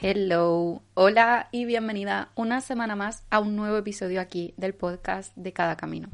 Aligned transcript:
Hello, 0.00 0.80
hola 0.94 1.48
y 1.50 1.64
bienvenida 1.64 2.30
una 2.36 2.60
semana 2.60 2.94
más 2.94 3.24
a 3.30 3.40
un 3.40 3.56
nuevo 3.56 3.76
episodio 3.78 4.20
aquí 4.20 4.54
del 4.56 4.72
podcast 4.72 5.34
de 5.34 5.52
Cada 5.52 5.76
Camino. 5.76 6.08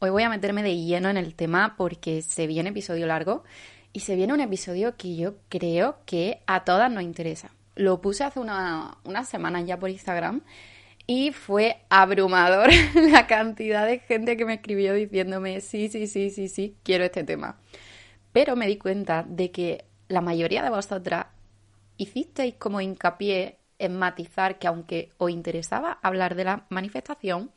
Hoy 0.00 0.10
voy 0.10 0.24
a 0.24 0.28
meterme 0.28 0.64
de 0.64 0.76
lleno 0.76 1.08
en 1.08 1.16
el 1.16 1.36
tema 1.36 1.76
porque 1.76 2.22
se 2.22 2.48
viene 2.48 2.70
episodio 2.70 3.06
largo 3.06 3.44
y 3.92 4.00
se 4.00 4.16
viene 4.16 4.32
un 4.32 4.40
episodio 4.40 4.96
que 4.96 5.14
yo 5.14 5.36
creo 5.48 5.98
que 6.06 6.40
a 6.48 6.64
todas 6.64 6.90
nos 6.90 7.04
interesa. 7.04 7.52
Lo 7.76 8.00
puse 8.00 8.24
hace 8.24 8.40
una, 8.40 8.98
unas 9.04 9.28
semanas 9.28 9.64
ya 9.64 9.78
por 9.78 9.90
Instagram 9.90 10.40
y 11.06 11.30
fue 11.30 11.76
abrumador 11.90 12.70
la 13.12 13.28
cantidad 13.28 13.86
de 13.86 14.00
gente 14.00 14.36
que 14.36 14.44
me 14.44 14.54
escribió 14.54 14.92
diciéndome 14.92 15.60
sí, 15.60 15.88
sí, 15.88 16.08
sí, 16.08 16.30
sí, 16.30 16.48
sí, 16.48 16.74
quiero 16.82 17.04
este 17.04 17.22
tema. 17.22 17.60
Pero 18.32 18.56
me 18.56 18.66
di 18.66 18.76
cuenta 18.76 19.24
de 19.28 19.52
que 19.52 19.84
la 20.08 20.20
mayoría 20.20 20.64
de 20.64 20.70
vosotras 20.70 21.26
hicisteis 21.96 22.54
como 22.54 22.80
hincapié 22.80 23.58
en 23.78 23.96
matizar 23.98 24.58
que 24.58 24.66
aunque 24.66 25.10
os 25.18 25.30
interesaba 25.30 25.98
hablar 26.02 26.34
de 26.34 26.44
la 26.44 26.66
manifestación, 26.68 27.50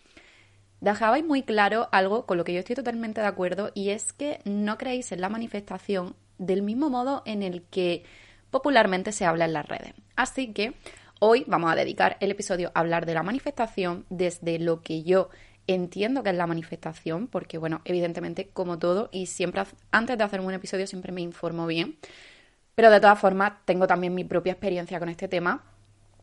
dejabais 0.82 1.26
muy 1.26 1.44
claro 1.44 1.90
algo 1.91 2.26
con 2.26 2.38
lo 2.38 2.44
que 2.44 2.54
yo 2.54 2.60
estoy 2.60 2.76
totalmente 2.76 3.22
de 3.22 3.27
acuerdo 3.27 3.72
y 3.73 3.90
es 3.90 4.13
que 4.13 4.40
no 4.46 4.77
creéis 4.77 5.12
en 5.12 5.22
la 5.22 5.30
manifestación 5.30 6.16
del 6.38 6.62
mismo 6.62 6.90
modo 6.90 7.23
en 7.26 7.44
el 7.44 7.63
que 7.63 8.04
popularmente 8.52 9.12
se 9.12 9.26
habla 9.26 9.46
en 9.46 9.54
las 9.54 9.68
redes. 9.68 9.94
Así 10.16 10.54
que 10.54 10.74
hoy 11.20 11.44
vamos 11.48 11.72
a 11.72 11.76
dedicar 11.76 12.18
el 12.20 12.32
episodio 12.32 12.72
a 12.74 12.80
hablar 12.80 13.05
de 13.05 13.13
la 13.13 13.24
manifestación 13.24 14.05
desde 14.10 14.60
lo 14.60 14.82
que 14.82 15.04
yo 15.04 15.30
entiendo 15.66 16.24
que 16.24 16.30
es 16.30 16.35
la 16.35 16.48
manifestación, 16.48 17.27
porque 17.27 17.58
bueno, 17.58 17.82
evidentemente 17.84 18.49
como 18.49 18.80
todo 18.80 19.10
y 19.12 19.26
siempre 19.26 19.63
antes 19.91 20.18
de 20.18 20.24
hacer 20.24 20.40
un 20.40 20.54
episodio 20.54 20.88
siempre 20.88 21.12
me 21.12 21.22
informo 21.22 21.68
bien. 21.68 21.98
Pero 22.77 22.91
de 22.91 22.99
todas 22.99 23.18
formas, 23.18 23.54
tengo 23.65 23.88
también 23.88 24.13
mi 24.13 24.24
propia 24.24 24.52
experiencia 24.52 24.99
con 24.99 25.10
este 25.10 25.27
tema. 25.27 25.63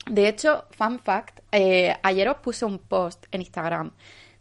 De 0.08 0.28
hecho, 0.28 0.66
fun 0.70 1.00
fact, 1.00 1.40
eh, 1.50 1.96
ayer 2.04 2.28
os 2.28 2.36
puse 2.36 2.64
un 2.64 2.78
post 2.78 3.26
en 3.32 3.40
Instagram 3.40 3.90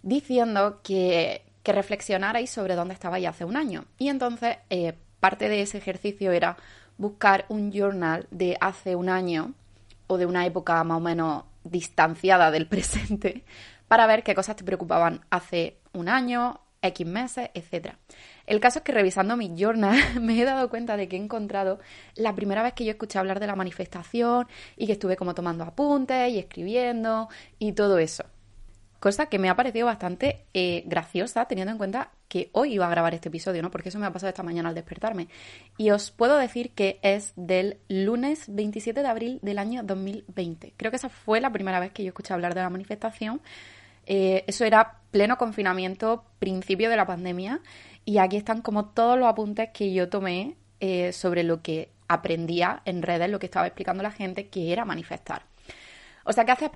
diciendo 0.04 0.80
que, 0.84 1.42
reflexionarais 1.66 2.52
sobre 2.52 2.76
dónde 2.76 2.94
estabais 2.94 3.26
hace 3.26 3.46
un 3.46 3.58
año. 3.58 3.86
Y 3.98 4.10
entonces, 4.10 4.58
eh, 4.70 4.94
parte 5.20 5.50
de 5.50 5.64
ese 5.64 5.80
ejercicio 5.80 6.32
era 6.32 6.56
buscar 7.00 7.46
un 7.50 7.72
journal 7.72 8.28
de 8.30 8.58
hace 8.62 8.96
un 8.96 9.10
año 9.10 9.56
o 10.06 10.20
de 10.20 10.28
una 10.28 10.46
época 10.46 10.84
más 10.84 10.98
o 10.98 11.02
menos 11.02 11.46
distanciada 11.64 12.52
del 12.52 12.68
presente 12.74 13.44
para 13.88 14.06
ver 14.06 14.22
qué 14.22 14.36
cosas 14.36 14.56
te 14.56 14.64
preocupaban 14.64 15.22
hace 15.32 15.80
un 15.94 16.10
año, 16.10 16.60
X 16.84 17.08
meses, 17.08 17.50
etc. 17.54 17.96
El 18.46 18.60
caso 18.60 18.80
es 18.80 18.86
que 18.86 18.92
revisando 18.92 19.36
mi 19.36 19.56
journal 19.58 19.98
me 20.22 20.40
he 20.40 20.46
dado 20.46 20.70
cuenta 20.70 20.98
de 20.98 21.08
que 21.08 21.16
he 21.16 21.20
encontrado 21.20 21.80
la 22.16 22.36
primera 22.36 22.62
vez 22.62 22.74
que 22.74 22.86
yo 22.86 22.92
escuché 22.92 23.18
hablar 23.18 23.40
de 23.40 23.48
la 23.48 23.56
manifestación 23.56 24.48
y 24.78 24.86
que 24.86 24.94
estuve 24.94 25.16
como 25.16 25.34
tomando 25.34 25.64
apuntes 25.64 26.32
y 26.32 26.40
escribiendo 26.40 27.30
y 27.58 27.72
todo 27.72 27.98
eso. 27.98 28.26
Cosa 29.04 29.26
que 29.26 29.38
me 29.38 29.50
ha 29.50 29.56
parecido 29.58 29.88
bastante 29.88 30.46
eh, 30.54 30.84
graciosa 30.86 31.44
teniendo 31.44 31.74
en 31.74 31.78
cuenta 31.78 32.12
que 32.30 32.50
hoy 32.54 32.76
iba 32.76 32.88
a 32.88 32.90
grabar 32.90 33.14
este 33.14 33.28
episodio, 33.28 33.62
¿no? 33.62 33.70
Porque 33.70 33.90
eso 33.90 34.00
me 34.00 34.06
ha 34.06 34.14
pasado 34.14 34.30
esta 34.30 34.44
mañana 34.44 34.70
al 34.70 34.76
despertarme. 34.76 35.28
Y 35.78 35.90
os 35.92 36.10
puedo 36.10 36.38
decir 36.38 36.72
que 36.72 37.00
es 37.02 37.34
del 37.36 37.80
lunes 37.90 38.46
27 38.48 39.02
de 39.02 39.08
abril 39.10 39.40
del 39.42 39.60
año 39.60 39.84
2020. 39.84 40.74
Creo 40.78 40.90
que 40.90 40.96
esa 40.96 41.10
fue 41.10 41.42
la 41.42 41.52
primera 41.52 41.82
vez 41.82 41.92
que 41.92 42.04
yo 42.04 42.08
escuché 42.08 42.34
hablar 42.34 42.56
de 42.56 42.62
la 42.62 42.70
manifestación. 42.70 43.42
Eh, 44.06 44.44
eso 44.48 44.66
era 44.66 45.00
pleno 45.12 45.38
confinamiento, 45.38 46.26
principio 46.40 46.90
de 46.90 46.96
la 46.96 47.06
pandemia. 47.06 47.62
Y 48.06 48.18
aquí 48.18 48.38
están 48.38 48.62
como 48.62 48.86
todos 48.86 49.18
los 49.18 49.28
apuntes 49.28 49.70
que 49.74 49.94
yo 49.94 50.10
tomé 50.10 50.58
eh, 50.80 51.14
sobre 51.14 51.44
lo 51.44 51.62
que 51.62 51.90
aprendía 52.08 52.82
en 52.86 53.02
redes, 53.02 53.30
lo 53.30 53.40
que 53.40 53.46
estaba 53.46 53.68
explicando 53.68 54.04
la 54.04 54.12
gente, 54.12 54.48
que 54.48 54.74
era 54.74 54.86
manifestar. 54.86 55.44
O 56.26 56.34
sea 56.34 56.46
que 56.46 56.52
hace 56.52 56.72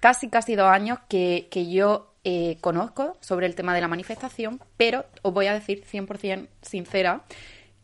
casi, 0.00 0.28
casi 0.28 0.54
dos 0.54 0.68
años 0.68 0.98
que, 1.08 1.48
yo 1.70 2.14
eh, 2.24 2.58
conozco 2.60 3.16
sobre 3.20 3.46
el 3.46 3.54
tema 3.54 3.74
de 3.74 3.80
la 3.80 3.88
manifestación, 3.88 4.60
pero 4.76 5.04
os 5.22 5.32
voy 5.32 5.46
a 5.46 5.54
decir 5.54 5.84
100% 5.84 6.48
sincera 6.62 7.24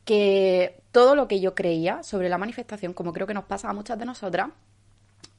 que 0.05 0.81
todo 0.93 1.15
lo 1.15 1.29
que 1.29 1.41
yo 1.41 1.55
creía 1.55 2.03
sobre 2.03 2.29
la 2.29 2.39
manifestación, 2.39 2.95
como 2.95 3.13
creo 3.13 3.27
que 3.27 3.35
nos 3.35 3.45
pasa 3.45 3.71
a 3.71 3.73
muchas 3.73 3.99
de 3.99 4.07
nosotras, 4.07 4.49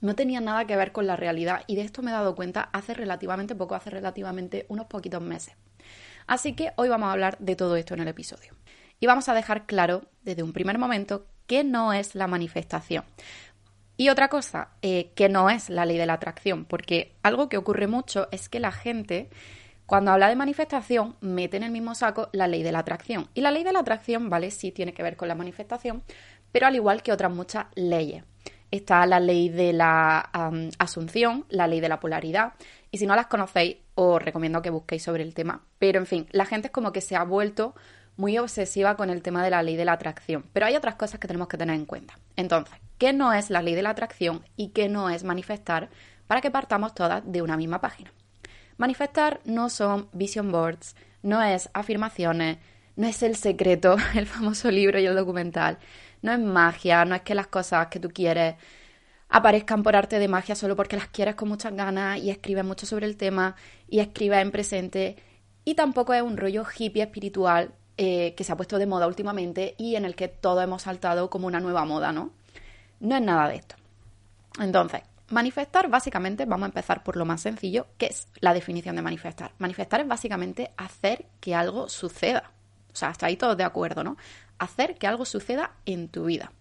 no 0.02 0.16
tenía 0.16 0.42
nada 0.42 0.66
que 0.66 0.76
ver 0.76 0.92
con 0.92 1.08
la 1.08 1.16
realidad 1.16 1.64
y 1.68 1.76
de 1.76 1.84
esto 1.84 2.02
me 2.02 2.12
he 2.12 2.14
dado 2.14 2.36
cuenta 2.36 2.70
hace 2.74 2.94
relativamente 2.94 3.56
poco, 3.56 3.76
hace 3.76 3.90
relativamente 3.90 4.66
unos 4.68 4.88
poquitos 4.88 5.22
meses. 5.22 5.56
Así 6.28 6.54
que 6.54 6.74
hoy 6.76 6.90
vamos 6.90 7.10
a 7.10 7.14
hablar 7.14 7.38
de 7.40 7.56
todo 7.56 7.76
esto 7.76 7.94
en 7.94 8.02
el 8.02 8.08
episodio. 8.08 8.54
Y 9.00 9.08
vamos 9.08 9.30
a 9.30 9.34
dejar 9.34 9.66
claro 9.66 10.04
desde 10.24 10.44
un 10.44 10.54
primer 10.54 10.78
momento 10.78 11.26
qué 11.48 11.64
no 11.64 11.94
es 11.94 12.16
la 12.16 12.28
manifestación. 12.28 13.04
Y 13.98 14.10
otra 14.10 14.30
cosa, 14.30 14.70
eh, 14.82 15.12
que 15.16 15.30
no 15.30 15.50
es 15.50 15.70
la 15.70 15.86
ley 15.86 15.98
de 15.98 16.06
la 16.06 16.14
atracción, 16.14 16.66
porque 16.66 17.14
algo 17.24 17.50
que 17.50 17.58
ocurre 17.58 17.88
mucho 17.88 18.28
es 18.32 18.50
que 18.50 18.60
la 18.60 18.72
gente, 18.72 19.30
cuando 19.86 20.12
habla 20.12 20.30
de 20.30 20.36
manifestación, 20.36 21.16
mete 21.22 21.58
en 21.58 21.64
el 21.64 21.72
mismo 21.72 21.94
saco 21.94 22.30
la 22.32 22.48
ley 22.48 22.64
de 22.64 22.72
la 22.72 22.80
atracción. 22.80 23.30
Y 23.34 23.42
la 23.42 23.52
ley 23.52 23.64
de 23.64 23.74
la 23.74 23.80
atracción, 23.80 24.30
¿vale? 24.30 24.50
Sí 24.50 24.72
tiene 24.72 24.94
que 24.94 25.04
ver 25.04 25.18
con 25.18 25.28
la 25.28 25.36
manifestación, 25.36 26.04
pero 26.52 26.68
al 26.68 26.76
igual 26.76 27.04
que 27.04 27.12
otras 27.12 27.32
muchas 27.32 27.66
leyes. 27.76 28.24
Está 28.72 29.06
la 29.06 29.20
ley 29.20 29.50
de 29.50 29.74
la 29.74 30.20
asunción, 30.80 31.46
la 31.50 31.68
ley 31.68 31.82
de 31.82 31.90
la 31.90 32.00
polaridad, 32.00 32.54
y 32.90 32.98
si 32.98 33.06
no 33.06 33.16
las 33.16 33.28
conocéis, 33.28 33.78
os 33.96 34.22
recomiendo 34.22 34.62
que 34.62 34.70
busquéis 34.70 35.04
sobre 35.04 35.24
el 35.24 35.34
tema. 35.34 35.62
Pero 35.78 36.00
en 36.00 36.06
fin, 36.06 36.28
la 36.32 36.46
gente 36.46 36.68
es 36.68 36.72
como 36.72 36.92
que 36.92 37.02
se 37.02 37.16
ha 37.16 37.24
vuelto 37.24 37.76
muy 38.18 38.38
obsesiva 38.38 38.96
con 38.96 39.10
el 39.10 39.22
tema 39.22 39.44
de 39.44 39.50
la 39.50 39.64
ley 39.64 39.76
de 39.76 39.86
la 39.86 39.94
atracción. 39.94 40.46
Pero 40.54 40.66
hay 40.66 40.76
otras 40.76 40.96
cosas 40.96 41.20
que 41.20 41.28
tenemos 41.28 41.48
que 41.48 41.58
tener 41.58 41.76
en 41.76 41.86
cuenta. 41.86 42.18
Entonces, 42.36 42.76
¿qué 42.98 43.14
no 43.14 43.34
es 43.34 43.50
la 43.50 43.62
ley 43.62 43.76
de 43.76 43.84
la 43.84 43.92
atracción 43.92 44.44
y 44.56 44.70
qué 44.70 44.90
no 44.90 45.10
es 45.10 45.24
manifestar 45.24 45.90
para 46.28 46.42
que 46.42 46.52
partamos 46.52 46.94
todas 46.94 47.24
de 47.26 47.42
una 47.42 47.58
misma 47.58 47.82
página? 47.82 48.14
Manifestar 48.78 49.42
no 49.46 49.70
son 49.70 50.10
vision 50.14 50.52
boards, 50.52 50.96
no 51.24 51.42
es 51.42 51.70
afirmaciones, 51.74 52.58
no 52.96 53.08
es 53.08 53.24
el 53.24 53.36
secreto, 53.36 53.96
el 54.16 54.28
famoso 54.28 54.70
libro 54.72 55.00
y 55.00 55.06
el 55.06 55.16
documental, 55.16 55.78
no 56.22 56.32
es 56.32 56.40
magia, 56.40 57.06
no 57.06 57.16
es 57.16 57.22
que 57.22 57.36
las 57.36 57.48
cosas 57.48 57.88
que 57.88 58.00
tú 58.00 58.10
quieres 58.10 58.56
aparezcan 59.30 59.82
por 59.82 59.96
arte 59.96 60.20
de 60.20 60.28
magia 60.28 60.56
solo 60.56 60.76
porque 60.76 60.98
las 60.98 61.08
quieres 61.08 61.36
con 61.36 61.50
muchas 61.50 61.74
ganas 61.74 62.20
y 62.20 62.30
escribes 62.30 62.66
mucho 62.66 62.86
sobre 62.86 63.08
el 63.08 63.18
tema 63.18 63.56
y 63.90 64.00
escribes 64.00 64.42
en 64.42 64.52
presente. 64.52 65.16
Y 65.64 65.76
tampoco 65.76 66.14
es 66.14 66.22
un 66.22 66.38
rollo 66.38 66.66
hippie 66.66 67.04
espiritual 67.04 67.72
eh, 67.98 68.34
que 68.36 68.44
se 68.44 68.52
ha 68.52 68.58
puesto 68.58 68.78
de 68.78 68.88
moda 68.88 69.08
últimamente 69.08 69.76
y 69.78 69.96
en 69.96 70.06
el 70.06 70.16
que 70.16 70.28
todos 70.28 70.64
hemos 70.64 70.84
saltado 70.84 71.30
como 71.30 71.48
una 71.48 71.60
nueva 71.60 71.86
moda, 71.86 72.12
¿no? 72.12 72.32
No 73.00 73.16
es 73.16 73.22
nada 73.22 73.48
de 73.48 73.56
esto. 73.56 73.76
Entonces, 74.60 75.02
manifestar 75.30 75.90
básicamente, 75.90 76.46
vamos 76.46 76.66
a 76.66 76.68
empezar 76.68 77.04
por 77.04 77.16
lo 77.16 77.26
más 77.26 77.42
sencillo, 77.42 77.88
que 77.98 78.08
es 78.08 78.28
la 78.40 78.54
definición 78.54 78.96
de 78.96 79.02
manifestar. 79.02 79.54
Manifestar 79.60 80.02
es 80.02 80.08
básicamente 80.08 80.72
hacer 80.78 81.26
que 81.40 81.56
algo 81.56 81.90
suceda. 81.90 82.52
O 82.94 82.96
sea, 82.96 83.10
hasta 83.10 83.26
ahí 83.28 83.38
todos 83.38 83.58
de 83.58 83.64
acuerdo, 83.64 84.04
¿no? 84.04 84.18
Hacer 84.60 84.96
que 84.96 85.08
algo 85.08 85.26
suceda 85.26 85.72
en 85.86 86.10
tu 86.10 86.26
vida. 86.26 86.52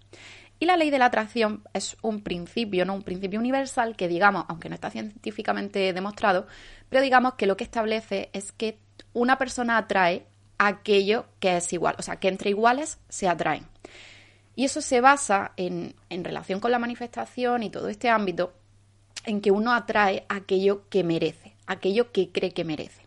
Y 0.59 0.67
la 0.67 0.77
ley 0.77 0.91
de 0.91 0.99
la 0.99 1.07
atracción 1.07 1.65
es 1.73 1.97
un 2.03 2.23
principio, 2.23 2.85
¿no? 2.85 2.95
Un 2.95 3.03
principio 3.03 3.41
universal 3.41 3.97
que, 3.97 4.09
digamos, 4.09 4.45
aunque 4.49 4.69
no 4.69 4.75
está 4.75 4.91
científicamente 4.91 5.93
demostrado, 5.95 6.47
pero 6.91 7.03
digamos 7.03 7.35
que 7.35 7.47
lo 7.47 7.57
que 7.57 7.65
establece 7.65 8.29
es 8.35 8.53
que 8.53 8.79
una 9.15 9.39
persona 9.39 9.79
atrae 9.79 10.27
aquello 10.59 11.25
que 11.41 11.57
es 11.57 11.73
igual, 11.73 11.97
o 11.99 12.03
sea, 12.03 12.17
que 12.17 12.29
entre 12.29 12.51
iguales 12.51 12.99
se 13.09 13.27
atraen. 13.27 13.67
Y 14.55 14.67
eso 14.67 14.83
se 14.83 15.01
basa 15.01 15.53
en, 15.57 15.95
en 16.11 16.25
relación 16.25 16.61
con 16.61 16.71
la 16.71 16.79
manifestación 16.79 17.63
y 17.63 17.71
todo 17.71 17.89
este 17.89 18.11
ámbito, 18.11 18.53
en 19.25 19.41
que 19.41 19.51
uno 19.51 19.73
atrae 19.73 20.27
aquello 20.29 20.87
que 20.91 21.05
merece, 21.05 21.55
aquello 21.67 22.13
que 22.13 22.31
cree 22.31 22.53
que 22.53 22.65
merece. 22.65 23.01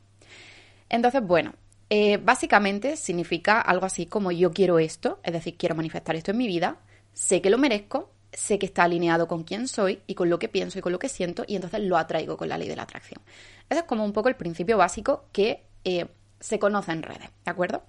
Entonces, 0.89 1.21
bueno, 1.21 1.53
eh, 1.95 2.17
básicamente 2.17 2.97
significa 2.97 3.61
algo 3.61 3.85
así 3.85 4.07
como 4.07 4.31
yo 4.31 4.51
quiero 4.51 4.79
esto, 4.79 5.19
es 5.21 5.31
decir, 5.31 5.57
quiero 5.57 5.75
manifestar 5.75 6.15
esto 6.15 6.31
en 6.31 6.37
mi 6.37 6.47
vida, 6.47 6.77
sé 7.13 7.39
que 7.39 7.51
lo 7.51 7.59
merezco, 7.59 8.09
sé 8.31 8.57
que 8.57 8.65
está 8.65 8.85
alineado 8.85 9.27
con 9.27 9.43
quién 9.43 9.67
soy 9.67 10.01
y 10.07 10.15
con 10.15 10.27
lo 10.27 10.39
que 10.39 10.49
pienso 10.49 10.79
y 10.79 10.81
con 10.81 10.91
lo 10.91 10.97
que 10.97 11.07
siento 11.07 11.43
y 11.45 11.55
entonces 11.55 11.81
lo 11.81 11.95
atraigo 11.95 12.35
con 12.35 12.49
la 12.49 12.57
ley 12.57 12.67
de 12.67 12.75
la 12.75 12.81
atracción. 12.81 13.21
Ese 13.69 13.81
es 13.81 13.85
como 13.85 14.03
un 14.03 14.11
poco 14.11 14.27
el 14.27 14.35
principio 14.35 14.75
básico 14.75 15.25
que 15.31 15.65
eh, 15.83 16.07
se 16.39 16.57
conoce 16.57 16.93
en 16.93 17.03
redes, 17.03 17.29
¿de 17.45 17.51
acuerdo? 17.51 17.83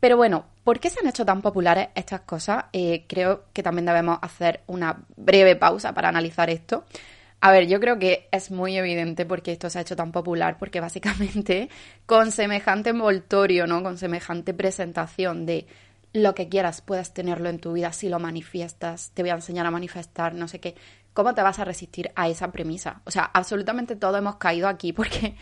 Pero 0.00 0.16
bueno, 0.16 0.46
¿por 0.64 0.80
qué 0.80 0.88
se 0.88 1.00
han 1.00 1.06
hecho 1.06 1.26
tan 1.26 1.42
populares 1.42 1.88
estas 1.94 2.22
cosas? 2.22 2.64
Eh, 2.72 3.04
creo 3.06 3.44
que 3.52 3.62
también 3.62 3.84
debemos 3.84 4.18
hacer 4.22 4.62
una 4.66 4.96
breve 5.14 5.56
pausa 5.56 5.92
para 5.92 6.08
analizar 6.08 6.48
esto. 6.48 6.86
A 7.42 7.52
ver, 7.52 7.66
yo 7.66 7.80
creo 7.80 7.98
que 7.98 8.28
es 8.32 8.50
muy 8.50 8.76
evidente 8.76 9.24
porque 9.24 9.52
esto 9.52 9.70
se 9.70 9.78
ha 9.78 9.82
hecho 9.82 9.96
tan 9.96 10.12
popular, 10.12 10.58
porque 10.58 10.80
básicamente 10.80 11.70
con 12.06 12.32
semejante 12.32 12.90
envoltorio, 12.90 13.66
¿no? 13.66 13.82
Con 13.82 13.96
semejante 13.96 14.52
presentación 14.52 15.46
de 15.46 15.66
lo 16.12 16.34
que 16.34 16.48
quieras 16.48 16.82
puedes 16.82 17.14
tenerlo 17.14 17.48
en 17.48 17.58
tu 17.58 17.72
vida 17.72 17.92
si 17.92 18.08
lo 18.08 18.18
manifiestas, 18.18 19.12
te 19.14 19.22
voy 19.22 19.30
a 19.30 19.34
enseñar 19.34 19.64
a 19.64 19.70
manifestar, 19.70 20.34
no 20.34 20.48
sé 20.48 20.60
qué. 20.60 20.74
¿Cómo 21.14 21.34
te 21.34 21.42
vas 21.42 21.58
a 21.58 21.64
resistir 21.64 22.12
a 22.14 22.28
esa 22.28 22.52
premisa? 22.52 23.00
O 23.04 23.10
sea, 23.10 23.24
absolutamente 23.32 23.96
todos 23.96 24.18
hemos 24.18 24.36
caído 24.36 24.68
aquí 24.68 24.92
porque 24.94 25.36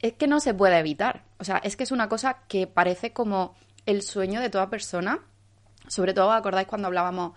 es 0.00 0.12
que 0.14 0.26
no 0.26 0.40
se 0.40 0.54
puede 0.54 0.78
evitar. 0.78 1.24
O 1.38 1.44
sea, 1.44 1.58
es 1.58 1.76
que 1.76 1.84
es 1.84 1.92
una 1.92 2.08
cosa 2.08 2.42
que 2.48 2.66
parece 2.66 3.12
como 3.12 3.54
el 3.86 4.02
sueño 4.02 4.40
de 4.40 4.50
toda 4.50 4.68
persona. 4.68 5.20
Sobre 5.86 6.12
todo, 6.12 6.32
¿acordáis 6.32 6.68
cuando 6.68 6.88
hablábamos 6.88 7.32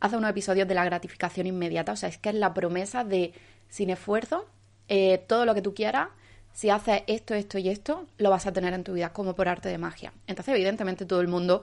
hace 0.00 0.16
unos 0.16 0.30
episodios 0.30 0.66
de 0.66 0.74
la 0.74 0.84
gratificación 0.84 1.46
inmediata. 1.46 1.92
O 1.92 1.96
sea, 1.96 2.08
es 2.08 2.18
que 2.18 2.30
es 2.30 2.34
la 2.34 2.54
promesa 2.54 3.04
de 3.04 3.32
sin 3.68 3.90
esfuerzo, 3.90 4.46
eh, 4.88 5.18
todo 5.26 5.44
lo 5.44 5.54
que 5.54 5.62
tú 5.62 5.74
quieras, 5.74 6.08
si 6.52 6.70
haces 6.70 7.02
esto, 7.06 7.34
esto 7.34 7.58
y 7.58 7.68
esto, 7.68 8.06
lo 8.18 8.30
vas 8.30 8.46
a 8.46 8.52
tener 8.52 8.74
en 8.74 8.82
tu 8.82 8.94
vida 8.94 9.12
como 9.12 9.34
por 9.34 9.48
arte 9.48 9.68
de 9.68 9.78
magia. 9.78 10.12
Entonces, 10.26 10.54
evidentemente, 10.54 11.06
todo 11.06 11.20
el 11.20 11.28
mundo 11.28 11.62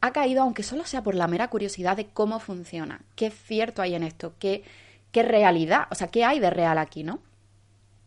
ha 0.00 0.12
caído, 0.12 0.42
aunque 0.42 0.62
solo 0.62 0.84
sea 0.84 1.02
por 1.02 1.14
la 1.14 1.28
mera 1.28 1.48
curiosidad 1.48 1.96
de 1.96 2.08
cómo 2.08 2.40
funciona, 2.40 3.00
qué 3.14 3.30
cierto 3.30 3.80
hay 3.80 3.94
en 3.94 4.02
esto, 4.02 4.34
qué, 4.38 4.64
qué 5.12 5.22
realidad, 5.22 5.86
o 5.90 5.94
sea, 5.94 6.08
qué 6.08 6.24
hay 6.24 6.40
de 6.40 6.50
real 6.50 6.78
aquí, 6.78 7.04
¿no? 7.04 7.20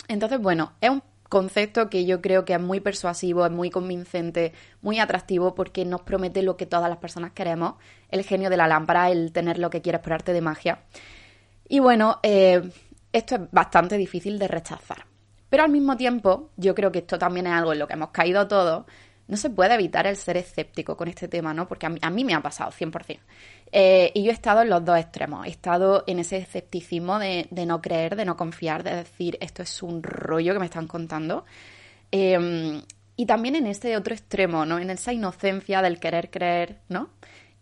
Entonces, 0.08 0.40
bueno, 0.40 0.74
es 0.82 0.90
un 0.90 1.02
concepto 1.30 1.90
que 1.90 2.06
yo 2.06 2.22
creo 2.22 2.46
que 2.46 2.54
es 2.54 2.62
muy 2.62 2.80
persuasivo, 2.80 3.46
es 3.46 3.52
muy 3.52 3.70
convincente, 3.70 4.54
muy 4.82 5.00
atractivo 5.00 5.56
porque 5.56 5.86
nos 5.86 6.02
promete 6.02 6.42
lo 6.42 6.58
que 6.58 6.66
todas 6.66 6.90
las 6.90 6.98
personas 6.98 7.32
queremos, 7.32 7.76
el 8.10 8.24
genio 8.24 8.50
de 8.50 8.58
la 8.58 8.68
lámpara, 8.68 9.10
el 9.12 9.32
tener 9.32 9.60
lo 9.60 9.70
que 9.70 9.82
quieres 9.82 10.02
por 10.02 10.14
arte 10.14 10.34
de 10.34 10.42
magia. 10.42 10.84
Y 11.68 11.80
bueno, 11.80 12.20
eh, 12.24 12.70
esto 13.12 13.36
es 13.36 13.42
bastante 13.52 13.98
difícil 13.98 14.40
de 14.40 14.48
rechazar. 14.48 15.06
Pero 15.50 15.64
al 15.64 15.72
mismo 15.72 15.96
tiempo, 15.96 16.52
yo 16.58 16.76
creo 16.76 16.92
que 16.92 17.00
esto 17.00 17.18
también 17.18 17.48
es 17.48 17.54
algo 17.54 17.74
en 17.74 17.80
lo 17.80 17.88
que 17.88 17.94
hemos 17.94 18.10
caído 18.10 18.48
todos, 18.48 18.86
no 19.28 19.36
se 19.38 19.50
puede 19.50 19.74
evitar 19.74 20.08
el 20.08 20.16
ser 20.16 20.38
escéptico 20.38 20.96
con 20.96 21.08
este 21.08 21.28
tema, 21.28 21.54
¿no? 21.54 21.68
Porque 21.68 21.86
a 21.86 22.10
mí, 22.10 22.24
me 22.24 22.34
ha 22.34 22.42
pasado 22.42 22.72
100%. 22.72 23.20
Eh, 23.72 24.12
y 24.14 24.24
yo 24.24 24.32
he 24.32 24.34
estado 24.34 24.62
en 24.62 24.70
los 24.70 24.84
dos 24.86 24.98
extremos. 24.98 25.46
He 25.46 25.50
estado 25.50 26.04
en 26.08 26.20
ese 26.20 26.38
escepticismo 26.38 27.20
de, 27.20 27.48
no 27.66 27.82
creer, 27.82 28.16
de 28.16 28.26
no 28.26 28.38
confiar, 28.38 28.84
de 28.84 28.96
decir, 28.96 29.38
esto 29.42 29.64
es 29.64 29.84
un 29.84 30.02
rollo 30.02 30.54
que 30.54 30.60
me 30.60 30.66
están 30.66 30.88
contando. 30.88 31.46
Em, 32.12 32.82
y 33.18 33.26
también 33.26 33.56
en 33.56 33.68
ese 33.68 33.98
otro 33.98 34.14
extremo, 34.14 34.66
¿no? 34.66 34.80
En 34.80 34.90
esa 34.90 35.12
inocencia 35.12 35.82
del 35.82 36.00
querer 36.00 36.30
creer, 36.32 36.78
¿no? 36.88 37.10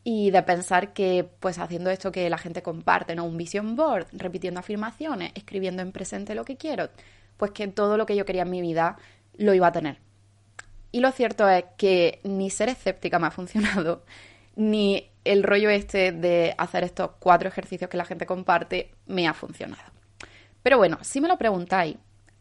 Y 0.04 0.30
de 0.30 0.44
pensar 0.44 0.94
que, 0.94 1.28
pues 1.40 1.58
haciendo 1.58 1.90
esto 1.90 2.12
que 2.12 2.30
la 2.30 2.38
gente 2.38 2.62
comparte, 2.62 3.16
¿no? 3.16 3.26
Un 3.26 3.38
vision 3.38 3.76
board, 3.76 4.08
repitiendo 4.12 4.60
afirmaciones, 4.60 5.32
escribiendo 5.34 5.82
en 5.82 5.92
presente 5.92 6.36
lo 6.36 6.46
que 6.46 6.58
quiero, 6.58 6.90
pues 7.38 7.52
que 7.52 7.68
todo 7.70 7.98
lo 7.98 8.06
que 8.06 8.16
yo 8.16 8.26
quería 8.26 8.44
en 8.44 8.52
mi 8.52 8.62
vida 8.62 8.98
lo 9.38 9.54
iba 9.56 9.68
a 9.68 9.72
tener. 9.72 10.05
Y 10.92 11.00
lo 11.00 11.12
cierto 11.12 11.48
es 11.50 11.66
que 11.78 12.20
ni 12.24 12.50
ser 12.50 12.70
escéptica 12.70 13.20
me 13.20 13.28
ha 13.28 13.32
funcionado, 13.32 14.04
ni 14.56 15.10
el 15.24 15.44
rollo 15.44 15.70
este 15.70 16.12
de 16.12 16.56
hacer 16.58 16.84
estos 16.84 17.12
cuatro 17.20 17.50
ejercicios 17.50 17.90
que 17.90 17.98
la 17.98 18.06
gente 18.06 18.26
comparte 18.26 18.92
me 19.08 19.28
ha 19.28 19.34
funcionado. 19.34 19.84
Pero 20.64 20.78
bueno, 20.78 20.98
si 21.02 21.20
me 21.22 21.28
lo 21.28 21.38
preguntáis, 21.38 21.98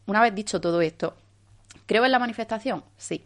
una 0.07 0.21
vez 0.21 0.35
dicho 0.35 0.61
todo 0.61 0.81
esto, 0.81 1.17
¿creo 1.87 2.05
en 2.05 2.13
la 2.13 2.19
manifestación? 2.19 2.85
Sí. 2.97 3.25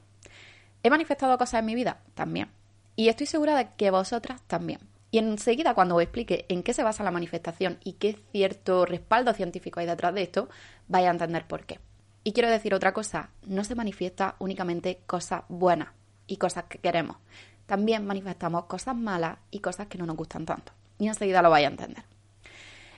¿He 0.82 0.91
manifestado 0.91 1.37
cosas 1.38 1.61
en 1.61 1.67
mi 1.67 1.75
vida? 1.75 1.99
También. 2.14 2.49
Y 2.97 3.09
estoy 3.09 3.26
segura 3.26 3.56
de 3.56 3.69
que 3.76 3.91
vosotras 3.91 4.43
también. 4.47 4.81
Y 5.11 5.19
enseguida, 5.19 5.75
cuando 5.75 5.97
os 5.97 6.03
explique 6.03 6.44
en 6.49 6.62
qué 6.62 6.73
se 6.73 6.82
basa 6.82 7.03
la 7.03 7.11
manifestación 7.11 7.79
y 7.82 7.94
qué 7.94 8.19
cierto 8.32 8.85
respaldo 8.85 9.32
científico 9.32 9.81
hay 9.81 9.87
detrás 9.87 10.14
de 10.14 10.23
esto, 10.23 10.49
vais 10.87 11.06
a 11.06 11.11
entender 11.11 11.47
por 11.47 11.64
qué. 11.64 11.81
Y 12.29 12.33
quiero 12.35 12.51
decir 12.51 12.75
otra 12.75 12.93
cosa, 12.93 13.31
no 13.47 13.65
se 13.65 13.75
manifiesta 13.75 14.35
únicamente 14.39 15.01
cosas 15.07 15.45
buenas 15.49 15.89
y 16.27 16.37
cosas 16.37 16.65
que 16.65 16.77
queremos. 16.77 17.17
También 17.65 18.05
manifestamos 18.05 18.67
cosas 18.67 18.95
malas 18.95 19.39
y 19.51 19.61
cosas 19.61 19.87
que 19.87 19.97
no 19.97 20.05
nos 20.05 20.15
gustan 20.15 20.45
tanto. 20.45 20.73
Y 20.99 21.09
enseguida 21.09 21.41
lo 21.41 21.49
vais 21.49 21.65
a 21.65 21.71
entender. 21.71 22.05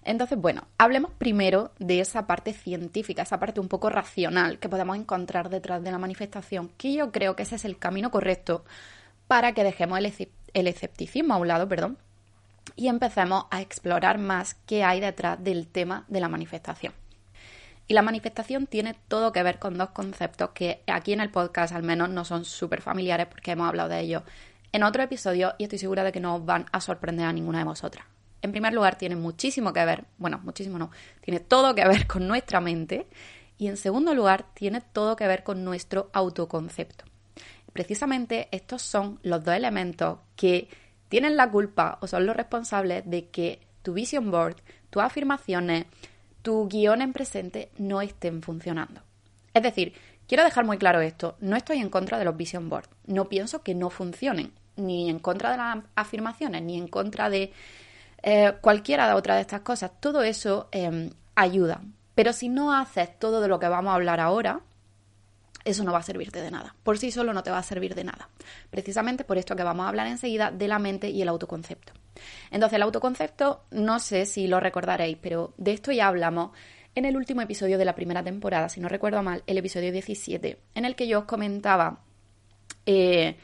Entonces, 0.02 0.36
bueno, 0.36 0.66
hablemos 0.78 1.12
primero 1.12 1.70
de 1.78 2.00
esa 2.00 2.26
parte 2.26 2.52
científica, 2.52 3.22
esa 3.22 3.38
parte 3.38 3.60
un 3.60 3.68
poco 3.68 3.88
racional 3.88 4.58
que 4.58 4.68
podemos 4.68 4.96
encontrar 4.96 5.48
detrás 5.48 5.80
de 5.84 5.92
la 5.92 5.98
manifestación, 5.98 6.68
que 6.76 6.92
yo 6.92 7.12
creo 7.12 7.36
que 7.36 7.44
ese 7.44 7.54
es 7.54 7.64
el 7.64 7.78
camino 7.78 8.10
correcto 8.10 8.64
para 9.28 9.52
que 9.52 9.62
dejemos 9.62 10.00
el, 10.00 10.12
el 10.54 10.66
escepticismo 10.66 11.34
a 11.34 11.36
un 11.36 11.46
lado, 11.46 11.68
perdón, 11.68 11.98
y 12.74 12.88
empecemos 12.88 13.44
a 13.52 13.60
explorar 13.60 14.18
más 14.18 14.54
qué 14.66 14.82
hay 14.82 14.98
detrás 14.98 15.40
del 15.40 15.68
tema 15.68 16.04
de 16.08 16.18
la 16.18 16.28
manifestación. 16.28 16.94
Y 17.90 17.94
la 17.94 18.02
manifestación 18.02 18.68
tiene 18.68 18.94
todo 19.08 19.32
que 19.32 19.42
ver 19.42 19.58
con 19.58 19.76
dos 19.76 19.90
conceptos 19.90 20.50
que 20.50 20.84
aquí 20.86 21.12
en 21.12 21.18
el 21.18 21.32
podcast 21.32 21.74
al 21.74 21.82
menos 21.82 22.08
no 22.08 22.24
son 22.24 22.44
súper 22.44 22.82
familiares 22.82 23.26
porque 23.26 23.50
hemos 23.50 23.66
hablado 23.66 23.88
de 23.88 23.98
ellos 23.98 24.22
en 24.70 24.84
otro 24.84 25.02
episodio 25.02 25.56
y 25.58 25.64
estoy 25.64 25.80
segura 25.80 26.04
de 26.04 26.12
que 26.12 26.20
no 26.20 26.36
os 26.36 26.44
van 26.46 26.66
a 26.70 26.80
sorprender 26.80 27.26
a 27.26 27.32
ninguna 27.32 27.58
de 27.58 27.64
vosotras. 27.64 28.06
En 28.42 28.52
primer 28.52 28.74
lugar, 28.74 28.96
tiene 28.96 29.16
muchísimo 29.16 29.72
que 29.72 29.84
ver, 29.84 30.04
bueno, 30.18 30.38
muchísimo 30.44 30.78
no, 30.78 30.92
tiene 31.20 31.40
todo 31.40 31.74
que 31.74 31.84
ver 31.84 32.06
con 32.06 32.28
nuestra 32.28 32.60
mente 32.60 33.08
y 33.58 33.66
en 33.66 33.76
segundo 33.76 34.14
lugar, 34.14 34.46
tiene 34.54 34.82
todo 34.82 35.16
que 35.16 35.26
ver 35.26 35.42
con 35.42 35.64
nuestro 35.64 36.10
autoconcepto. 36.12 37.06
Precisamente 37.72 38.46
estos 38.52 38.82
son 38.82 39.18
los 39.24 39.42
dos 39.42 39.56
elementos 39.56 40.20
que 40.36 40.68
tienen 41.08 41.36
la 41.36 41.50
culpa 41.50 41.98
o 42.02 42.06
son 42.06 42.24
los 42.24 42.36
responsables 42.36 43.02
de 43.10 43.30
que 43.30 43.66
tu 43.82 43.94
vision 43.94 44.30
board, 44.30 44.58
tus 44.90 45.02
afirmaciones, 45.02 45.86
tu 46.42 46.68
guion 46.68 47.02
en 47.02 47.12
presente 47.12 47.70
no 47.78 48.00
estén 48.00 48.42
funcionando. 48.42 49.02
Es 49.54 49.62
decir, 49.62 49.94
quiero 50.26 50.44
dejar 50.44 50.64
muy 50.64 50.78
claro 50.78 51.00
esto, 51.00 51.36
no 51.40 51.56
estoy 51.56 51.78
en 51.78 51.90
contra 51.90 52.18
de 52.18 52.24
los 52.24 52.36
vision 52.36 52.68
boards, 52.68 52.88
no 53.06 53.28
pienso 53.28 53.62
que 53.62 53.74
no 53.74 53.90
funcionen, 53.90 54.52
ni 54.76 55.10
en 55.10 55.18
contra 55.18 55.50
de 55.50 55.56
las 55.56 55.78
afirmaciones, 55.94 56.62
ni 56.62 56.78
en 56.78 56.88
contra 56.88 57.30
de 57.30 57.52
eh, 58.22 58.52
cualquiera 58.60 59.08
de 59.08 59.14
otras 59.14 59.36
de 59.36 59.42
estas 59.42 59.62
cosas, 59.62 59.90
todo 60.00 60.22
eso 60.22 60.68
em, 60.72 61.10
ayuda. 61.34 61.80
Pero 62.14 62.32
si 62.32 62.48
no 62.48 62.72
haces 62.72 63.18
todo 63.18 63.40
de 63.40 63.48
lo 63.48 63.58
que 63.58 63.68
vamos 63.68 63.92
a 63.92 63.94
hablar 63.94 64.20
ahora, 64.20 64.60
eso 65.64 65.84
no 65.84 65.92
va 65.92 65.98
a 65.98 66.02
servirte 66.02 66.40
de 66.40 66.50
nada. 66.50 66.74
Por 66.82 66.98
sí 66.98 67.10
solo 67.10 67.32
no 67.32 67.42
te 67.42 67.50
va 67.50 67.58
a 67.58 67.62
servir 67.62 67.94
de 67.94 68.04
nada. 68.04 68.28
Precisamente 68.70 69.24
por 69.24 69.38
esto 69.38 69.56
que 69.56 69.62
vamos 69.62 69.86
a 69.86 69.88
hablar 69.88 70.06
enseguida 70.06 70.50
de 70.50 70.68
la 70.68 70.78
mente 70.78 71.10
y 71.10 71.22
el 71.22 71.28
autoconcepto. 71.28 71.92
Entonces, 72.50 72.76
el 72.76 72.82
autoconcepto, 72.82 73.64
no 73.70 73.98
sé 73.98 74.26
si 74.26 74.46
lo 74.46 74.60
recordaréis, 74.60 75.18
pero 75.20 75.54
de 75.56 75.72
esto 75.72 75.92
ya 75.92 76.08
hablamos 76.08 76.50
en 76.94 77.04
el 77.04 77.16
último 77.16 77.40
episodio 77.40 77.78
de 77.78 77.84
la 77.84 77.94
primera 77.94 78.22
temporada, 78.22 78.68
si 78.68 78.80
no 78.80 78.88
recuerdo 78.88 79.22
mal, 79.22 79.42
el 79.46 79.58
episodio 79.58 79.92
17, 79.92 80.58
en 80.74 80.84
el 80.84 80.96
que 80.96 81.06
yo 81.06 81.20
os 81.20 81.24
comentaba 81.24 82.00
eh, 82.86 83.36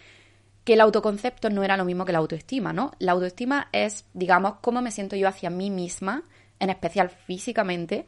que 0.64 0.72
el 0.72 0.80
autoconcepto 0.80 1.48
no 1.48 1.62
era 1.62 1.76
lo 1.76 1.84
mismo 1.84 2.04
que 2.04 2.12
la 2.12 2.18
autoestima, 2.18 2.72
¿no? 2.72 2.90
La 2.98 3.12
autoestima 3.12 3.68
es, 3.70 4.04
digamos, 4.14 4.54
cómo 4.60 4.82
me 4.82 4.90
siento 4.90 5.14
yo 5.14 5.28
hacia 5.28 5.48
mí 5.48 5.70
misma, 5.70 6.24
en 6.58 6.70
especial 6.70 7.08
físicamente, 7.08 8.06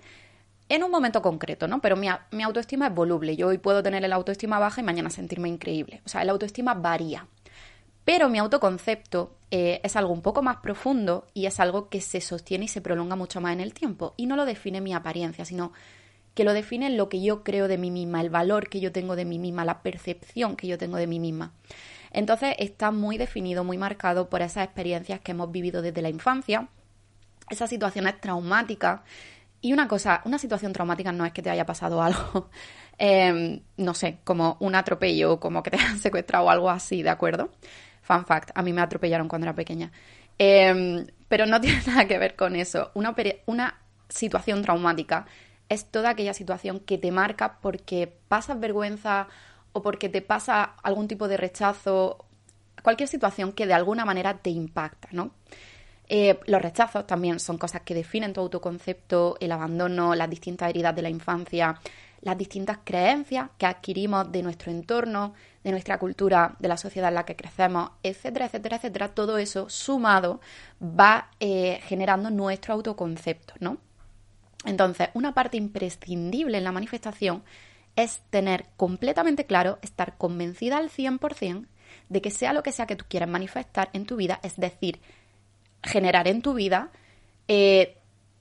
en 0.69 0.83
un 0.83 0.91
momento 0.91 1.23
concreto, 1.23 1.69
¿no? 1.69 1.81
Pero 1.81 1.97
mi, 1.97 2.09
mi, 2.33 2.43
autoestima 2.43 2.89
es 2.89 2.95
voluble. 2.95 3.37
Yo 3.37 3.49
hoy 3.49 3.59
puedo 3.59 3.83
tener 3.83 4.05
el 4.05 4.13
autoestima 4.13 4.59
baja 4.59 4.81
y 4.81 4.85
mañana 4.85 5.09
sentirme 5.09 5.49
increíble. 5.49 6.03
O 6.05 6.09
sea, 6.09 6.23
el 6.23 6.31
autoestima 6.31 6.75
varía. 6.75 7.27
Pero 8.09 8.31
mi 8.31 8.39
autoconcepto 8.39 9.37
eh, 9.51 9.83
es 9.85 9.95
algo 9.95 10.15
un 10.15 10.23
poco 10.23 10.41
más 10.41 10.57
profundo 10.63 11.27
y 11.35 11.45
es 11.45 11.61
algo 11.61 11.91
que 11.91 12.01
se 12.01 12.23
sostiene 12.23 12.65
y 12.65 12.69
se 12.69 12.81
prolonga 12.81 13.17
mucho 13.17 13.43
más 13.43 13.53
en 13.53 13.61
el 13.61 13.75
tiempo. 13.75 14.15
Y 14.17 14.25
no 14.25 14.35
lo 14.35 14.47
define 14.47 14.81
mi 14.81 14.95
apariencia, 14.95 15.45
sino 15.45 15.75
que 16.33 16.43
lo 16.43 16.55
define 16.55 16.89
lo 16.89 17.11
que 17.11 17.21
yo 17.21 17.45
creo 17.45 17.69
de 17.69 17.77
mí 17.77 17.91
misma, 17.91 18.23
el 18.23 18.31
valor 18.31 18.71
que 18.71 18.81
yo 18.81 18.93
tengo 18.93 19.15
de 19.15 19.27
mí 19.27 19.39
misma, 19.39 19.67
la 19.67 19.83
percepción 19.83 20.57
que 20.57 20.67
yo 20.67 20.79
tengo 20.79 20.97
de 20.97 21.07
mí 21.07 21.21
misma. 21.21 21.53
Entonces 22.11 22.55
está 22.59 22.93
muy 22.93 23.19
definido, 23.19 23.63
muy 23.63 23.77
marcado 23.77 24.31
por 24.31 24.41
esas 24.41 24.65
experiencias 24.65 25.21
que 25.21 25.33
hemos 25.33 25.53
vivido 25.53 25.83
desde 25.83 26.01
la 26.01 26.09
infancia, 26.09 26.67
esas 27.51 27.69
situaciones 27.69 28.19
traumáticas. 28.23 29.03
Y 29.61 29.75
una 29.75 29.87
cosa, 29.87 30.23
una 30.25 30.39
situación 30.39 30.73
traumática 30.73 31.13
no 31.13 31.27
es 31.27 31.35
que 31.35 31.43
te 31.43 31.51
haya 31.51 31.67
pasado 31.67 32.03
algo, 32.03 32.49
em, 32.97 33.61
no 33.77 33.93
sé, 33.93 34.21
como 34.25 34.57
un 34.61 34.75
atropello, 34.77 35.39
como 35.39 35.63
que 35.63 35.73
te 35.73 35.77
han 35.77 35.99
secuestrado 35.99 36.47
o 36.47 36.51
algo 36.51 36.71
así, 36.71 37.03
¿de 37.03 37.11
acuerdo? 37.11 37.51
Fun 38.09 38.25
fact, 38.25 38.53
a 38.55 38.63
mí 38.63 38.73
me 38.73 38.81
atropellaron 38.81 39.29
cuando 39.29 39.45
era 39.45 39.55
pequeña. 39.55 39.93
Em, 40.39 41.07
pero 41.29 41.45
no 41.45 41.61
tiene 41.61 41.83
nada 41.87 42.07
que 42.07 42.19
ver 42.19 42.37
con 42.37 42.57
eso. 42.57 42.91
Una, 42.95 43.75
situación 44.09 44.63
traumática 44.63 45.27
es 45.69 45.85
toda 45.85 46.09
aquella 46.09 46.33
situación 46.33 46.81
que 46.81 46.97
te 46.97 47.13
marca 47.13 47.59
porque 47.61 48.11
pasas 48.29 48.59
vergüenza 48.59 49.29
o 49.73 49.83
porque 49.83 50.09
te 50.09 50.23
pasa 50.23 50.65
algún 50.83 51.09
tipo 51.09 51.29
de 51.29 51.37
rechazo, 51.37 52.25
cualquier 52.83 53.11
situación 53.11 53.53
que 53.53 53.67
de 53.67 53.75
alguna 53.75 54.07
manera 54.07 54.39
te 54.39 54.49
impacta, 54.49 55.09
¿no? 55.13 55.33
Eh, 56.09 56.41
los 56.47 56.63
rechazos 56.63 57.07
también 57.07 57.39
son 57.39 57.59
cosas 57.59 57.83
que 57.83 57.93
definen 57.93 58.33
tu 58.33 58.41
autoconcepto, 58.41 59.37
el 59.41 59.53
abandono, 59.53 60.15
las 60.15 60.31
distintas 60.31 60.71
heridas 60.71 60.97
de 60.97 61.03
la 61.03 61.11
infancia, 61.11 61.79
las 62.21 62.37
distintas 62.37 62.79
creencias 62.85 63.51
que 63.59 63.67
adquirimos 63.67 64.31
de 64.33 64.43
nuestro 64.43 64.71
entorno, 64.71 65.35
de 65.63 65.71
nuestra 65.71 65.99
cultura, 65.99 66.57
de 66.59 66.69
la 66.69 66.77
sociedad 66.77 67.09
en 67.09 67.15
la 67.15 67.25
que 67.25 67.37
crecemos, 67.37 67.91
etcétera, 68.03 68.47
etcétera, 68.47 68.77
etcétera, 68.77 69.09
todo 69.09 69.39
eso 69.39 69.69
sumado 69.69 70.41
va 70.83 71.31
eh, 71.41 71.81
generando 71.85 72.31
nuestro 72.31 72.75
autoconcepto, 72.75 73.55
¿no? 73.61 73.79
Entonces, 74.65 75.09
una 75.15 75.35
parte 75.35 75.57
imprescindible 75.57 76.59
en 76.59 76.65
la 76.65 76.73
manifestación 76.73 77.45
es 77.95 78.21
tener 78.31 78.67
completamente 78.77 79.47
claro, 79.47 79.79
estar 79.83 80.17
convencida 80.19 80.79
al 80.79 80.91
100% 80.91 81.67
de 82.09 82.21
que 82.21 82.31
sea 82.31 82.53
lo 82.53 82.63
que 82.63 82.73
sea 82.73 82.87
que 82.87 82.97
tú 82.97 83.05
quieras 83.09 83.29
manifestar 83.29 83.91
en 83.93 84.05
tu 84.05 84.17
vida, 84.17 84.41
es 84.43 84.57
decir, 84.57 85.01
generar 85.83 86.27
en 86.27 86.43
tu 86.43 86.55
vida, 86.55 86.91
eh, 87.47 87.97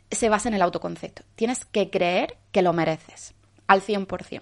se 0.09 0.29
basa 0.29 0.49
en 0.49 0.55
el 0.55 0.61
autoconcepto. 0.61 1.23
Tienes 1.35 1.65
que 1.65 1.89
creer 1.89 2.37
que 2.51 2.61
lo 2.61 2.73
mereces 2.73 3.35
al 3.67 3.81
100%. 3.81 4.41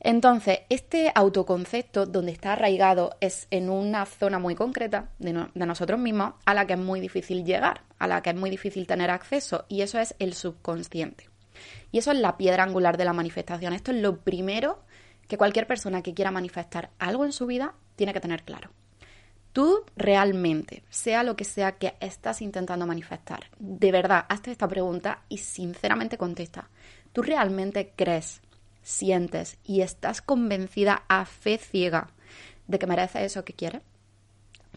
Entonces, 0.00 0.60
este 0.68 1.10
autoconcepto 1.14 2.04
donde 2.04 2.32
está 2.32 2.52
arraigado 2.52 3.16
es 3.20 3.46
en 3.50 3.70
una 3.70 4.04
zona 4.04 4.38
muy 4.38 4.54
concreta 4.54 5.08
de, 5.18 5.46
de, 5.54 5.66
nosotros 5.66 5.98
mismos 5.98 6.34
a 6.44 6.52
la 6.52 6.66
que 6.66 6.74
es 6.74 6.78
muy 6.78 7.00
difícil 7.00 7.42
llegar, 7.42 7.80
a 7.98 8.06
la 8.06 8.20
que 8.20 8.30
es 8.30 8.36
muy 8.36 8.50
difícil 8.50 8.86
tener 8.86 9.10
acceso, 9.10 9.64
y 9.66 9.80
eso 9.80 9.98
es 9.98 10.14
el 10.18 10.34
subconsciente. 10.34 11.30
Y 11.90 11.98
eso 11.98 12.12
es 12.12 12.18
la 12.18 12.36
piedra 12.36 12.64
angular 12.64 12.98
de 12.98 13.06
la 13.06 13.14
manifestación. 13.14 13.72
Esto 13.72 13.92
es 13.92 14.02
lo 14.02 14.18
primero 14.20 14.82
que 15.26 15.38
cualquier 15.38 15.66
persona 15.66 16.02
que 16.02 16.12
quiera 16.12 16.30
manifestar 16.30 16.90
algo 16.98 17.24
en 17.24 17.32
su 17.32 17.46
vida 17.46 17.74
tiene 17.96 18.12
que 18.12 18.20
tener 18.20 18.42
claro. 18.42 18.70
Tú 19.52 19.84
realmente, 19.96 20.82
sea 20.90 21.22
lo 21.22 21.36
que 21.36 21.44
sea 21.44 21.78
que 21.78 21.94
estás 22.00 22.42
intentando 22.42 22.86
manifestar, 22.86 23.50
de 23.58 23.92
verdad, 23.92 24.26
hazte 24.28 24.50
esta 24.50 24.66
pregunta 24.66 25.22
y 25.28 25.38
sinceramente 25.38 26.18
contesta. 26.18 26.68
¿Tú 27.14 27.22
realmente 27.22 27.92
crees 27.94 28.42
sientes 28.82 29.56
y 29.62 29.82
estás 29.82 30.20
convencida 30.20 31.04
a 31.08 31.24
fe 31.24 31.58
ciega 31.58 32.08
de 32.66 32.80
que 32.80 32.88
mereces 32.88 33.22
eso 33.22 33.44
que 33.44 33.52
quieres? 33.52 33.82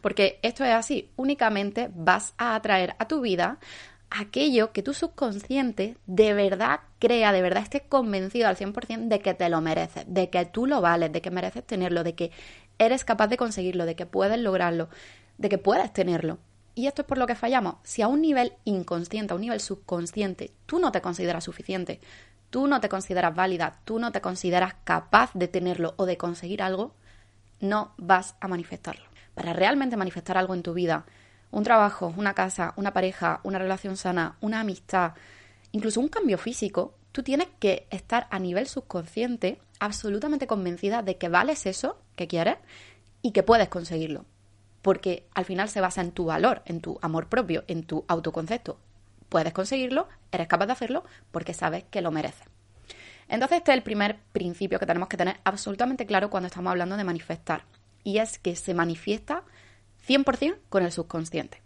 Porque 0.01 0.39
esto 0.43 0.63
es 0.63 0.71
así, 0.71 1.09
únicamente 1.15 1.89
vas 1.95 2.35
a 2.37 2.53
atraer 2.53 2.95
a 2.99 3.07
tu 3.07 3.21
vida 3.21 3.57
aquello 4.11 4.71
que 4.71 4.83
tu 4.83 4.93
subconsciente 4.93 5.97
de 6.05 6.33
verdad 6.35 6.81
crea, 6.99 7.31
de 7.31 7.41
verdad 7.41 7.63
esté 7.63 7.81
convencido 7.81 8.47
al 8.47 8.55
100% 8.55 9.07
de 9.07 9.19
que 9.19 9.33
te 9.33 9.49
lo 9.49 9.59
mereces, 9.59 10.05
de 10.07 10.29
que 10.29 10.45
tú 10.45 10.67
lo 10.67 10.79
vales, 10.79 11.11
de 11.11 11.23
que 11.23 11.31
mereces 11.31 11.65
tenerlo, 11.65 12.03
de 12.03 12.13
que 12.13 12.31
eres 12.77 13.03
capaz 13.03 13.29
de 13.29 13.37
conseguirlo, 13.37 13.87
de 13.87 13.95
que 13.95 14.05
puedes 14.05 14.39
lograrlo, 14.39 14.89
de 15.39 15.49
que 15.49 15.57
puedes 15.57 15.91
tenerlo. 15.91 16.37
Y 16.77 16.85
esto 16.85 17.01
es 17.01 17.07
por 17.07 17.17
lo 17.17 17.25
que 17.25 17.33
fallamos. 17.33 17.77
Si 17.81 18.03
a 18.03 18.07
un 18.07 18.21
nivel 18.21 18.53
inconsciente, 18.63 19.33
a 19.33 19.35
un 19.35 19.41
nivel 19.41 19.59
subconsciente, 19.59 20.51
tú 20.67 20.77
no 20.77 20.91
te 20.91 21.01
consideras 21.01 21.43
suficiente, 21.43 21.99
tú 22.51 22.67
no 22.67 22.79
te 22.79 22.87
consideras 22.87 23.33
válida, 23.33 23.79
tú 23.83 23.97
no 23.97 24.11
te 24.11 24.21
consideras 24.21 24.75
capaz 24.83 25.31
de 25.33 25.47
tenerlo 25.47 25.95
o 25.97 26.05
de 26.05 26.17
conseguir 26.17 26.61
algo, 26.61 26.93
no 27.59 27.95
vas 27.97 28.35
a 28.41 28.47
manifestarlo. 28.47 29.05
Para 29.33 29.53
realmente 29.53 29.97
manifestar 29.97 30.37
algo 30.37 30.53
en 30.53 30.61
tu 30.61 30.75
vida, 30.75 31.07
un 31.49 31.63
trabajo, 31.63 32.13
una 32.15 32.35
casa, 32.35 32.75
una 32.75 32.93
pareja, 32.93 33.39
una 33.41 33.57
relación 33.57 33.97
sana, 33.97 34.37
una 34.39 34.59
amistad, 34.59 35.13
incluso 35.71 35.99
un 35.99 36.09
cambio 36.09 36.37
físico, 36.37 36.93
tú 37.11 37.23
tienes 37.23 37.47
que 37.57 37.87
estar 37.89 38.27
a 38.29 38.37
nivel 38.37 38.67
subconsciente 38.67 39.59
absolutamente 39.79 40.45
convencida 40.45 41.01
de 41.01 41.17
que 41.17 41.27
vales 41.27 41.65
eso 41.65 41.97
que 42.15 42.27
quieres 42.27 42.57
y 43.23 43.31
que 43.31 43.41
puedes 43.41 43.67
conseguirlo. 43.67 44.25
Porque 44.87 45.27
al 45.33 45.43
final 45.43 45.67
se 45.67 45.81
basa 45.81 45.99
en 45.99 46.13
tu 46.13 46.23
valor, 46.23 46.61
en 46.63 46.79
tu 46.79 46.97
amor 47.01 47.27
propio, 47.27 47.65
en 47.67 47.83
tu 47.83 48.05
autoconcepto 48.07 48.79
puedes 49.27 49.51
conseguirlo, 49.51 50.07
eres 50.31 50.47
capaz 50.47 50.67
de 50.67 50.71
hacerlo 50.71 51.03
porque 51.33 51.53
sabes 51.53 51.83
que 51.91 51.99
lo 52.01 52.09
mereces. 52.09 52.47
Entonces 53.27 53.57
este 53.57 53.71
es 53.71 53.77
el 53.77 53.83
primer 53.83 54.21
principio 54.31 54.79
que 54.79 54.85
tenemos 54.85 55.09
que 55.09 55.17
tener 55.17 55.41
absolutamente 55.43 56.05
claro 56.05 56.29
cuando 56.29 56.47
estamos 56.47 56.71
hablando 56.71 56.95
de 56.95 57.03
manifestar 57.03 57.65
y 58.05 58.19
es 58.19 58.39
que 58.39 58.55
se 58.55 58.73
manifiesta 58.73 59.43
100% 60.07 60.57
con 60.69 60.83
el 60.83 60.93
subconsciente. 60.93 61.61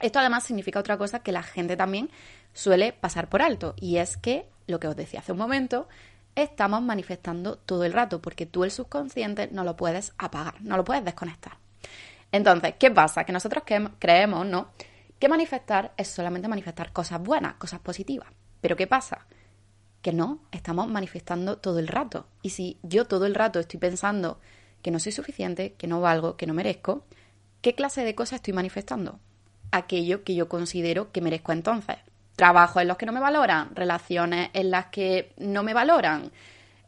Esto 0.00 0.18
además 0.18 0.44
significa 0.44 0.80
otra 0.80 0.96
cosa 0.96 1.18
que 1.18 1.32
la 1.32 1.42
gente 1.42 1.76
también 1.76 2.08
suele 2.54 2.94
pasar 2.94 3.28
por 3.28 3.42
alto 3.42 3.74
y 3.76 3.98
es 3.98 4.16
que, 4.16 4.48
lo 4.66 4.80
que 4.80 4.88
os 4.88 4.96
decía 4.96 5.20
hace 5.20 5.32
un 5.32 5.38
momento, 5.38 5.86
estamos 6.34 6.80
manifestando 6.80 7.58
todo 7.58 7.84
el 7.84 7.92
rato 7.92 8.22
porque 8.22 8.46
tú 8.46 8.64
el 8.64 8.70
subconsciente 8.70 9.50
no 9.52 9.64
lo 9.64 9.76
puedes 9.76 10.14
apagar, 10.16 10.62
no 10.62 10.78
lo 10.78 10.84
puedes 10.84 11.04
desconectar. 11.04 11.58
Entonces, 12.32 12.74
¿qué 12.78 12.90
pasa? 12.90 13.24
Que 13.24 13.32
nosotros 13.32 13.64
creemos, 13.98 14.46
¿no? 14.46 14.68
que 15.18 15.28
manifestar 15.28 15.92
es 15.96 16.08
solamente 16.08 16.48
manifestar 16.48 16.92
cosas 16.92 17.20
buenas, 17.20 17.54
cosas 17.54 17.80
positivas. 17.80 18.28
Pero 18.60 18.76
¿qué 18.76 18.86
pasa? 18.86 19.26
Que 20.02 20.12
no, 20.12 20.40
estamos 20.52 20.88
manifestando 20.88 21.58
todo 21.58 21.78
el 21.78 21.88
rato. 21.88 22.26
Y 22.42 22.50
si 22.50 22.78
yo 22.82 23.06
todo 23.06 23.26
el 23.26 23.34
rato 23.34 23.58
estoy 23.58 23.80
pensando 23.80 24.40
que 24.82 24.90
no 24.90 25.00
soy 25.00 25.12
suficiente, 25.12 25.74
que 25.74 25.88
no 25.88 26.00
valgo, 26.00 26.36
que 26.36 26.46
no 26.46 26.54
merezco, 26.54 27.04
¿qué 27.60 27.74
clase 27.74 28.04
de 28.04 28.14
cosas 28.14 28.36
estoy 28.36 28.54
manifestando? 28.54 29.18
Aquello 29.72 30.22
que 30.22 30.34
yo 30.34 30.48
considero 30.48 31.10
que 31.10 31.20
merezco 31.20 31.52
entonces. 31.52 31.96
Trabajos 32.36 32.82
en 32.82 32.88
los 32.88 32.96
que 32.96 33.06
no 33.06 33.12
me 33.12 33.20
valoran, 33.20 33.74
relaciones 33.74 34.50
en 34.52 34.70
las 34.70 34.86
que 34.86 35.32
no 35.38 35.64
me 35.64 35.74
valoran, 35.74 36.30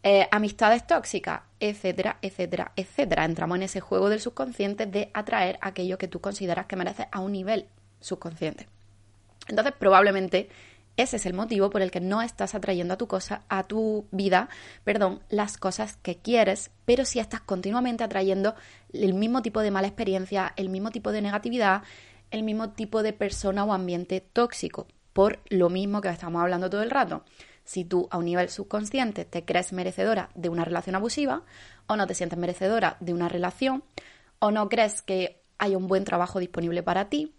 eh, 0.04 0.28
amistades 0.30 0.86
tóxicas, 0.86 1.42
etcétera, 1.60 2.18
etcétera, 2.22 2.72
etcétera. 2.74 3.24
Entramos 3.24 3.56
en 3.56 3.62
ese 3.64 3.80
juego 3.80 4.08
del 4.08 4.20
subconsciente 4.20 4.86
de 4.86 5.10
atraer 5.14 5.58
aquello 5.60 5.98
que 5.98 6.08
tú 6.08 6.20
consideras 6.20 6.66
que 6.66 6.76
mereces 6.76 7.06
a 7.12 7.20
un 7.20 7.32
nivel 7.32 7.66
subconsciente. 8.00 8.66
Entonces, 9.48 9.74
probablemente 9.78 10.48
ese 10.96 11.16
es 11.16 11.26
el 11.26 11.34
motivo 11.34 11.70
por 11.70 11.82
el 11.82 11.90
que 11.90 12.00
no 12.00 12.20
estás 12.20 12.54
atrayendo 12.54 12.94
a 12.94 12.98
tu 12.98 13.06
cosa, 13.06 13.42
a 13.48 13.62
tu 13.62 14.06
vida, 14.10 14.48
perdón, 14.84 15.22
las 15.30 15.56
cosas 15.56 15.96
que 15.96 16.16
quieres, 16.16 16.70
pero 16.84 17.04
si 17.04 17.20
estás 17.20 17.40
continuamente 17.40 18.04
atrayendo 18.04 18.54
el 18.92 19.14
mismo 19.14 19.40
tipo 19.40 19.60
de 19.60 19.70
mala 19.70 19.86
experiencia, 19.86 20.52
el 20.56 20.68
mismo 20.68 20.90
tipo 20.90 21.12
de 21.12 21.22
negatividad, 21.22 21.82
el 22.30 22.42
mismo 22.42 22.70
tipo 22.70 23.02
de 23.02 23.12
persona 23.12 23.64
o 23.64 23.72
ambiente 23.72 24.20
tóxico, 24.20 24.88
por 25.12 25.40
lo 25.48 25.70
mismo 25.70 26.00
que 26.00 26.08
estamos 26.08 26.42
hablando 26.42 26.68
todo 26.68 26.82
el 26.82 26.90
rato. 26.90 27.24
Si 27.70 27.84
tú 27.84 28.08
a 28.10 28.18
un 28.18 28.24
nivel 28.24 28.48
subconsciente 28.48 29.24
te 29.24 29.44
crees 29.44 29.72
merecedora 29.72 30.30
de 30.34 30.48
una 30.48 30.64
relación 30.64 30.96
abusiva, 30.96 31.44
o 31.86 31.94
no 31.94 32.08
te 32.08 32.16
sientes 32.16 32.36
merecedora 32.36 32.96
de 32.98 33.14
una 33.14 33.28
relación, 33.28 33.84
o 34.40 34.50
no 34.50 34.68
crees 34.68 35.02
que 35.02 35.40
hay 35.56 35.76
un 35.76 35.86
buen 35.86 36.02
trabajo 36.02 36.40
disponible 36.40 36.82
para 36.82 37.08
ti, 37.08 37.32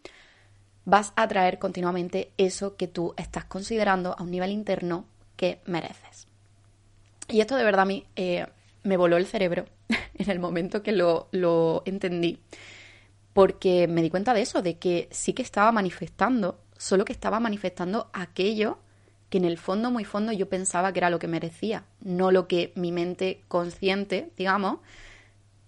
vas 0.85 1.11
a 1.17 1.27
traer 1.27 1.59
continuamente 1.59 2.31
eso 2.37 2.77
que 2.77 2.87
tú 2.87 3.13
estás 3.17 3.43
considerando 3.43 4.15
a 4.17 4.23
un 4.23 4.31
nivel 4.31 4.51
interno 4.51 5.03
que 5.35 5.59
mereces. 5.65 6.29
Y 7.27 7.41
esto 7.41 7.57
de 7.57 7.65
verdad 7.65 7.81
a 7.81 7.85
mí 7.85 8.05
eh, 8.15 8.47
me 8.83 8.95
voló 8.95 9.17
el 9.17 9.25
cerebro 9.25 9.65
en 10.13 10.29
el 10.29 10.39
momento 10.39 10.81
que 10.81 10.93
lo, 10.93 11.27
lo 11.31 11.83
entendí, 11.83 12.39
porque 13.33 13.85
me 13.89 14.01
di 14.01 14.09
cuenta 14.09 14.33
de 14.33 14.43
eso, 14.43 14.61
de 14.61 14.77
que 14.79 15.09
sí 15.11 15.33
que 15.33 15.43
estaba 15.43 15.73
manifestando, 15.73 16.61
solo 16.77 17.03
que 17.03 17.11
estaba 17.11 17.41
manifestando 17.41 18.09
aquello 18.13 18.79
que 19.31 19.37
en 19.37 19.45
el 19.45 19.57
fondo, 19.57 19.89
muy 19.89 20.03
fondo, 20.03 20.33
yo 20.33 20.49
pensaba 20.49 20.91
que 20.91 20.99
era 20.99 21.09
lo 21.09 21.17
que 21.17 21.29
merecía, 21.29 21.85
no 22.01 22.31
lo 22.31 22.49
que 22.49 22.73
mi 22.75 22.91
mente 22.91 23.45
consciente, 23.47 24.29
digamos, 24.35 24.79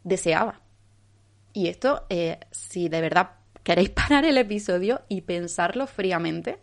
deseaba. 0.04 0.60
Y 1.54 1.70
esto, 1.70 2.06
eh, 2.10 2.42
si 2.52 2.90
de 2.90 3.00
verdad 3.00 3.32
queréis 3.64 3.90
parar 3.92 4.26
el 4.26 4.38
episodio 4.38 5.04
y 5.08 5.22
pensarlo 5.22 5.88
fríamente 5.88 6.60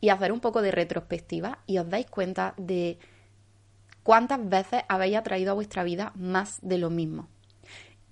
y 0.00 0.10
hacer 0.10 0.30
un 0.30 0.38
poco 0.38 0.62
de 0.62 0.70
retrospectiva 0.70 1.58
y 1.66 1.78
os 1.78 1.90
dais 1.90 2.06
cuenta 2.06 2.54
de 2.56 3.00
cuántas 4.04 4.48
veces 4.48 4.84
habéis 4.88 5.16
atraído 5.16 5.50
a 5.50 5.54
vuestra 5.54 5.82
vida 5.82 6.12
más 6.14 6.60
de 6.62 6.78
lo 6.78 6.90
mismo. 6.90 7.28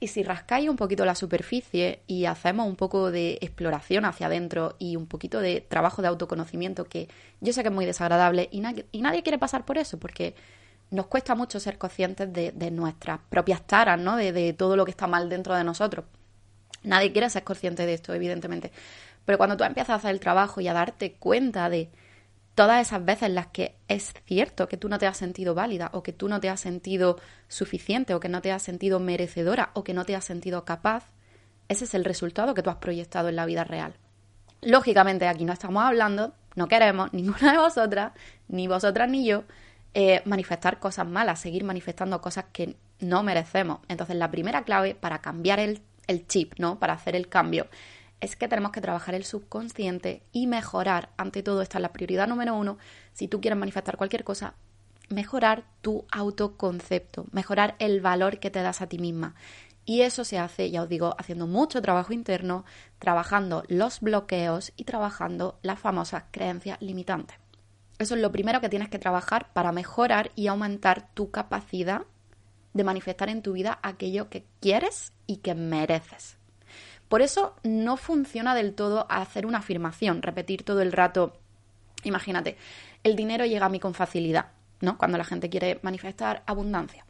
Y 0.04 0.08
si 0.08 0.22
rascáis 0.22 0.68
un 0.68 0.76
poquito 0.76 1.06
la 1.06 1.14
superficie 1.14 2.00
y 2.06 2.26
hacemos 2.26 2.66
un 2.68 2.76
poco 2.76 3.10
de 3.10 3.38
exploración 3.40 4.04
hacia 4.04 4.26
adentro 4.26 4.76
y 4.78 4.96
un 4.96 5.06
poquito 5.06 5.40
de 5.40 5.62
trabajo 5.62 6.02
de 6.02 6.08
autoconocimiento, 6.08 6.84
que 6.84 7.08
yo 7.40 7.54
sé 7.54 7.62
que 7.62 7.70
es 7.70 7.74
muy 7.74 7.86
desagradable 7.86 8.50
y, 8.52 8.60
nadie 8.60 9.22
quiere 9.22 9.38
pasar 9.38 9.64
por 9.64 9.78
eso, 9.78 9.98
porque 9.98 10.34
nos 10.90 11.06
cuesta 11.06 11.34
mucho 11.34 11.58
ser 11.58 11.78
conscientes 11.78 12.30
de, 12.30 12.70
nuestras 12.70 13.18
propias 13.30 13.66
taras, 13.66 13.98
¿no? 13.98 14.16
De 14.16 14.52
todo 14.52 14.76
lo 14.76 14.84
que 14.84 14.90
está 14.90 15.06
mal 15.06 15.30
dentro 15.30 15.54
de 15.54 15.64
nosotros. 15.64 16.04
Nadie 16.82 17.10
quiere 17.10 17.30
ser 17.30 17.42
consciente 17.42 17.86
de 17.86 17.94
esto, 17.94 18.12
evidentemente. 18.12 18.72
Pero 19.24 19.38
cuando 19.38 19.56
tú 19.56 19.64
empiezas 19.64 19.88
a 19.88 19.94
hacer 19.94 20.10
el 20.10 20.20
trabajo 20.20 20.60
y 20.60 20.68
a 20.68 20.74
darte 20.74 21.14
cuenta 21.14 21.70
de 21.70 21.88
todas 22.54 22.86
esas 22.86 23.04
veces 23.04 23.24
en 23.24 23.34
las 23.34 23.48
que 23.48 23.76
es 23.88 24.12
cierto 24.24 24.68
que 24.68 24.76
tú 24.76 24.88
no 24.88 24.98
te 24.98 25.06
has 25.06 25.16
sentido 25.16 25.54
válida 25.54 25.90
o 25.92 26.02
que 26.02 26.12
tú 26.12 26.28
no 26.28 26.40
te 26.40 26.48
has 26.48 26.60
sentido 26.60 27.18
suficiente 27.48 28.14
o 28.14 28.20
que 28.20 28.28
no 28.28 28.42
te 28.42 28.52
has 28.52 28.62
sentido 28.62 29.00
merecedora 29.00 29.70
o 29.74 29.84
que 29.84 29.94
no 29.94 30.04
te 30.04 30.14
has 30.14 30.24
sentido 30.24 30.64
capaz, 30.64 31.04
ese 31.68 31.84
es 31.84 31.94
el 31.94 32.04
resultado 32.04 32.54
que 32.54 32.62
tú 32.62 32.70
has 32.70 32.76
proyectado 32.76 33.28
en 33.28 33.36
la 33.36 33.46
vida 33.46 33.64
real. 33.64 33.94
Lógicamente 34.62 35.26
aquí 35.26 35.44
no 35.44 35.52
estamos 35.52 35.82
hablando, 35.82 36.34
no 36.54 36.68
queremos 36.68 37.12
ninguna 37.12 37.52
de 37.52 37.58
vosotras, 37.58 38.12
ni 38.48 38.68
vosotras 38.68 39.08
ni 39.08 39.26
yo, 39.26 39.44
eh, 39.94 40.22
manifestar 40.24 40.78
cosas 40.78 41.06
malas, 41.06 41.40
seguir 41.40 41.64
manifestando 41.64 42.20
cosas 42.20 42.46
que 42.52 42.76
no 43.00 43.22
merecemos. 43.22 43.80
Entonces 43.88 44.16
la 44.16 44.30
primera 44.30 44.62
clave 44.62 44.94
para 44.94 45.20
cambiar 45.20 45.60
el 45.60 45.80
el 46.06 46.26
chip, 46.26 46.54
¿no? 46.58 46.78
Para 46.78 46.94
hacer 46.94 47.16
el 47.16 47.28
cambio. 47.28 47.66
Es 48.24 48.36
que 48.36 48.48
tenemos 48.48 48.72
que 48.72 48.80
trabajar 48.80 49.14
el 49.14 49.26
subconsciente 49.26 50.22
y 50.32 50.46
mejorar, 50.46 51.10
ante 51.18 51.42
todo, 51.42 51.60
esta 51.60 51.76
es 51.76 51.82
la 51.82 51.92
prioridad 51.92 52.26
número 52.26 52.54
uno, 52.54 52.78
si 53.12 53.28
tú 53.28 53.38
quieres 53.38 53.58
manifestar 53.58 53.98
cualquier 53.98 54.24
cosa, 54.24 54.54
mejorar 55.10 55.66
tu 55.82 56.06
autoconcepto, 56.10 57.26
mejorar 57.32 57.76
el 57.80 58.00
valor 58.00 58.38
que 58.38 58.50
te 58.50 58.62
das 58.62 58.80
a 58.80 58.86
ti 58.86 58.98
misma. 58.98 59.34
Y 59.84 60.00
eso 60.00 60.24
se 60.24 60.38
hace, 60.38 60.70
ya 60.70 60.84
os 60.84 60.88
digo, 60.88 61.14
haciendo 61.18 61.46
mucho 61.46 61.82
trabajo 61.82 62.14
interno, 62.14 62.64
trabajando 62.98 63.62
los 63.68 64.00
bloqueos 64.00 64.72
y 64.74 64.84
trabajando 64.84 65.58
las 65.60 65.78
famosas 65.78 66.24
creencias 66.30 66.80
limitantes. 66.80 67.36
Eso 67.98 68.14
es 68.14 68.22
lo 68.22 68.32
primero 68.32 68.62
que 68.62 68.70
tienes 68.70 68.88
que 68.88 68.98
trabajar 68.98 69.52
para 69.52 69.70
mejorar 69.70 70.30
y 70.34 70.46
aumentar 70.46 71.12
tu 71.12 71.30
capacidad 71.30 72.06
de 72.72 72.84
manifestar 72.84 73.28
en 73.28 73.42
tu 73.42 73.52
vida 73.52 73.78
aquello 73.82 74.30
que 74.30 74.46
quieres 74.60 75.12
y 75.26 75.36
que 75.36 75.54
mereces. 75.54 76.38
Por 77.08 77.22
eso 77.22 77.54
no 77.62 77.96
funciona 77.96 78.54
del 78.54 78.74
todo 78.74 79.06
hacer 79.10 79.46
una 79.46 79.58
afirmación, 79.58 80.22
repetir 80.22 80.62
todo 80.62 80.80
el 80.80 80.92
rato, 80.92 81.38
imagínate, 82.02 82.56
el 83.02 83.16
dinero 83.16 83.44
llega 83.44 83.66
a 83.66 83.68
mí 83.68 83.78
con 83.80 83.94
facilidad, 83.94 84.46
¿no? 84.80 84.98
Cuando 84.98 85.18
la 85.18 85.24
gente 85.24 85.50
quiere 85.50 85.78
manifestar 85.82 86.42
abundancia. 86.46 87.04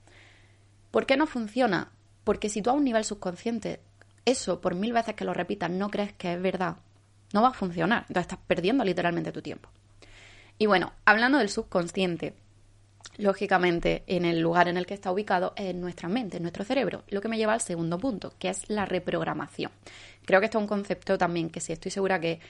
¿Por 0.91 1.07
qué 1.07 1.17
no 1.17 1.27
funciona? 1.27 1.91
Porque 2.25 2.49
si 2.49 2.63
tú 2.63 2.71
a 2.71 2.75
un 2.75 2.85
nivel 2.85 3.05
subconsciente, 3.05 3.81
eso 4.25 4.61
por 4.61 4.75
mil 4.75 4.93
veces 4.93 5.15
que 5.15 5.25
lo 5.25 5.35
repitas, 5.35 5.71
no 5.71 5.91
crees 5.91 6.13
que 6.13 6.35
es 6.35 6.41
verdad, 6.41 6.77
no 7.33 7.43
va 7.43 7.49
a 7.49 7.55
funcionar. 7.55 8.05
Entonces 8.09 8.33
estás 8.33 8.47
perdiendo 8.47 8.85
literalmente 8.85 9.33
tu 9.33 9.43
tiempo. 9.43 9.69
Y 10.59 10.67
bueno, 10.67 10.93
hablando 11.05 11.39
del 11.39 11.49
subconsciente, 11.49 12.35
lógicamente 13.17 14.05
en 14.07 14.25
el 14.25 14.41
lugar 14.41 14.69
en 14.69 14.77
el 14.77 14.87
que 14.87 14.95
está 14.95 15.13
ubicado 15.13 15.53
en 15.57 15.81
nuestra 15.81 16.09
mente, 16.09 16.37
en 16.39 16.43
nuestro 16.43 16.65
cerebro, 16.65 17.05
lo 17.09 17.21
que 17.21 17.29
me 17.29 17.39
lleva 17.39 17.53
al 17.53 17.61
segundo 17.61 17.99
punto, 17.99 18.35
que 18.39 18.49
es 18.49 18.69
la 18.69 18.85
reprogramación. 18.85 19.71
Creo 20.25 20.41
que 20.41 20.47
esto 20.47 20.59
es 20.59 20.63
un 20.63 20.69
concepto 20.69 21.19
también 21.19 21.51
que 21.51 21.61
sí 21.61 21.73
estoy 21.73 21.91
segura 21.91 22.19
que 22.19 22.41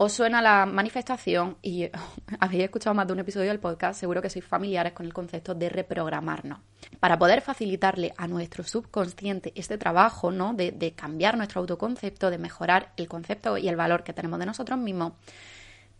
os 0.00 0.12
suena 0.12 0.40
la 0.40 0.64
manifestación 0.64 1.56
y 1.60 1.90
habéis 2.40 2.64
escuchado 2.64 2.94
más 2.94 3.06
de 3.06 3.12
un 3.12 3.18
episodio 3.18 3.48
del 3.48 3.58
podcast, 3.58 3.98
seguro 3.98 4.22
que 4.22 4.30
sois 4.30 4.44
familiares 4.44 4.92
con 4.92 5.06
el 5.06 5.12
concepto 5.12 5.54
de 5.54 5.68
reprogramarnos. 5.68 6.60
Para 7.00 7.18
poder 7.18 7.40
facilitarle 7.40 8.14
a 8.16 8.28
nuestro 8.28 8.62
subconsciente 8.62 9.52
este 9.56 9.76
trabajo, 9.76 10.30
¿no? 10.30 10.54
De 10.54 10.94
cambiar 10.96 11.36
nuestro 11.36 11.60
autoconcepto, 11.60 12.30
de 12.30 12.38
mejorar 12.38 12.92
el 12.96 13.08
concepto 13.08 13.58
y 13.58 13.68
el 13.68 13.76
valor 13.76 14.04
que 14.04 14.12
tenemos 14.12 14.38
de 14.38 14.46
nosotros 14.46 14.78
mismos, 14.78 15.14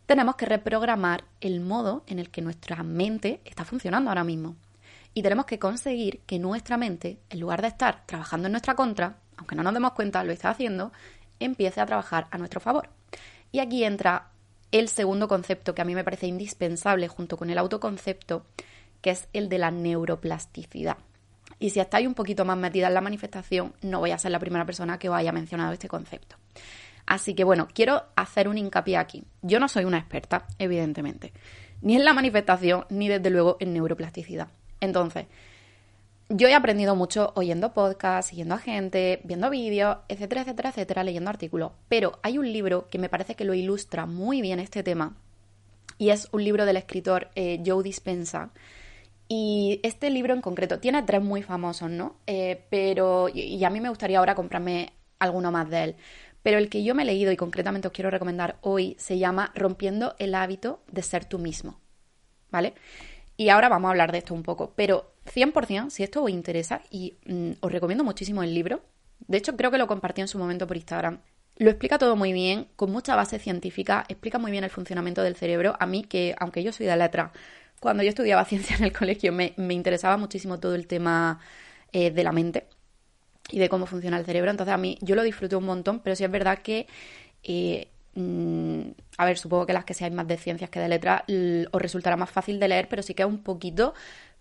tenemos 0.08 0.36
que 0.36 0.46
reprogramar 0.46 1.24
el 1.42 1.60
modo 1.60 2.02
en 2.06 2.18
el 2.18 2.30
que 2.30 2.40
nuestra 2.40 2.82
mente 2.82 3.42
está 3.44 3.66
funcionando 3.66 4.08
ahora 4.08 4.24
mismo. 4.24 4.56
Y 5.12 5.20
tenemos 5.20 5.44
que 5.44 5.58
conseguir 5.58 6.20
que 6.20 6.38
nuestra 6.38 6.78
mente, 6.78 7.18
en 7.28 7.40
lugar 7.40 7.60
de 7.60 7.68
estar 7.68 8.06
trabajando 8.06 8.46
en 8.46 8.52
nuestra 8.52 8.74
contra, 8.74 9.18
aunque 9.36 9.54
no 9.54 9.62
nos 9.62 9.74
demos 9.74 9.92
cuenta, 9.92 10.24
lo 10.24 10.32
está 10.32 10.48
haciendo, 10.48 10.92
empiece 11.40 11.82
a 11.82 11.84
trabajar 11.84 12.26
a 12.30 12.38
nuestro 12.38 12.58
favor. 12.58 12.88
Y 13.52 13.58
aquí 13.58 13.84
entra 13.84 14.30
el 14.72 14.88
segundo 14.88 15.28
concepto 15.28 15.74
que 15.74 15.82
a 15.82 15.84
mí 15.84 15.94
me 15.94 16.04
parece 16.04 16.26
indispensable 16.26 17.06
junto 17.08 17.36
con 17.36 17.50
el 17.50 17.58
autoconcepto, 17.58 18.46
que 19.02 19.10
es 19.10 19.28
el 19.34 19.50
de 19.50 19.58
la 19.58 19.70
neuroplasticidad. 19.70 20.96
Y 21.58 21.68
si 21.68 21.80
estáis 21.80 22.06
un 22.06 22.14
poquito 22.14 22.46
más 22.46 22.56
metida 22.56 22.86
en 22.86 22.94
la 22.94 23.02
manifestación, 23.02 23.74
no 23.82 23.98
voy 23.98 24.12
a 24.12 24.18
ser 24.18 24.30
la 24.30 24.38
primera 24.38 24.64
persona 24.64 24.98
que 24.98 25.10
os 25.10 25.16
haya 25.16 25.32
mencionado 25.32 25.74
este 25.74 25.88
concepto. 25.88 26.36
Así 27.08 27.34
que 27.34 27.42
bueno, 27.42 27.68
quiero 27.72 28.02
hacer 28.16 28.48
un 28.48 28.58
hincapié 28.58 28.98
aquí. 28.98 29.24
Yo 29.40 29.58
no 29.60 29.68
soy 29.68 29.86
una 29.86 29.96
experta, 29.96 30.46
evidentemente, 30.58 31.32
ni 31.80 31.96
en 31.96 32.04
la 32.04 32.12
manifestación, 32.12 32.84
ni 32.90 33.08
desde 33.08 33.30
luego 33.30 33.56
en 33.60 33.72
neuroplasticidad. 33.72 34.48
Entonces, 34.78 35.24
yo 36.28 36.48
he 36.48 36.54
aprendido 36.54 36.94
mucho 36.94 37.32
oyendo 37.34 37.72
podcasts, 37.72 38.28
siguiendo 38.28 38.56
a 38.56 38.58
gente, 38.58 39.22
viendo 39.24 39.48
vídeos, 39.48 39.96
etcétera, 40.08 40.42
etcétera, 40.42 40.68
etcétera, 40.68 41.02
leyendo 41.02 41.30
artículos. 41.30 41.72
Pero 41.88 42.18
hay 42.22 42.36
un 42.36 42.52
libro 42.52 42.88
que 42.90 42.98
me 42.98 43.08
parece 43.08 43.34
que 43.34 43.46
lo 43.46 43.54
ilustra 43.54 44.04
muy 44.04 44.42
bien 44.42 44.60
este 44.60 44.82
tema. 44.82 45.16
Y 45.96 46.10
es 46.10 46.28
un 46.30 46.44
libro 46.44 46.66
del 46.66 46.76
escritor 46.76 47.30
eh, 47.36 47.62
Joe 47.64 47.82
Dispensa. 47.82 48.50
Y 49.28 49.80
este 49.82 50.10
libro 50.10 50.34
en 50.34 50.42
concreto 50.42 50.78
tiene 50.78 51.02
tres 51.04 51.22
muy 51.22 51.42
famosos, 51.42 51.88
¿no? 51.88 52.16
Eh, 52.26 52.66
pero. 52.68 53.30
Y, 53.32 53.64
a 53.64 53.70
mí 53.70 53.80
me 53.80 53.88
gustaría 53.88 54.18
ahora 54.18 54.34
comprarme 54.34 54.92
alguno 55.18 55.50
más 55.50 55.70
de 55.70 55.84
él. 55.84 55.96
Pero 56.48 56.56
el 56.56 56.70
que 56.70 56.82
yo 56.82 56.94
me 56.94 57.02
he 57.02 57.04
leído 57.04 57.30
y 57.30 57.36
concretamente 57.36 57.88
os 57.88 57.92
quiero 57.92 58.08
recomendar 58.08 58.56
hoy 58.62 58.96
se 58.98 59.18
llama 59.18 59.52
Rompiendo 59.54 60.14
el 60.18 60.34
hábito 60.34 60.82
de 60.90 61.02
ser 61.02 61.26
tú 61.26 61.38
mismo. 61.38 61.78
¿Vale? 62.50 62.72
Y 63.36 63.50
ahora 63.50 63.68
vamos 63.68 63.88
a 63.88 63.90
hablar 63.90 64.12
de 64.12 64.16
esto 64.16 64.32
un 64.32 64.42
poco. 64.42 64.72
Pero 64.74 65.12
100%, 65.26 65.90
si 65.90 66.04
esto 66.04 66.22
os 66.22 66.30
interesa, 66.30 66.80
y 66.90 67.18
mm, 67.26 67.50
os 67.60 67.70
recomiendo 67.70 68.02
muchísimo 68.02 68.42
el 68.42 68.54
libro, 68.54 68.80
de 69.26 69.36
hecho 69.36 69.58
creo 69.58 69.70
que 69.70 69.76
lo 69.76 69.86
compartí 69.86 70.22
en 70.22 70.28
su 70.28 70.38
momento 70.38 70.66
por 70.66 70.78
Instagram, 70.78 71.20
lo 71.58 71.68
explica 71.68 71.98
todo 71.98 72.16
muy 72.16 72.32
bien, 72.32 72.68
con 72.76 72.90
mucha 72.90 73.14
base 73.14 73.38
científica, 73.38 74.06
explica 74.08 74.38
muy 74.38 74.50
bien 74.50 74.64
el 74.64 74.70
funcionamiento 74.70 75.22
del 75.22 75.36
cerebro. 75.36 75.76
A 75.78 75.84
mí, 75.84 76.02
que 76.02 76.34
aunque 76.38 76.62
yo 76.62 76.72
soy 76.72 76.86
de 76.86 76.96
letra, 76.96 77.30
cuando 77.78 78.02
yo 78.02 78.08
estudiaba 78.08 78.42
ciencia 78.46 78.74
en 78.74 78.84
el 78.84 78.94
colegio 78.94 79.34
me, 79.34 79.52
interesaba 79.68 80.16
muchísimo 80.16 80.58
todo 80.58 80.74
el 80.74 80.86
tema 80.86 81.40
eh, 81.92 82.10
de 82.10 82.24
la 82.24 82.32
mente 82.32 82.68
y 83.50 83.58
de 83.58 83.68
cómo 83.68 83.86
funciona 83.86 84.18
el 84.18 84.24
cerebro. 84.24 84.50
Entonces 84.50 84.74
a 84.74 84.78
mí 84.78 84.98
yo 85.00 85.14
lo 85.14 85.22
disfruté 85.22 85.56
un 85.56 85.64
montón, 85.64 86.00
pero 86.00 86.16
sí 86.16 86.24
es 86.24 86.30
verdad 86.30 86.58
que 86.58 86.86
eh, 87.42 87.88
mm, 88.14 88.80
a 89.16 89.24
ver, 89.24 89.38
supongo 89.38 89.66
que 89.66 89.72
las 89.72 89.84
que 89.84 89.94
seáis 89.94 90.14
más 90.14 90.26
de 90.26 90.36
ciencias 90.36 90.70
que 90.70 90.80
de 90.80 90.88
letras 90.88 91.22
os 91.70 91.82
resultará 91.82 92.16
más 92.16 92.30
fácil 92.30 92.60
de 92.60 92.68
leer, 92.68 92.88
pero 92.88 93.02
sí 93.02 93.14
que 93.14 93.22
es 93.22 93.28
un 93.28 93.42
poquito 93.42 93.94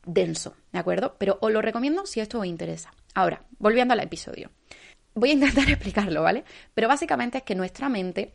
denso, 0.06 0.56
¿de 0.72 0.80
acuerdo? 0.80 1.16
Pero 1.18 1.38
os 1.42 1.52
lo 1.52 1.62
recomiendo 1.62 2.06
si 2.06 2.20
esto 2.20 2.40
os 2.40 2.46
interesa. 2.46 2.94
Ahora, 3.14 3.42
volviendo 3.60 3.94
al 3.94 4.00
episodio. 4.00 4.52
Voy 5.14 5.32
a 5.32 5.34
intentar 5.34 5.68
explicarlo, 5.70 6.22
¿vale? 6.22 6.44
Pero 6.74 6.88
básicamente 6.88 7.40
es 7.40 7.44
que 7.44 7.56
nuestra 7.56 7.90
mente 7.90 8.34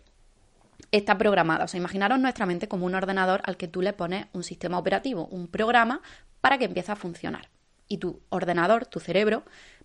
está 0.90 1.16
programada. 1.16 1.64
O 1.64 1.68
sea, 1.68 1.78
imaginaros 1.78 2.18
nuestra 2.18 2.46
mente 2.46 2.68
como 2.68 2.87
un 2.87 2.94
ordenador 2.94 3.40
al 3.44 3.56
que 3.56 3.68
tú 3.68 3.82
le 3.82 3.92
pones 3.92 4.26
un 4.32 4.42
sistema 4.42 4.78
operativo, 4.78 5.26
un 5.26 5.48
programa, 5.48 6.02
para 6.40 6.58
que 6.58 6.64
empiece 6.64 6.92
a 6.92 6.96
funcionar. 6.96 7.48
Y 7.88 7.98
tu 7.98 8.20
ordenador, 8.30 8.87
tu 8.87 9.00
cerebro, 9.00 9.44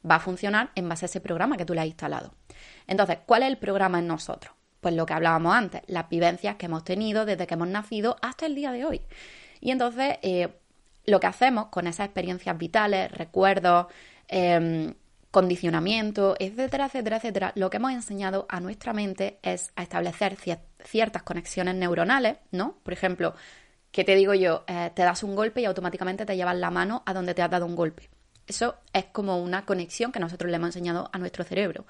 va 0.10 0.16
a 0.16 0.20
funcionar 0.20 0.72
en 0.76 0.88
base 0.88 1.06
a 1.06 1.08
ese 1.08 1.22
programa 1.22 1.58
que 1.58 1.66
tú 1.66 1.74
le 1.74 1.82
has 1.82 1.88
instalado. 1.88 2.34
Entonces, 2.88 3.20
¿cuál 3.26 3.44
es 3.44 3.50
el 3.50 3.58
programa 3.58 4.00
en 4.00 4.08
nosotros? 4.08 4.54
Pues 4.82 4.96
lo 4.96 5.06
que 5.06 5.14
hablábamos 5.14 5.54
antes, 5.54 5.82
las 5.88 6.08
vivencias 6.10 6.56
que 6.56 6.68
hemos 6.68 6.84
tenido 6.84 7.26
desde 7.26 7.48
que 7.48 7.56
hemos 7.56 7.68
nacido 7.68 8.16
hasta 8.22 8.46
el 8.46 8.56
día 8.56 8.72
de 8.72 8.86
hoy. 8.86 9.02
Y 9.60 9.72
entonces, 9.72 10.18
eh, 10.22 10.50
lo 11.06 11.20
que 11.20 11.28
hacemos 11.28 11.68
con 11.68 11.88
esas 11.88 12.06
experiencias 12.06 12.58
vitales, 12.58 13.12
recuerdos, 13.12 13.88
em, 14.28 14.94
condicionamiento, 15.32 16.36
etcétera, 16.40 16.86
etcétera, 16.86 17.18
etcétera, 17.18 17.52
lo 17.56 17.70
que 17.70 17.78
hemos 17.78 17.92
enseñado 17.92 18.46
a 18.50 18.60
nuestra 18.60 18.94
mente 18.94 19.40
es 19.42 19.72
a 19.76 19.84
establecer 19.84 20.38
ciertas 20.84 21.24
conexiones 21.24 21.76
neuronales, 21.76 22.38
¿no? 22.52 22.78
Por 22.84 22.94
ejemplo, 22.94 23.36
¿qué 23.92 24.04
te 24.04 24.16
digo 24.16 24.34
yo? 24.34 24.64
Eh, 24.68 24.92
te 24.94 25.04
das 25.04 25.24
un 25.24 25.36
golpe 25.36 25.62
y 25.62 25.66
automáticamente 25.66 26.26
te 26.26 26.36
llevas 26.36 26.56
la 26.58 26.72
mano 26.72 27.04
a 27.06 27.14
donde 27.14 27.34
te 27.34 27.42
has 27.42 27.52
dado 27.52 27.66
un 27.66 27.76
golpe. 27.76 28.10
Eso 28.48 28.76
es 28.94 29.06
como 29.06 29.42
una 29.42 29.66
conexión 29.66 30.12
que 30.12 30.20
nosotros 30.20 30.50
le 30.50 30.56
hemos 30.56 30.70
enseñado 30.70 31.10
a 31.12 31.18
nuestro 31.20 31.44
cerebro. 31.44 31.86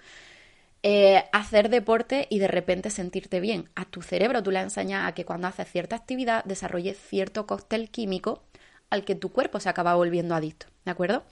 Eh, 0.84 1.24
hacer 1.34 1.70
deporte 1.70 2.28
y 2.30 2.40
de 2.40 2.48
repente 2.48 2.90
sentirte 2.90 3.40
bien. 3.40 3.70
A 3.76 3.86
tu 3.86 4.02
cerebro 4.02 4.44
tú 4.44 4.52
le 4.52 4.60
enseñas 4.60 5.08
a 5.08 5.14
que 5.14 5.26
cuando 5.26 5.48
haces 5.48 5.70
cierta 5.70 5.96
actividad 5.96 6.44
desarrolle 6.46 6.94
cierto 6.94 7.48
cóctel 7.48 7.90
químico 7.90 8.44
al 8.90 9.04
que 9.04 9.16
tu 9.16 9.32
cuerpo 9.32 9.60
se 9.60 9.70
acaba 9.70 9.96
volviendo 9.96 10.36
adicto, 10.36 10.68
¿de 10.86 10.92
acuerdo? 10.92 11.24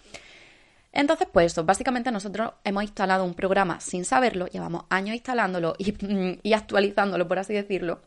Entonces, 0.92 1.28
pues 1.32 1.52
eso, 1.52 1.66
básicamente 1.66 2.12
nosotros 2.12 2.54
hemos 2.64 2.84
instalado 2.84 3.26
un 3.26 3.34
programa 3.34 3.80
sin 3.82 4.06
saberlo, 4.06 4.48
llevamos 4.48 4.86
años 4.90 5.16
instalándolo 5.16 5.76
y, 5.78 6.54
actualizándolo, 6.54 7.28
por 7.28 7.40
así 7.40 7.54
decirlo, 7.54 8.02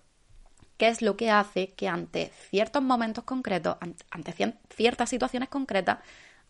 que 0.79 0.89
es 0.89 1.03
lo 1.03 1.17
que 1.17 1.31
hace 1.31 1.69
que 1.69 1.87
ante 1.87 2.33
ciertos 2.51 2.83
momentos 2.83 3.25
concretos, 3.25 3.77
ante 4.11 4.35
ciertas 4.71 5.11
situaciones 5.11 5.51
concretas, 5.51 5.99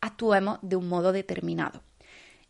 actuemos 0.01 0.59
de 0.63 0.77
un 0.77 0.89
modo 0.89 1.13
determinado. 1.13 1.83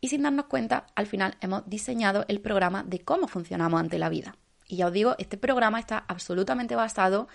Y 0.00 0.08
sin 0.08 0.22
darnos 0.22 0.46
cuenta, 0.46 0.86
al 0.94 1.06
final 1.06 1.36
hemos 1.40 1.68
diseñado 1.68 2.24
el 2.28 2.40
programa 2.40 2.84
de 2.84 3.00
cómo 3.00 3.26
funcionamos 3.26 3.80
ante 3.80 3.98
la 3.98 4.08
vida. 4.08 4.36
Y 4.68 4.76
ya 4.76 4.86
os 4.86 4.92
digo, 4.92 5.14
este 5.18 5.38
programa 5.38 5.80
está 5.80 6.04
absolutamente 6.08 6.76
basado 6.76 7.28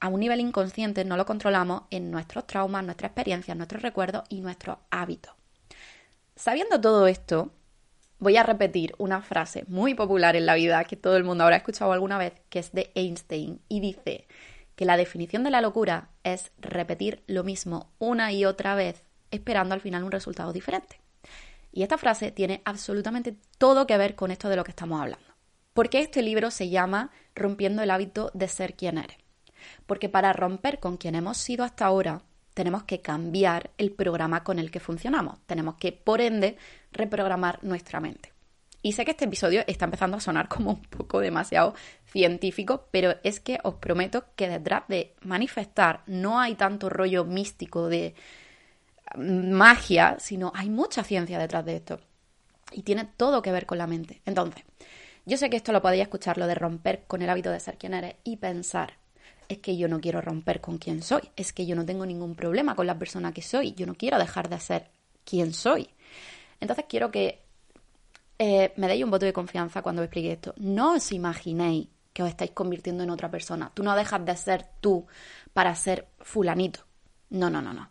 a 0.00 0.08
un 0.08 0.20
nivel 0.20 0.40
inconsciente 0.40 1.04
no 1.04 1.16
lo 1.16 1.26
controlamos 1.26 1.82
en 1.90 2.10
nuestros 2.10 2.46
traumas, 2.46 2.84
nuestras 2.84 3.10
experiencias, 3.10 3.56
nuestros 3.56 3.82
recuerdos 3.82 4.24
y 4.28 4.40
nuestros 4.40 4.78
hábitos. 4.90 5.32
Sabiendo 6.36 6.80
todo 6.80 7.06
esto, 7.08 7.50
voy 8.18 8.36
a 8.36 8.42
repetir 8.42 8.94
una 8.98 9.22
frase 9.22 9.64
muy 9.66 9.94
popular 9.94 10.36
en 10.36 10.46
la 10.46 10.54
vida 10.54 10.84
que 10.84 10.96
todo 10.96 11.16
el 11.16 11.24
mundo 11.24 11.44
habrá 11.44 11.56
escuchado 11.56 11.92
alguna 11.92 12.18
vez, 12.18 12.34
que 12.48 12.60
es 12.60 12.72
de 12.72 12.92
Einstein, 12.94 13.60
y 13.68 13.80
dice 13.80 14.28
que 14.76 14.84
la 14.84 14.96
definición 14.96 15.42
de 15.42 15.50
la 15.50 15.60
locura 15.60 16.10
es 16.22 16.52
repetir 16.58 17.24
lo 17.26 17.42
mismo 17.42 17.90
una 17.98 18.30
y 18.32 18.44
otra 18.44 18.76
vez, 18.76 19.02
esperando 19.30 19.74
al 19.74 19.80
final 19.80 20.04
un 20.04 20.12
resultado 20.12 20.52
diferente. 20.52 21.00
Y 21.72 21.82
esta 21.82 21.98
frase 21.98 22.30
tiene 22.30 22.62
absolutamente 22.64 23.36
todo 23.58 23.86
que 23.86 23.98
ver 23.98 24.14
con 24.14 24.30
esto 24.30 24.48
de 24.48 24.56
lo 24.56 24.64
que 24.64 24.70
estamos 24.70 25.00
hablando. 25.00 25.26
Porque 25.74 26.00
este 26.00 26.22
libro 26.22 26.50
se 26.50 26.70
llama 26.70 27.10
Rompiendo 27.34 27.82
el 27.82 27.90
hábito 27.90 28.30
de 28.34 28.48
ser 28.48 28.74
quien 28.74 28.98
eres. 28.98 29.16
Porque 29.86 30.08
para 30.08 30.32
romper 30.32 30.80
con 30.80 30.96
quien 30.96 31.14
hemos 31.14 31.36
sido 31.36 31.64
hasta 31.64 31.86
ahora, 31.86 32.22
tenemos 32.54 32.82
que 32.84 33.00
cambiar 33.00 33.70
el 33.78 33.92
programa 33.92 34.42
con 34.42 34.58
el 34.58 34.70
que 34.70 34.80
funcionamos. 34.80 35.38
Tenemos 35.46 35.76
que, 35.76 35.92
por 35.92 36.20
ende, 36.20 36.56
reprogramar 36.90 37.62
nuestra 37.62 38.00
mente. 38.00 38.32
Y 38.82 38.92
sé 38.92 39.04
que 39.04 39.10
este 39.10 39.26
episodio 39.26 39.62
está 39.66 39.84
empezando 39.84 40.16
a 40.16 40.20
sonar 40.20 40.48
como 40.48 40.70
un 40.70 40.82
poco 40.82 41.20
demasiado 41.20 41.74
científico, 42.06 42.88
pero 42.90 43.14
es 43.22 43.40
que 43.40 43.58
os 43.62 43.74
prometo 43.74 44.24
que 44.36 44.48
detrás 44.48 44.84
de 44.88 45.14
manifestar 45.20 46.02
no 46.06 46.40
hay 46.40 46.54
tanto 46.54 46.88
rollo 46.88 47.24
místico 47.24 47.88
de 47.88 48.14
magia, 49.16 50.16
sino 50.18 50.52
hay 50.54 50.70
mucha 50.70 51.02
ciencia 51.04 51.38
detrás 51.38 51.64
de 51.64 51.76
esto. 51.76 52.00
Y 52.72 52.82
tiene 52.82 53.04
todo 53.16 53.42
que 53.42 53.52
ver 53.52 53.66
con 53.66 53.78
la 53.78 53.86
mente. 53.86 54.20
Entonces, 54.26 54.64
yo 55.24 55.36
sé 55.36 55.50
que 55.50 55.56
esto 55.56 55.72
lo 55.72 55.82
podéis 55.82 56.02
escuchar, 56.02 56.38
lo 56.38 56.46
de 56.46 56.54
romper 56.54 57.04
con 57.06 57.22
el 57.22 57.30
hábito 57.30 57.50
de 57.50 57.60
ser 57.60 57.76
quien 57.76 57.94
eres 57.94 58.16
y 58.24 58.36
pensar, 58.36 58.94
es 59.48 59.58
que 59.58 59.76
yo 59.76 59.88
no 59.88 60.00
quiero 60.00 60.20
romper 60.20 60.60
con 60.60 60.78
quien 60.78 61.02
soy, 61.02 61.22
es 61.36 61.52
que 61.52 61.66
yo 61.66 61.74
no 61.74 61.84
tengo 61.84 62.04
ningún 62.04 62.34
problema 62.34 62.74
con 62.74 62.86
la 62.86 62.98
persona 62.98 63.32
que 63.32 63.42
soy, 63.42 63.72
yo 63.72 63.86
no 63.86 63.94
quiero 63.94 64.18
dejar 64.18 64.48
de 64.48 64.60
ser 64.60 64.90
quien 65.24 65.52
soy. 65.52 65.88
Entonces 66.60 66.86
quiero 66.88 67.10
que 67.10 67.42
eh, 68.38 68.72
me 68.76 68.88
deis 68.88 69.04
un 69.04 69.10
voto 69.10 69.26
de 69.26 69.32
confianza 69.32 69.82
cuando 69.82 70.02
explique 70.02 70.32
esto. 70.32 70.54
No 70.58 70.94
os 70.94 71.12
imaginéis 71.12 71.88
que 72.12 72.22
os 72.22 72.28
estáis 72.28 72.52
convirtiendo 72.52 73.02
en 73.04 73.10
otra 73.10 73.30
persona. 73.30 73.70
Tú 73.74 73.82
no 73.82 73.94
dejas 73.94 74.24
de 74.24 74.36
ser 74.36 74.66
tú 74.80 75.06
para 75.52 75.74
ser 75.74 76.08
fulanito. 76.20 76.80
No, 77.30 77.50
no, 77.50 77.60
no, 77.62 77.72
no. 77.72 77.90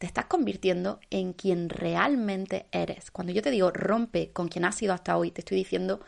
Te 0.00 0.06
estás 0.06 0.24
convirtiendo 0.24 0.98
en 1.10 1.34
quien 1.34 1.68
realmente 1.68 2.64
eres. 2.72 3.10
Cuando 3.10 3.34
yo 3.34 3.42
te 3.42 3.50
digo 3.50 3.70
rompe 3.70 4.32
con 4.32 4.48
quien 4.48 4.64
has 4.64 4.76
sido 4.76 4.94
hasta 4.94 5.14
hoy, 5.18 5.30
te 5.30 5.42
estoy 5.42 5.58
diciendo 5.58 6.00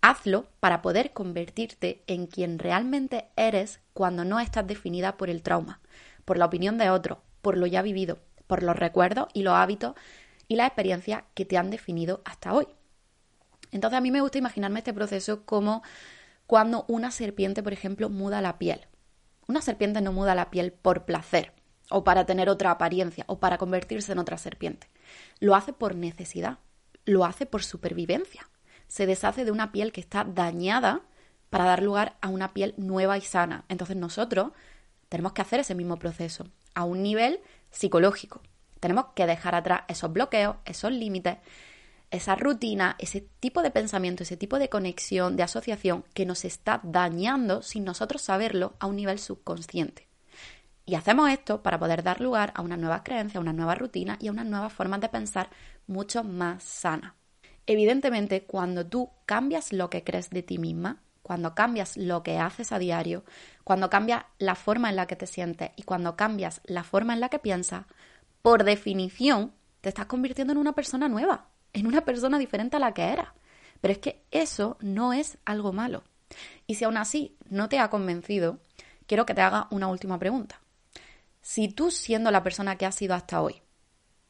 hazlo 0.00 0.46
para 0.60 0.82
poder 0.82 1.12
convertirte 1.12 2.04
en 2.06 2.28
quien 2.28 2.60
realmente 2.60 3.26
eres 3.34 3.80
cuando 3.92 4.24
no 4.24 4.38
estás 4.38 4.68
definida 4.68 5.16
por 5.16 5.30
el 5.30 5.42
trauma, 5.42 5.80
por 6.24 6.38
la 6.38 6.44
opinión 6.44 6.78
de 6.78 6.90
otros, 6.90 7.18
por 7.42 7.58
lo 7.58 7.66
ya 7.66 7.82
vivido, 7.82 8.20
por 8.46 8.62
los 8.62 8.76
recuerdos 8.76 9.26
y 9.34 9.42
los 9.42 9.54
hábitos 9.54 9.96
y 10.46 10.54
las 10.54 10.68
experiencias 10.68 11.24
que 11.34 11.44
te 11.44 11.58
han 11.58 11.70
definido 11.70 12.22
hasta 12.24 12.52
hoy. 12.52 12.68
Entonces 13.72 13.98
a 13.98 14.00
mí 14.00 14.12
me 14.12 14.20
gusta 14.20 14.38
imaginarme 14.38 14.78
este 14.78 14.94
proceso 14.94 15.44
como 15.44 15.82
cuando 16.46 16.84
una 16.86 17.10
serpiente, 17.10 17.64
por 17.64 17.72
ejemplo, 17.72 18.10
muda 18.10 18.40
la 18.40 18.58
piel. 18.58 18.86
Una 19.48 19.60
serpiente 19.60 20.02
no 20.02 20.12
muda 20.12 20.36
la 20.36 20.52
piel 20.52 20.70
por 20.70 21.04
placer, 21.04 21.57
o 21.90 22.04
para 22.04 22.26
tener 22.26 22.48
otra 22.48 22.70
apariencia, 22.70 23.24
o 23.28 23.38
para 23.38 23.58
convertirse 23.58 24.12
en 24.12 24.18
otra 24.18 24.38
serpiente. 24.38 24.88
Lo 25.40 25.54
hace 25.54 25.72
por 25.72 25.94
necesidad, 25.94 26.58
lo 27.04 27.24
hace 27.24 27.46
por 27.46 27.62
supervivencia. 27.62 28.48
Se 28.88 29.06
deshace 29.06 29.44
de 29.44 29.50
una 29.50 29.72
piel 29.72 29.92
que 29.92 30.00
está 30.00 30.24
dañada 30.24 31.02
para 31.50 31.64
dar 31.64 31.82
lugar 31.82 32.16
a 32.20 32.28
una 32.28 32.52
piel 32.52 32.74
nueva 32.76 33.16
y 33.16 33.22
sana. 33.22 33.64
Entonces 33.68 33.96
nosotros 33.96 34.52
tenemos 35.08 35.32
que 35.32 35.42
hacer 35.42 35.60
ese 35.60 35.74
mismo 35.74 35.98
proceso 35.98 36.46
a 36.74 36.84
un 36.84 37.02
nivel 37.02 37.40
psicológico. 37.70 38.42
Tenemos 38.80 39.06
que 39.14 39.26
dejar 39.26 39.54
atrás 39.54 39.82
esos 39.88 40.12
bloqueos, 40.12 40.56
esos 40.64 40.92
límites, 40.92 41.38
esa 42.10 42.36
rutina, 42.36 42.96
ese 42.98 43.22
tipo 43.40 43.62
de 43.62 43.70
pensamiento, 43.70 44.22
ese 44.22 44.36
tipo 44.36 44.58
de 44.58 44.68
conexión, 44.68 45.36
de 45.36 45.42
asociación 45.42 46.04
que 46.14 46.26
nos 46.26 46.44
está 46.44 46.80
dañando 46.82 47.62
sin 47.62 47.84
nosotros 47.84 48.22
saberlo 48.22 48.74
a 48.78 48.86
un 48.86 48.96
nivel 48.96 49.18
subconsciente. 49.18 50.07
Y 50.88 50.94
hacemos 50.94 51.28
esto 51.28 51.62
para 51.62 51.78
poder 51.78 52.02
dar 52.02 52.22
lugar 52.22 52.50
a 52.54 52.62
una 52.62 52.78
nueva 52.78 53.04
creencia, 53.04 53.36
a 53.36 53.42
una 53.42 53.52
nueva 53.52 53.74
rutina 53.74 54.16
y 54.22 54.28
a 54.28 54.30
unas 54.30 54.46
nuevas 54.46 54.72
formas 54.72 55.02
de 55.02 55.10
pensar 55.10 55.50
mucho 55.86 56.24
más 56.24 56.62
sana. 56.62 57.14
Evidentemente, 57.66 58.44
cuando 58.44 58.86
tú 58.86 59.10
cambias 59.26 59.74
lo 59.74 59.90
que 59.90 60.02
crees 60.02 60.30
de 60.30 60.42
ti 60.42 60.56
misma, 60.56 61.02
cuando 61.20 61.54
cambias 61.54 61.98
lo 61.98 62.22
que 62.22 62.38
haces 62.38 62.72
a 62.72 62.78
diario, 62.78 63.22
cuando 63.64 63.90
cambias 63.90 64.24
la 64.38 64.54
forma 64.54 64.88
en 64.88 64.96
la 64.96 65.06
que 65.06 65.14
te 65.14 65.26
sientes 65.26 65.72
y 65.76 65.82
cuando 65.82 66.16
cambias 66.16 66.62
la 66.64 66.84
forma 66.84 67.12
en 67.12 67.20
la 67.20 67.28
que 67.28 67.38
piensas, 67.38 67.84
por 68.40 68.64
definición 68.64 69.52
te 69.82 69.90
estás 69.90 70.06
convirtiendo 70.06 70.54
en 70.54 70.58
una 70.58 70.72
persona 70.72 71.06
nueva, 71.06 71.48
en 71.74 71.86
una 71.86 72.00
persona 72.00 72.38
diferente 72.38 72.78
a 72.78 72.80
la 72.80 72.94
que 72.94 73.02
eras. 73.02 73.28
Pero 73.82 73.92
es 73.92 73.98
que 73.98 74.22
eso 74.30 74.78
no 74.80 75.12
es 75.12 75.36
algo 75.44 75.74
malo. 75.74 76.02
Y 76.66 76.76
si 76.76 76.84
aún 76.84 76.96
así 76.96 77.36
no 77.50 77.68
te 77.68 77.78
ha 77.78 77.90
convencido, 77.90 78.58
quiero 79.06 79.26
que 79.26 79.34
te 79.34 79.42
haga 79.42 79.68
una 79.70 79.88
última 79.88 80.18
pregunta. 80.18 80.62
Si 81.48 81.68
tú 81.68 81.90
siendo 81.90 82.30
la 82.30 82.42
persona 82.42 82.76
que 82.76 82.84
has 82.84 82.94
sido 82.94 83.14
hasta 83.14 83.40
hoy, 83.40 83.62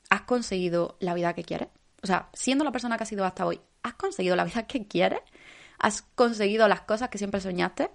has 0.08 0.20
conseguido 0.20 0.96
la 1.00 1.14
vida 1.14 1.34
que 1.34 1.42
quieres, 1.42 1.66
o 2.00 2.06
sea, 2.06 2.28
siendo 2.32 2.62
la 2.62 2.70
persona 2.70 2.96
que 2.96 3.02
has 3.02 3.08
sido 3.08 3.24
hasta 3.24 3.44
hoy, 3.44 3.60
¿has 3.82 3.94
conseguido 3.94 4.36
la 4.36 4.44
vida 4.44 4.62
que 4.68 4.86
quieres? 4.86 5.18
¿Has 5.80 6.02
conseguido 6.02 6.68
las 6.68 6.82
cosas 6.82 7.08
que 7.08 7.18
siempre 7.18 7.40
soñaste? 7.40 7.90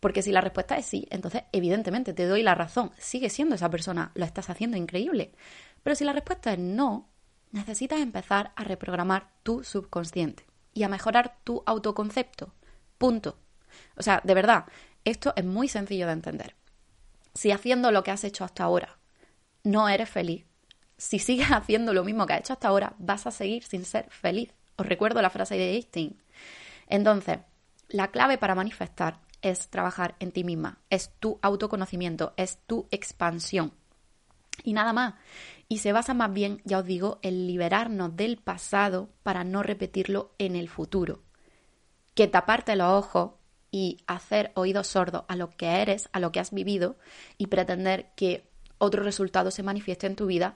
Porque 0.00 0.20
si 0.22 0.32
la 0.32 0.40
respuesta 0.40 0.76
es 0.76 0.84
sí, 0.84 1.06
entonces 1.12 1.44
evidentemente 1.52 2.12
te 2.12 2.26
doy 2.26 2.42
la 2.42 2.56
razón, 2.56 2.90
sigue 2.98 3.30
siendo 3.30 3.54
esa 3.54 3.70
persona, 3.70 4.10
lo 4.16 4.24
estás 4.24 4.50
haciendo 4.50 4.76
increíble. 4.76 5.30
Pero 5.84 5.94
si 5.94 6.02
la 6.02 6.12
respuesta 6.12 6.52
es 6.52 6.58
no, 6.58 7.08
necesitas 7.52 8.00
empezar 8.00 8.50
a 8.56 8.64
reprogramar 8.64 9.30
tu 9.44 9.62
subconsciente 9.62 10.44
y 10.74 10.82
a 10.82 10.88
mejorar 10.88 11.36
tu 11.44 11.62
autoconcepto. 11.66 12.52
Punto. 12.98 13.38
O 13.94 14.02
sea, 14.02 14.20
de 14.24 14.34
verdad, 14.34 14.64
esto 15.04 15.34
es 15.36 15.44
muy 15.44 15.68
sencillo 15.68 16.08
de 16.08 16.14
entender. 16.14 16.56
Si 17.34 17.50
haciendo 17.50 17.90
lo 17.92 18.02
que 18.02 18.10
has 18.10 18.24
hecho 18.24 18.44
hasta 18.44 18.64
ahora 18.64 18.98
no 19.62 19.88
eres 19.88 20.08
feliz, 20.08 20.46
si 20.96 21.18
sigues 21.18 21.48
haciendo 21.52 21.92
lo 21.92 22.04
mismo 22.04 22.26
que 22.26 22.34
has 22.34 22.40
hecho 22.40 22.52
hasta 22.52 22.68
ahora, 22.68 22.94
vas 22.98 23.26
a 23.26 23.30
seguir 23.30 23.64
sin 23.64 23.84
ser 23.84 24.08
feliz. 24.10 24.52
Os 24.76 24.86
recuerdo 24.86 25.22
la 25.22 25.30
frase 25.30 25.56
de 25.56 25.74
Einstein. 25.74 26.22
Entonces, 26.86 27.38
la 27.88 28.08
clave 28.08 28.38
para 28.38 28.54
manifestar 28.54 29.20
es 29.42 29.68
trabajar 29.68 30.16
en 30.20 30.32
ti 30.32 30.44
misma, 30.44 30.78
es 30.90 31.10
tu 31.18 31.38
autoconocimiento, 31.42 32.34
es 32.36 32.58
tu 32.66 32.86
expansión. 32.90 33.72
Y 34.62 34.72
nada 34.72 34.92
más. 34.92 35.14
Y 35.68 35.78
se 35.78 35.92
basa 35.92 36.14
más 36.14 36.32
bien, 36.32 36.60
ya 36.64 36.78
os 36.78 36.84
digo, 36.84 37.18
en 37.22 37.46
liberarnos 37.46 38.16
del 38.16 38.36
pasado 38.36 39.10
para 39.22 39.44
no 39.44 39.62
repetirlo 39.62 40.34
en 40.38 40.56
el 40.56 40.68
futuro. 40.68 41.22
Que 42.14 42.26
taparte 42.26 42.76
los 42.76 42.90
ojos 42.92 43.32
y 43.70 43.98
hacer 44.06 44.52
oídos 44.54 44.88
sordos 44.88 45.24
a 45.28 45.36
lo 45.36 45.50
que 45.50 45.82
eres, 45.82 46.08
a 46.12 46.20
lo 46.20 46.32
que 46.32 46.40
has 46.40 46.52
vivido 46.52 46.96
y 47.38 47.46
pretender 47.46 48.10
que 48.16 48.44
otro 48.78 49.02
resultado 49.02 49.50
se 49.50 49.62
manifieste 49.62 50.06
en 50.06 50.16
tu 50.16 50.26
vida 50.26 50.54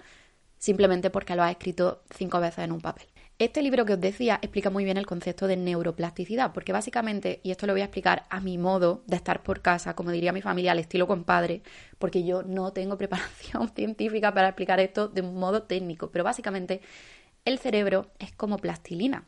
simplemente 0.58 1.10
porque 1.10 1.36
lo 1.36 1.42
has 1.42 1.50
escrito 1.50 2.02
cinco 2.10 2.40
veces 2.40 2.64
en 2.64 2.72
un 2.72 2.80
papel. 2.80 3.06
Este 3.38 3.62
libro 3.62 3.84
que 3.84 3.94
os 3.94 4.00
decía 4.00 4.38
explica 4.40 4.70
muy 4.70 4.84
bien 4.84 4.96
el 4.96 5.06
concepto 5.06 5.48
de 5.48 5.56
neuroplasticidad, 5.56 6.52
porque 6.52 6.72
básicamente, 6.72 7.40
y 7.42 7.50
esto 7.50 7.66
lo 7.66 7.72
voy 7.72 7.82
a 7.82 7.86
explicar 7.86 8.24
a 8.30 8.40
mi 8.40 8.58
modo 8.58 9.02
de 9.06 9.16
estar 9.16 9.42
por 9.42 9.60
casa, 9.60 9.94
como 9.96 10.12
diría 10.12 10.32
mi 10.32 10.40
familia, 10.40 10.70
al 10.70 10.78
estilo 10.78 11.08
compadre, 11.08 11.62
porque 11.98 12.24
yo 12.24 12.44
no 12.44 12.72
tengo 12.72 12.96
preparación 12.98 13.68
científica 13.74 14.32
para 14.32 14.48
explicar 14.48 14.78
esto 14.78 15.08
de 15.08 15.20
un 15.20 15.34
modo 15.34 15.64
técnico, 15.64 16.10
pero 16.12 16.22
básicamente 16.22 16.80
el 17.44 17.58
cerebro 17.58 18.12
es 18.20 18.32
como 18.32 18.58
plastilina 18.58 19.24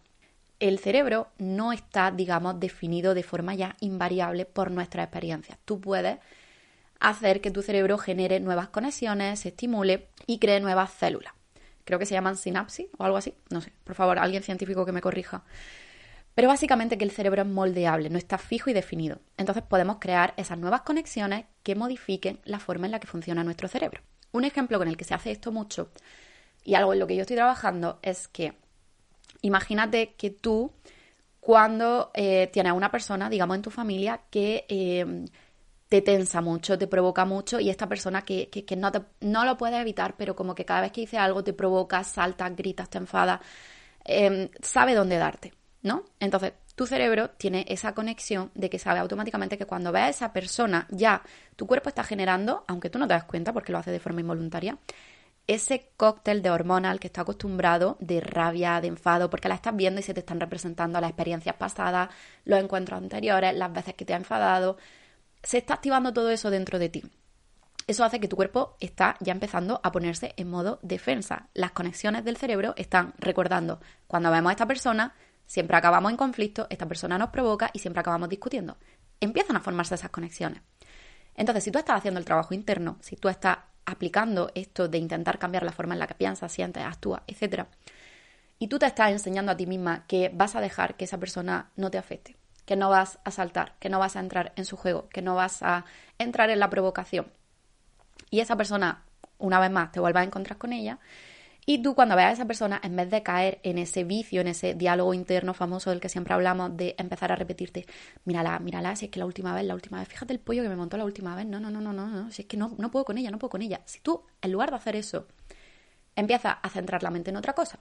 el 0.60 0.78
cerebro 0.78 1.28
no 1.38 1.72
está, 1.72 2.10
digamos, 2.10 2.58
definido 2.58 3.14
de 3.14 3.22
forma 3.22 3.54
ya 3.54 3.76
invariable 3.80 4.44
por 4.44 4.70
nuestras 4.70 5.04
experiencias. 5.04 5.58
Tú 5.64 5.80
puedes 5.80 6.18
hacer 6.98 7.40
que 7.40 7.50
tu 7.50 7.62
cerebro 7.62 7.98
genere 7.98 8.40
nuevas 8.40 8.68
conexiones, 8.68 9.40
se 9.40 9.48
estimule 9.48 10.08
y 10.26 10.38
cree 10.38 10.60
nuevas 10.60 10.92
células. 10.92 11.34
Creo 11.84 11.98
que 11.98 12.06
se 12.06 12.14
llaman 12.14 12.36
sinapsis 12.36 12.86
o 12.98 13.04
algo 13.04 13.16
así. 13.16 13.34
No 13.50 13.60
sé, 13.60 13.72
por 13.84 13.94
favor, 13.94 14.18
alguien 14.18 14.42
científico 14.42 14.84
que 14.84 14.92
me 14.92 15.00
corrija. 15.00 15.44
Pero 16.34 16.48
básicamente 16.48 16.98
que 16.98 17.04
el 17.04 17.12
cerebro 17.12 17.42
es 17.42 17.48
moldeable, 17.48 18.10
no 18.10 18.18
está 18.18 18.38
fijo 18.38 18.68
y 18.68 18.72
definido. 18.72 19.20
Entonces 19.36 19.62
podemos 19.62 19.98
crear 20.00 20.34
esas 20.36 20.58
nuevas 20.58 20.82
conexiones 20.82 21.46
que 21.62 21.74
modifiquen 21.74 22.40
la 22.44 22.58
forma 22.58 22.86
en 22.86 22.92
la 22.92 23.00
que 23.00 23.06
funciona 23.06 23.44
nuestro 23.44 23.68
cerebro. 23.68 24.02
Un 24.32 24.44
ejemplo 24.44 24.78
con 24.78 24.88
el 24.88 24.96
que 24.96 25.04
se 25.04 25.14
hace 25.14 25.30
esto 25.30 25.52
mucho 25.52 25.90
y 26.62 26.74
algo 26.74 26.92
en 26.92 26.98
lo 26.98 27.06
que 27.06 27.14
yo 27.14 27.22
estoy 27.22 27.36
trabajando 27.36 28.00
es 28.02 28.28
que 28.28 28.54
Imagínate 29.42 30.14
que 30.14 30.30
tú, 30.30 30.72
cuando 31.40 32.10
eh, 32.14 32.48
tienes 32.52 32.70
a 32.70 32.74
una 32.74 32.90
persona, 32.90 33.28
digamos, 33.28 33.56
en 33.56 33.62
tu 33.62 33.70
familia 33.70 34.20
que 34.30 34.66
eh, 34.68 35.26
te 35.88 36.02
tensa 36.02 36.40
mucho, 36.40 36.78
te 36.78 36.86
provoca 36.86 37.24
mucho 37.24 37.60
y 37.60 37.70
esta 37.70 37.88
persona 37.88 38.22
que, 38.22 38.50
no, 38.76 38.90
no 39.20 39.44
lo 39.44 39.56
puedes 39.56 39.80
evitar, 39.80 40.16
pero 40.16 40.34
como 40.34 40.54
que 40.54 40.64
cada 40.64 40.80
vez 40.80 40.92
que 40.92 41.02
dice 41.02 41.18
algo 41.18 41.44
te 41.44 41.52
provoca, 41.52 42.02
saltas, 42.02 42.56
gritas, 42.56 42.90
te 42.90 42.98
enfadas, 42.98 43.40
em, 44.04 44.48
sabe 44.60 44.94
dónde 44.94 45.16
darte, 45.16 45.52
¿no? 45.82 46.04
Entonces, 46.18 46.54
tu 46.74 46.86
cerebro 46.86 47.30
tiene 47.30 47.64
esa 47.68 47.94
conexión 47.94 48.50
de 48.54 48.68
que 48.68 48.78
sabe 48.78 48.98
automáticamente 48.98 49.56
que 49.56 49.66
cuando 49.66 49.92
ve 49.92 50.00
a 50.00 50.08
esa 50.08 50.32
persona, 50.32 50.86
ya 50.90 51.22
tu 51.54 51.66
cuerpo 51.66 51.88
está 51.88 52.02
generando, 52.02 52.64
aunque 52.66 52.90
tú 52.90 52.98
no 52.98 53.06
te 53.06 53.14
das 53.14 53.24
cuenta 53.24 53.52
porque 53.52 53.72
lo 53.72 53.78
hace 53.78 53.92
de 53.92 54.00
forma 54.00 54.20
involuntaria, 54.20 54.76
ese 55.46 55.92
cóctel 55.96 56.42
de 56.42 56.50
hormonal 56.50 56.98
que 56.98 57.06
está 57.06 57.20
acostumbrado 57.22 57.96
de 58.00 58.20
rabia, 58.20 58.80
de 58.80 58.88
enfado, 58.88 59.30
porque 59.30 59.48
la 59.48 59.54
estás 59.54 59.76
viendo 59.76 60.00
y 60.00 60.02
se 60.02 60.14
te 60.14 60.20
están 60.20 60.40
representando 60.40 61.00
las 61.00 61.10
experiencias 61.10 61.54
pasadas, 61.56 62.10
los 62.44 62.58
encuentros 62.60 62.98
anteriores, 62.98 63.54
las 63.54 63.72
veces 63.72 63.94
que 63.94 64.04
te 64.04 64.14
ha 64.14 64.16
enfadado, 64.16 64.76
se 65.42 65.58
está 65.58 65.74
activando 65.74 66.12
todo 66.12 66.30
eso 66.30 66.50
dentro 66.50 66.78
de 66.78 66.88
ti. 66.88 67.04
Eso 67.86 68.02
hace 68.02 68.18
que 68.18 68.26
tu 68.26 68.34
cuerpo 68.34 68.76
está 68.80 69.16
ya 69.20 69.32
empezando 69.32 69.80
a 69.84 69.92
ponerse 69.92 70.34
en 70.36 70.50
modo 70.50 70.80
defensa. 70.82 71.48
Las 71.54 71.70
conexiones 71.70 72.24
del 72.24 72.36
cerebro 72.36 72.74
están 72.76 73.14
recordando, 73.18 73.80
cuando 74.08 74.32
vemos 74.32 74.50
a 74.50 74.54
esta 74.54 74.66
persona, 74.66 75.14
siempre 75.46 75.76
acabamos 75.76 76.10
en 76.10 76.16
conflicto, 76.16 76.66
esta 76.68 76.86
persona 76.86 77.16
nos 77.16 77.30
provoca 77.30 77.70
y 77.72 77.78
siempre 77.78 78.00
acabamos 78.00 78.28
discutiendo. 78.28 78.76
Empiezan 79.20 79.56
a 79.56 79.60
formarse 79.60 79.94
esas 79.94 80.10
conexiones. 80.10 80.62
Entonces, 81.36 81.62
si 81.62 81.70
tú 81.70 81.78
estás 81.78 81.98
haciendo 81.98 82.18
el 82.18 82.26
trabajo 82.26 82.54
interno, 82.54 82.98
si 83.00 83.14
tú 83.14 83.28
estás 83.28 83.58
aplicando 83.86 84.50
esto 84.54 84.88
de 84.88 84.98
intentar 84.98 85.38
cambiar 85.38 85.62
la 85.62 85.72
forma 85.72 85.94
en 85.94 86.00
la 86.00 86.06
que 86.06 86.14
piensas, 86.14 86.52
sientes, 86.52 86.84
actúas, 86.84 87.22
etc. 87.26 87.64
Y 88.58 88.68
tú 88.68 88.78
te 88.78 88.86
estás 88.86 89.10
enseñando 89.10 89.52
a 89.52 89.56
ti 89.56 89.66
misma 89.66 90.04
que 90.06 90.30
vas 90.34 90.56
a 90.56 90.60
dejar 90.60 90.96
que 90.96 91.04
esa 91.04 91.18
persona 91.18 91.70
no 91.76 91.90
te 91.90 91.98
afecte, 91.98 92.36
que 92.64 92.76
no 92.76 92.90
vas 92.90 93.18
a 93.24 93.30
saltar, 93.30 93.76
que 93.78 93.88
no 93.88 93.98
vas 93.98 94.16
a 94.16 94.20
entrar 94.20 94.52
en 94.56 94.64
su 94.64 94.76
juego, 94.76 95.08
que 95.08 95.22
no 95.22 95.34
vas 95.34 95.62
a 95.62 95.84
entrar 96.18 96.50
en 96.50 96.58
la 96.58 96.68
provocación. 96.68 97.32
Y 98.30 98.40
esa 98.40 98.56
persona, 98.56 99.04
una 99.38 99.60
vez 99.60 99.70
más, 99.70 99.92
te 99.92 100.00
vuelva 100.00 100.20
a 100.20 100.24
encontrar 100.24 100.58
con 100.58 100.72
ella 100.72 100.98
y 101.68 101.82
tú 101.82 101.96
cuando 101.96 102.14
veas 102.14 102.30
a 102.30 102.32
esa 102.34 102.44
persona, 102.46 102.80
en 102.82 102.94
vez 102.94 103.10
de 103.10 103.24
caer 103.24 103.58
en 103.64 103.78
ese 103.78 104.04
vicio, 104.04 104.40
en 104.40 104.46
ese 104.46 104.74
diálogo 104.74 105.12
interno 105.14 105.52
famoso 105.52 105.90
del 105.90 105.98
que 105.98 106.08
siempre 106.08 106.32
hablamos, 106.32 106.76
de 106.76 106.94
empezar 106.96 107.32
a 107.32 107.36
repetirte, 107.36 107.86
mírala, 108.24 108.60
mírala, 108.60 108.94
si 108.94 109.06
es 109.06 109.10
que 109.10 109.18
la 109.18 109.26
última 109.26 109.52
vez, 109.52 109.64
la 109.64 109.74
última 109.74 109.98
vez, 109.98 110.06
fíjate 110.06 110.32
el 110.32 110.38
pollo 110.38 110.62
que 110.62 110.68
me 110.68 110.76
montó 110.76 110.96
la 110.96 111.04
última 111.04 111.34
vez, 111.34 111.44
no, 111.44 111.58
no, 111.58 111.68
no, 111.68 111.80
no, 111.80 111.92
no, 111.92 112.06
no, 112.06 112.30
si 112.30 112.42
es 112.42 112.48
que 112.48 112.56
no, 112.56 112.76
no 112.78 112.92
puedo 112.92 113.04
con 113.04 113.18
ella, 113.18 113.32
no 113.32 113.40
puedo 113.40 113.50
con 113.50 113.62
ella. 113.62 113.80
Si 113.84 113.98
tú, 113.98 114.22
en 114.40 114.52
lugar 114.52 114.70
de 114.70 114.76
hacer 114.76 114.94
eso, 114.94 115.26
empiezas 116.14 116.56
a 116.62 116.68
centrar 116.70 117.02
la 117.02 117.10
mente 117.10 117.30
en 117.30 117.36
otra 117.36 117.52
cosa, 117.52 117.80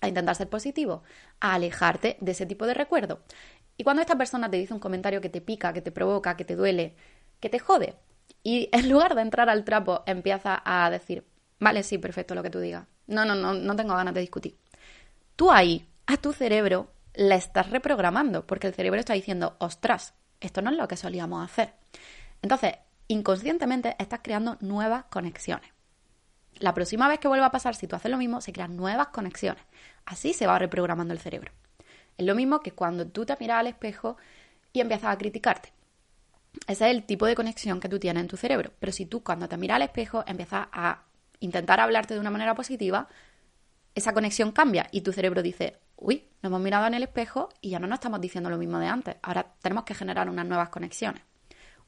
a 0.00 0.06
intentar 0.06 0.36
ser 0.36 0.48
positivo, 0.48 1.02
a 1.40 1.54
alejarte 1.54 2.18
de 2.20 2.30
ese 2.30 2.46
tipo 2.46 2.66
de 2.66 2.74
recuerdo. 2.74 3.20
Y 3.76 3.82
cuando 3.82 4.00
esta 4.00 4.16
persona 4.16 4.48
te 4.48 4.58
dice 4.58 4.72
un 4.72 4.80
comentario 4.80 5.20
que 5.20 5.28
te 5.28 5.40
pica, 5.40 5.72
que 5.72 5.82
te 5.82 5.90
provoca, 5.90 6.36
que 6.36 6.44
te 6.44 6.54
duele, 6.54 6.94
que 7.40 7.48
te 7.48 7.58
jode, 7.58 7.96
y 8.44 8.68
en 8.70 8.88
lugar 8.88 9.16
de 9.16 9.22
entrar 9.22 9.50
al 9.50 9.64
trapo, 9.64 10.04
empieza 10.06 10.62
a 10.64 10.88
decir, 10.88 11.26
Vale, 11.58 11.82
sí, 11.82 11.98
perfecto 11.98 12.34
lo 12.34 12.42
que 12.42 12.50
tú 12.50 12.60
digas. 12.60 12.86
No, 13.06 13.24
no, 13.24 13.34
no, 13.34 13.54
no 13.54 13.76
tengo 13.76 13.94
ganas 13.94 14.14
de 14.14 14.20
discutir. 14.20 14.56
Tú 15.36 15.50
ahí, 15.50 15.86
a 16.06 16.16
tu 16.16 16.32
cerebro, 16.32 16.92
le 17.14 17.34
estás 17.34 17.70
reprogramando, 17.70 18.46
porque 18.46 18.66
el 18.66 18.74
cerebro 18.74 19.00
está 19.00 19.14
diciendo, 19.14 19.56
ostras, 19.58 20.14
esto 20.40 20.62
no 20.62 20.70
es 20.70 20.76
lo 20.76 20.88
que 20.88 20.96
solíamos 20.96 21.44
hacer. 21.44 21.74
Entonces, 22.42 22.74
inconscientemente 23.08 23.96
estás 23.98 24.20
creando 24.22 24.56
nuevas 24.60 25.04
conexiones. 25.04 25.70
La 26.58 26.74
próxima 26.74 27.08
vez 27.08 27.18
que 27.18 27.28
vuelva 27.28 27.46
a 27.46 27.50
pasar, 27.50 27.74
si 27.74 27.86
tú 27.86 27.96
haces 27.96 28.10
lo 28.10 28.16
mismo, 28.16 28.40
se 28.40 28.52
crean 28.52 28.76
nuevas 28.76 29.08
conexiones. 29.08 29.62
Así 30.04 30.32
se 30.32 30.46
va 30.46 30.58
reprogramando 30.58 31.12
el 31.12 31.20
cerebro. 31.20 31.52
Es 32.16 32.24
lo 32.24 32.34
mismo 32.34 32.60
que 32.60 32.72
cuando 32.72 33.06
tú 33.06 33.26
te 33.26 33.36
miras 33.38 33.60
al 33.60 33.66
espejo 33.66 34.16
y 34.72 34.80
empiezas 34.80 35.12
a 35.12 35.18
criticarte. 35.18 35.72
Ese 36.66 36.90
es 36.90 36.96
el 36.96 37.04
tipo 37.04 37.26
de 37.26 37.34
conexión 37.34 37.80
que 37.80 37.88
tú 37.88 37.98
tienes 37.98 38.22
en 38.22 38.28
tu 38.28 38.38
cerebro. 38.38 38.72
Pero 38.78 38.92
si 38.92 39.04
tú 39.04 39.22
cuando 39.22 39.48
te 39.48 39.56
miras 39.58 39.76
al 39.76 39.82
espejo 39.82 40.24
empiezas 40.26 40.68
a 40.72 41.02
intentar 41.40 41.80
hablarte 41.80 42.14
de 42.14 42.20
una 42.20 42.30
manera 42.30 42.54
positiva, 42.54 43.08
esa 43.94 44.12
conexión 44.12 44.52
cambia 44.52 44.88
y 44.92 45.00
tu 45.00 45.12
cerebro 45.12 45.42
dice, 45.42 45.78
uy, 45.96 46.28
nos 46.42 46.50
hemos 46.50 46.60
mirado 46.60 46.86
en 46.86 46.94
el 46.94 47.02
espejo 47.02 47.48
y 47.60 47.70
ya 47.70 47.78
no 47.78 47.86
nos 47.86 47.96
estamos 47.96 48.20
diciendo 48.20 48.50
lo 48.50 48.58
mismo 48.58 48.78
de 48.78 48.86
antes. 48.86 49.16
Ahora 49.22 49.54
tenemos 49.62 49.84
que 49.84 49.94
generar 49.94 50.28
unas 50.28 50.46
nuevas 50.46 50.68
conexiones. 50.68 51.22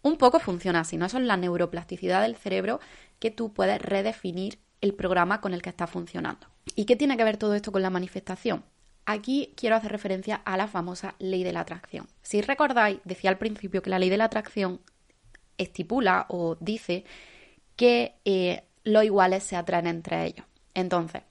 Un 0.03 0.17
poco 0.17 0.39
funciona 0.39 0.81
así, 0.81 0.97
¿no? 0.97 1.07
Eso 1.07 1.19
es 1.19 1.25
la 1.25 1.37
neuroplasticidad 1.37 2.23
del 2.23 2.37
cerebro 2.37 2.81
que 3.19 3.31
tú 3.31 3.53
puedes 3.53 3.81
redefinir 3.83 4.59
el 4.81 4.95
programa 4.95 5.41
con 5.41 5.55
el 5.55 5.63
que 5.63 5.71
está 5.71 5.87
funcionando. 5.87 6.47
¿Y 6.75 6.85
qué 6.85 6.97
tiene 6.97 7.17
que 7.17 7.25
ver 7.25 7.37
todo 7.37 7.55
esto 7.55 7.73
con 7.73 7.83
la 7.83 7.91
manifestación? 7.91 8.65
Aquí 9.05 9.55
quiero 9.57 9.75
hacer 9.75 9.91
referencia 9.91 10.37
a 10.37 10.57
la 10.57 10.69
famosa 10.69 11.15
ley 11.19 11.43
de 11.43 11.53
la 11.53 11.61
atracción. 11.61 12.07
Si 12.23 12.41
recordáis, 12.41 13.01
decía 13.05 13.31
al 13.31 13.39
principio 13.39 13.83
que 13.83 13.91
la 13.91 13.99
ley 13.99 14.11
de 14.11 14.19
la 14.19 14.25
atracción 14.25 14.81
estipula 15.57 16.27
o 16.29 16.57
dice 16.61 17.05
que 17.75 18.15
eh, 18.25 18.65
los 18.89 19.05
iguales 19.05 19.43
se 19.45 19.57
atraen 19.57 19.87
entre 19.87 20.25
ellos. 20.27 20.47
Entonces, 20.75 21.23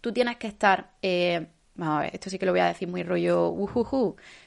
tú 0.00 0.12
tienes 0.12 0.36
que 0.36 0.46
estar, 0.46 0.90
eh, 1.02 1.46
vamos 1.74 1.98
a 1.98 2.00
ver, 2.02 2.14
esto 2.14 2.30
sí 2.30 2.38
que 2.38 2.46
lo 2.46 2.52
voy 2.52 2.60
a 2.60 2.66
decir 2.66 2.88
muy 2.88 3.02
rollo, 3.02 3.54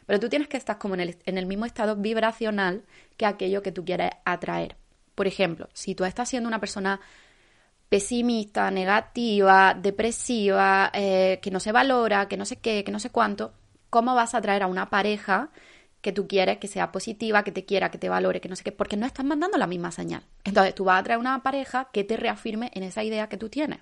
pero 0.06 0.20
tú 0.20 0.30
tienes 0.30 0.48
que 0.48 0.58
estar 0.58 0.78
como 0.78 0.94
en 0.94 1.02
el, 1.02 1.18
en 1.26 1.38
el 1.38 1.46
mismo 1.46 1.66
estado 1.66 1.96
vibracional 1.96 2.84
que 3.18 3.26
aquello 3.26 3.62
que 3.62 3.72
tú 3.72 3.84
quieres 3.84 4.12
atraer. 4.26 4.76
Por 5.16 5.28
ejemplo, 5.28 5.68
si 5.74 5.96
tú 5.96 6.06
estás 6.06 6.30
siendo 6.30 6.48
una 6.48 6.60
persona 6.60 7.00
pesimista, 7.90 8.72
negativa, 8.72 9.74
depresiva, 9.74 10.92
eh, 10.94 11.40
que 11.42 11.52
no 11.52 11.60
se 11.60 11.72
valora, 11.72 12.28
que 12.28 12.38
no 12.38 12.46
sé 12.46 12.56
qué, 12.58 12.84
que 12.84 12.92
no 12.92 13.00
sé 13.00 13.10
cuánto, 13.10 13.54
¿cómo 13.90 14.16
vas 14.16 14.34
a 14.34 14.38
atraer 14.38 14.64
a 14.64 14.68
una 14.68 14.90
pareja 14.90 15.50
que 16.02 16.12
tú 16.12 16.28
quieres 16.28 16.58
que 16.58 16.68
sea 16.68 16.92
positiva, 16.92 17.44
que 17.44 17.52
te 17.52 17.66
quiera, 17.66 17.92
que 17.92 17.98
te 17.98 18.10
valore, 18.10 18.42
que 18.42 18.50
no 18.50 18.56
sé 18.56 18.64
qué, 18.64 18.72
porque 18.72 18.98
no 18.98 19.06
estás 19.06 19.26
mandando 19.26 19.58
la 19.58 19.68
misma 19.68 19.92
señal. 19.92 20.24
Entonces 20.44 20.76
tú 20.76 20.84
vas 20.86 21.00
a 21.00 21.04
traer 21.04 21.20
una 21.20 21.42
pareja 21.44 21.90
que 21.94 22.04
te 22.04 22.18
reafirme 22.18 22.72
en 22.74 22.84
esa 22.84 23.04
idea 23.04 23.30
que 23.30 23.38
tú 23.38 23.50
tienes. 23.50 23.80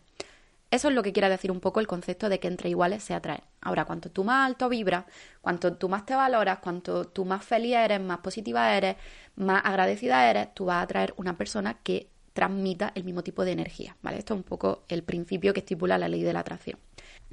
Eso 0.71 0.89
es 0.89 0.93
lo 0.93 1.01
que 1.01 1.13
quiere 1.13 1.29
decir 1.29 1.51
un 1.51 1.61
poco 1.61 1.79
el 1.79 1.87
concepto 1.87 2.29
de 2.29 2.39
que 2.39 2.47
entre 2.47 2.69
iguales 2.69 3.01
se 3.01 3.15
atraen. 3.15 3.41
Ahora, 3.61 3.85
cuanto 3.85 4.11
tú 4.11 4.23
más 4.23 4.45
alto 4.45 4.69
vibras, 4.69 5.05
cuanto 5.41 5.73
tú 5.73 5.89
más 5.89 6.05
te 6.05 6.13
valoras, 6.13 6.59
cuanto 6.59 7.05
tú 7.05 7.25
más 7.25 7.43
feliz 7.43 7.75
eres, 7.75 7.99
más 7.99 8.19
positiva 8.19 8.75
eres, 8.75 8.95
más 9.35 9.63
agradecida 9.65 10.29
eres, 10.29 10.53
tú 10.53 10.65
vas 10.65 10.77
a 10.77 10.81
atraer 10.81 11.13
una 11.17 11.35
persona 11.37 11.79
que 11.81 12.09
transmita 12.33 12.91
el 12.93 13.03
mismo 13.03 13.23
tipo 13.23 13.43
de 13.43 13.51
energía, 13.51 13.97
¿vale? 14.03 14.19
Esto 14.19 14.35
es 14.35 14.37
un 14.37 14.43
poco 14.43 14.83
el 14.87 15.03
principio 15.03 15.53
que 15.53 15.61
estipula 15.61 15.97
la 15.97 16.07
ley 16.07 16.21
de 16.21 16.33
la 16.33 16.41
atracción. 16.41 16.77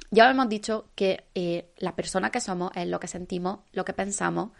Ya 0.09 0.29
hemos 0.29 0.49
dicho 0.49 0.89
que 0.95 1.25
eh, 1.35 1.71
la 1.77 1.95
persona 1.95 2.31
que 2.31 2.41
somos 2.41 2.71
es 2.75 2.87
lo 2.87 2.99
que 2.99 3.07
sentimos, 3.07 3.59
lo 3.71 3.85
que 3.85 3.93
pensamos 3.93 4.51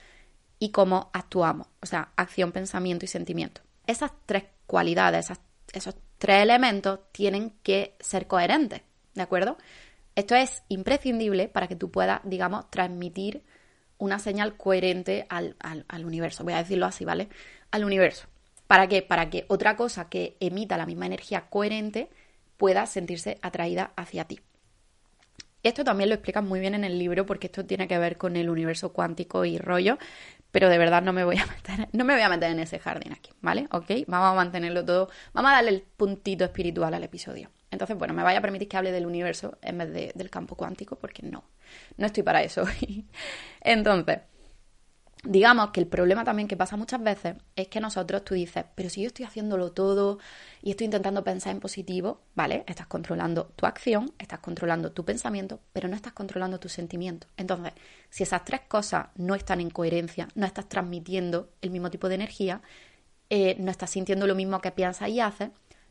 y 0.59 0.69
cómo 0.71 1.09
actuamos, 1.13 1.67
o 1.81 1.85
sea, 1.85 2.11
acción, 2.15 2.51
pensamiento 2.51 3.05
y 3.05 3.07
sentimiento. 3.07 3.61
Esas 3.85 4.11
tres 4.25 4.45
cualidades, 4.65 5.31
esos 5.73 5.95
tres 6.17 6.43
elementos 6.43 6.99
tienen 7.11 7.53
que 7.63 7.95
ser 7.99 8.27
coherentes, 8.27 8.81
¿de 9.13 9.21
acuerdo? 9.21 9.57
Esto 10.15 10.35
es 10.35 10.63
imprescindible 10.67 11.47
para 11.47 11.67
que 11.67 11.75
tú 11.75 11.91
puedas, 11.91 12.21
digamos, 12.23 12.69
transmitir 12.71 13.43
una 13.99 14.19
señal 14.19 14.57
coherente 14.57 15.25
al, 15.29 15.55
al, 15.59 16.05
universo. 16.05 16.43
Voy 16.43 16.53
a 16.53 16.57
decirlo 16.57 16.85
así, 16.85 17.05
¿vale? 17.05 17.29
Al 17.71 17.83
universo. 17.83 18.27
¿Para 18.67 18.87
qué? 18.87 19.01
Para 19.01 19.29
que 19.29 19.45
otra 19.47 19.75
cosa 19.75 20.09
que 20.09 20.35
emita 20.39 20.77
la 20.77 20.85
misma 20.85 21.05
energía 21.05 21.49
coherente 21.49 22.09
pueda 22.57 22.85
sentirse 22.85 23.37
atraída 23.41 23.93
hacia 23.95 24.25
ti. 24.25 24.39
Esto 25.63 25.83
también 25.83 26.09
lo 26.09 26.15
explican 26.15 26.47
muy 26.47 26.59
bien 26.59 26.75
en 26.75 26.83
el 26.83 26.97
libro 26.97 27.25
porque 27.25 27.47
esto 27.47 27.65
tiene 27.65 27.87
que 27.87 27.97
ver 27.97 28.17
con 28.17 28.35
el 28.35 28.49
universo 28.49 28.93
cuántico 28.93 29.43
y 29.45 29.57
rollo, 29.57 29.97
pero 30.51 30.69
de 30.69 30.77
verdad 30.77 31.01
no 31.01 31.13
me 31.13 31.23
voy 31.23 31.37
a 31.37 31.45
meter, 31.67 31.89
no 31.91 32.05
me 32.05 32.13
voy 32.13 32.23
a 32.23 32.29
meter 32.29 32.51
en 32.51 32.59
ese 32.59 32.79
jardín 32.79 33.13
aquí, 33.13 33.31
¿vale? 33.41 33.67
¿Ok? 33.71 33.91
Vamos 34.07 34.31
a 34.31 34.33
mantenerlo 34.33 34.85
todo, 34.85 35.09
vamos 35.33 35.51
a 35.51 35.55
darle 35.55 35.71
el 35.71 35.81
puntito 35.81 36.45
espiritual 36.45 36.93
al 36.93 37.03
episodio. 37.03 37.51
Entonces, 37.69 37.97
bueno, 37.97 38.13
me 38.13 38.23
vaya 38.23 38.39
a 38.39 38.41
permitir 38.41 38.69
que 38.69 38.77
hable 38.77 38.91
del 38.91 39.05
universo 39.05 39.57
en 39.61 39.77
vez 39.77 40.15
del 40.15 40.29
campo 40.29 40.55
cuántico, 40.55 40.97
porque 40.97 41.23
no, 41.23 41.43
no 41.97 42.05
estoy 42.05 42.23
para 42.23 42.41
eso. 42.41 42.63
Entonces, 43.61 44.19
digamos 45.27 45.71
que 45.71 45.79
el 45.79 45.87
problema 45.87 46.23
también 46.23 46.47
que 46.47 46.55
pasa 46.55 46.77
muchas 46.77 47.03
veces 47.03 47.35
es 47.55 47.67
que 47.67 47.79
nosotros 47.79 48.23
tú 48.23 48.33
dices, 48.33 48.65
pero 48.75 48.89
si 48.89 49.01
yo 49.01 49.07
estoy 49.07 49.25
haciéndolo 49.25 49.71
todo 49.73 50.19
y 50.61 50.71
estoy 50.71 50.85
intentando 50.85 51.23
pensar 51.23 51.51
en 51.51 51.59
positivo, 51.59 52.21
¿vale? 52.33 52.63
Estás 52.67 52.87
controlando 52.87 53.47
tu 53.55 53.65
acción, 53.65 54.13
estás 54.19 54.39
controlando 54.39 54.91
tu 54.91 55.03
pensamiento, 55.05 55.59
pero 55.73 55.89
no 55.89 55.95
estás 55.95 56.13
controlando 56.13 56.59
tus 56.59 56.71
sentimientos. 56.71 57.29
Entonces, 57.35 57.73
si 58.09 58.23
esas 58.23 58.45
tres 58.45 58.61
cosas 58.67 59.07
no 59.15 59.35
están 59.35 59.59
en 59.59 59.69
coherencia, 59.69 60.29
no 60.35 60.45
estás 60.45 60.69
transmitiendo 60.69 61.49
el 61.61 61.71
mismo 61.71 61.89
tipo 61.91 62.07
de 62.07 62.15
energía, 62.15 62.61
eh, 63.29 63.55
no 63.59 63.71
estás 63.71 63.91
sintiendo 63.91 64.27
lo 64.27 64.35
mismo 64.35 64.61
que 64.61 64.71
piensas 64.71 65.09
y 65.09 65.19
haces, 65.19 65.49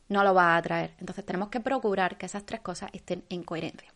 no 0.09 0.23
lo 0.23 0.33
vas 0.33 0.45
a 0.47 0.57
atraer. 0.57 0.95
Entonces 0.99 1.25
tenemos 1.25 1.49
que 1.49 1.59
procurar 1.59 2.17
que 2.17 2.25
esas 2.25 2.45
tres 2.45 2.61
cosas 2.61 2.89
estén 2.93 3.23
en 3.29 3.43
coherencia. 3.43 3.93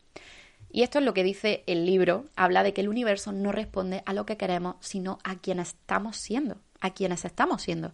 Y 0.71 0.83
esto 0.83 0.99
es 0.99 1.05
lo 1.05 1.13
que 1.13 1.23
dice 1.23 1.63
el 1.67 1.85
libro, 1.85 2.25
habla 2.35 2.63
de 2.63 2.73
que 2.73 2.81
el 2.81 2.89
universo 2.89 3.31
no 3.31 3.51
responde 3.51 4.03
a 4.05 4.13
lo 4.13 4.25
que 4.25 4.37
queremos, 4.37 4.75
sino 4.79 5.19
a 5.23 5.35
quienes 5.35 5.69
estamos 5.69 6.17
siendo, 6.17 6.57
a 6.79 6.91
quienes 6.93 7.25
estamos 7.25 7.61
siendo. 7.61 7.91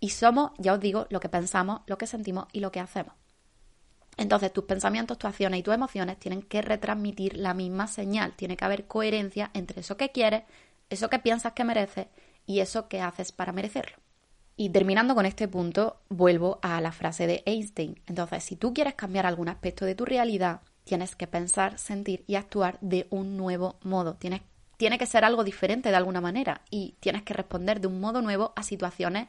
Y 0.00 0.10
somos, 0.10 0.52
ya 0.58 0.72
os 0.72 0.80
digo, 0.80 1.06
lo 1.10 1.20
que 1.20 1.28
pensamos, 1.28 1.82
lo 1.86 1.98
que 1.98 2.06
sentimos 2.06 2.46
y 2.52 2.60
lo 2.60 2.72
que 2.72 2.80
hacemos. 2.80 3.14
Entonces, 4.16 4.50
tus 4.50 4.64
pensamientos, 4.64 5.18
tus 5.18 5.28
acciones 5.28 5.60
y 5.60 5.62
tus 5.62 5.74
emociones 5.74 6.18
tienen 6.18 6.42
que 6.42 6.62
retransmitir 6.62 7.36
la 7.36 7.52
misma 7.52 7.86
señal. 7.86 8.32
Tiene 8.34 8.56
que 8.56 8.64
haber 8.64 8.86
coherencia 8.86 9.50
entre 9.52 9.80
eso 9.80 9.98
que 9.98 10.10
quieres, 10.10 10.44
eso 10.88 11.10
que 11.10 11.18
piensas 11.18 11.52
que 11.52 11.64
mereces 11.64 12.06
y 12.46 12.60
eso 12.60 12.88
que 12.88 13.02
haces 13.02 13.32
para 13.32 13.52
merecerlo. 13.52 13.98
Y 14.56 14.70
terminando 14.70 15.14
con 15.14 15.26
este 15.26 15.48
punto, 15.48 16.00
vuelvo 16.08 16.58
a 16.62 16.80
la 16.80 16.92
frase 16.92 17.26
de 17.26 17.42
Einstein. 17.44 18.00
Entonces, 18.06 18.42
si 18.42 18.56
tú 18.56 18.72
quieres 18.72 18.94
cambiar 18.94 19.26
algún 19.26 19.50
aspecto 19.50 19.84
de 19.84 19.94
tu 19.94 20.06
realidad, 20.06 20.62
tienes 20.86 21.16
que 21.16 21.26
pensar, 21.26 21.78
sentir 21.78 22.24
y 22.28 22.36
actuar 22.36 22.78
de 22.80 23.08
un 23.10 23.36
nuevo 23.36 23.76
modo. 23.82 24.14
Tienes, 24.14 24.42
tiene 24.76 24.98
que 24.98 25.06
ser 25.06 25.24
algo 25.24 25.42
diferente 25.42 25.90
de 25.90 25.96
alguna 25.96 26.20
manera 26.20 26.62
y 26.70 26.94
tienes 27.00 27.24
que 27.24 27.34
responder 27.34 27.80
de 27.80 27.88
un 27.88 28.00
modo 28.00 28.22
nuevo 28.22 28.52
a 28.54 28.62
situaciones 28.62 29.26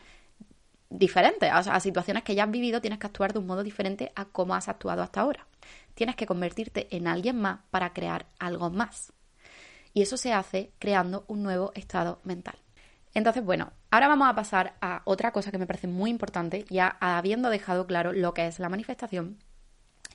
diferentes, 0.91 1.51
a, 1.51 1.57
a 1.57 1.79
situaciones 1.79 2.23
que 2.23 2.35
ya 2.35 2.43
has 2.43 2.51
vivido, 2.51 2.79
tienes 2.79 2.99
que 2.99 3.07
actuar 3.07 3.33
de 3.33 3.39
un 3.39 3.47
modo 3.47 3.63
diferente 3.63 4.11
a 4.15 4.25
cómo 4.25 4.53
has 4.53 4.69
actuado 4.69 5.01
hasta 5.01 5.21
ahora. 5.21 5.47
Tienes 5.95 6.15
que 6.15 6.27
convertirte 6.27 6.95
en 6.95 7.07
alguien 7.07 7.41
más 7.41 7.61
para 7.71 7.91
crear 7.91 8.27
algo 8.37 8.69
más. 8.69 9.11
Y 9.95 10.03
eso 10.03 10.15
se 10.15 10.33
hace 10.33 10.71
creando 10.77 11.25
un 11.27 11.41
nuevo 11.41 11.71
estado 11.73 12.21
mental. 12.23 12.59
Entonces, 13.15 13.43
bueno, 13.43 13.71
ahora 13.89 14.07
vamos 14.07 14.29
a 14.29 14.35
pasar 14.35 14.75
a 14.79 15.01
otra 15.05 15.31
cosa 15.31 15.49
que 15.49 15.57
me 15.57 15.65
parece 15.65 15.87
muy 15.87 16.11
importante, 16.11 16.65
ya 16.69 16.97
habiendo 16.99 17.49
dejado 17.49 17.87
claro 17.87 18.13
lo 18.13 18.35
que 18.35 18.45
es 18.45 18.59
la 18.59 18.69
manifestación, 18.69 19.39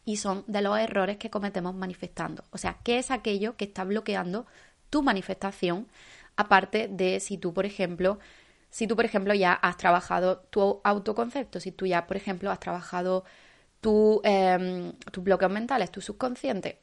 y 0.04 0.16
son 0.16 0.44
de 0.46 0.62
los 0.62 0.78
errores 0.78 1.16
que 1.16 1.30
cometemos 1.30 1.74
manifestando. 1.74 2.44
O 2.50 2.58
sea, 2.58 2.78
¿qué 2.82 2.98
es 2.98 3.10
aquello 3.10 3.56
que 3.56 3.66
está 3.66 3.84
bloqueando 3.84 4.46
tu 4.90 5.02
manifestación? 5.02 5.88
Aparte 6.36 6.88
de 6.88 7.20
si 7.20 7.38
tú, 7.38 7.52
por 7.54 7.66
ejemplo, 7.66 8.18
si 8.70 8.86
tú, 8.86 8.96
por 8.96 9.04
ejemplo, 9.04 9.34
ya 9.34 9.52
has 9.52 9.76
trabajado 9.76 10.38
tu 10.50 10.80
autoconcepto, 10.82 11.60
si 11.60 11.72
tú 11.72 11.86
ya, 11.86 12.06
por 12.06 12.16
ejemplo, 12.16 12.50
has 12.50 12.60
trabajado 12.60 13.24
tu, 13.80 14.20
eh, 14.24 14.92
tus 15.10 15.22
bloqueos 15.22 15.52
mentales, 15.52 15.90
tu 15.92 16.00
subconsciente, 16.00 16.80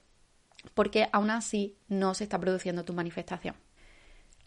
porque 0.73 1.10
aún 1.12 1.32
así 1.32 1.77
no 1.88 2.13
se 2.13 2.25
está 2.25 2.39
produciendo 2.39 2.86
tu 2.86 2.93
manifestación. 2.93 3.55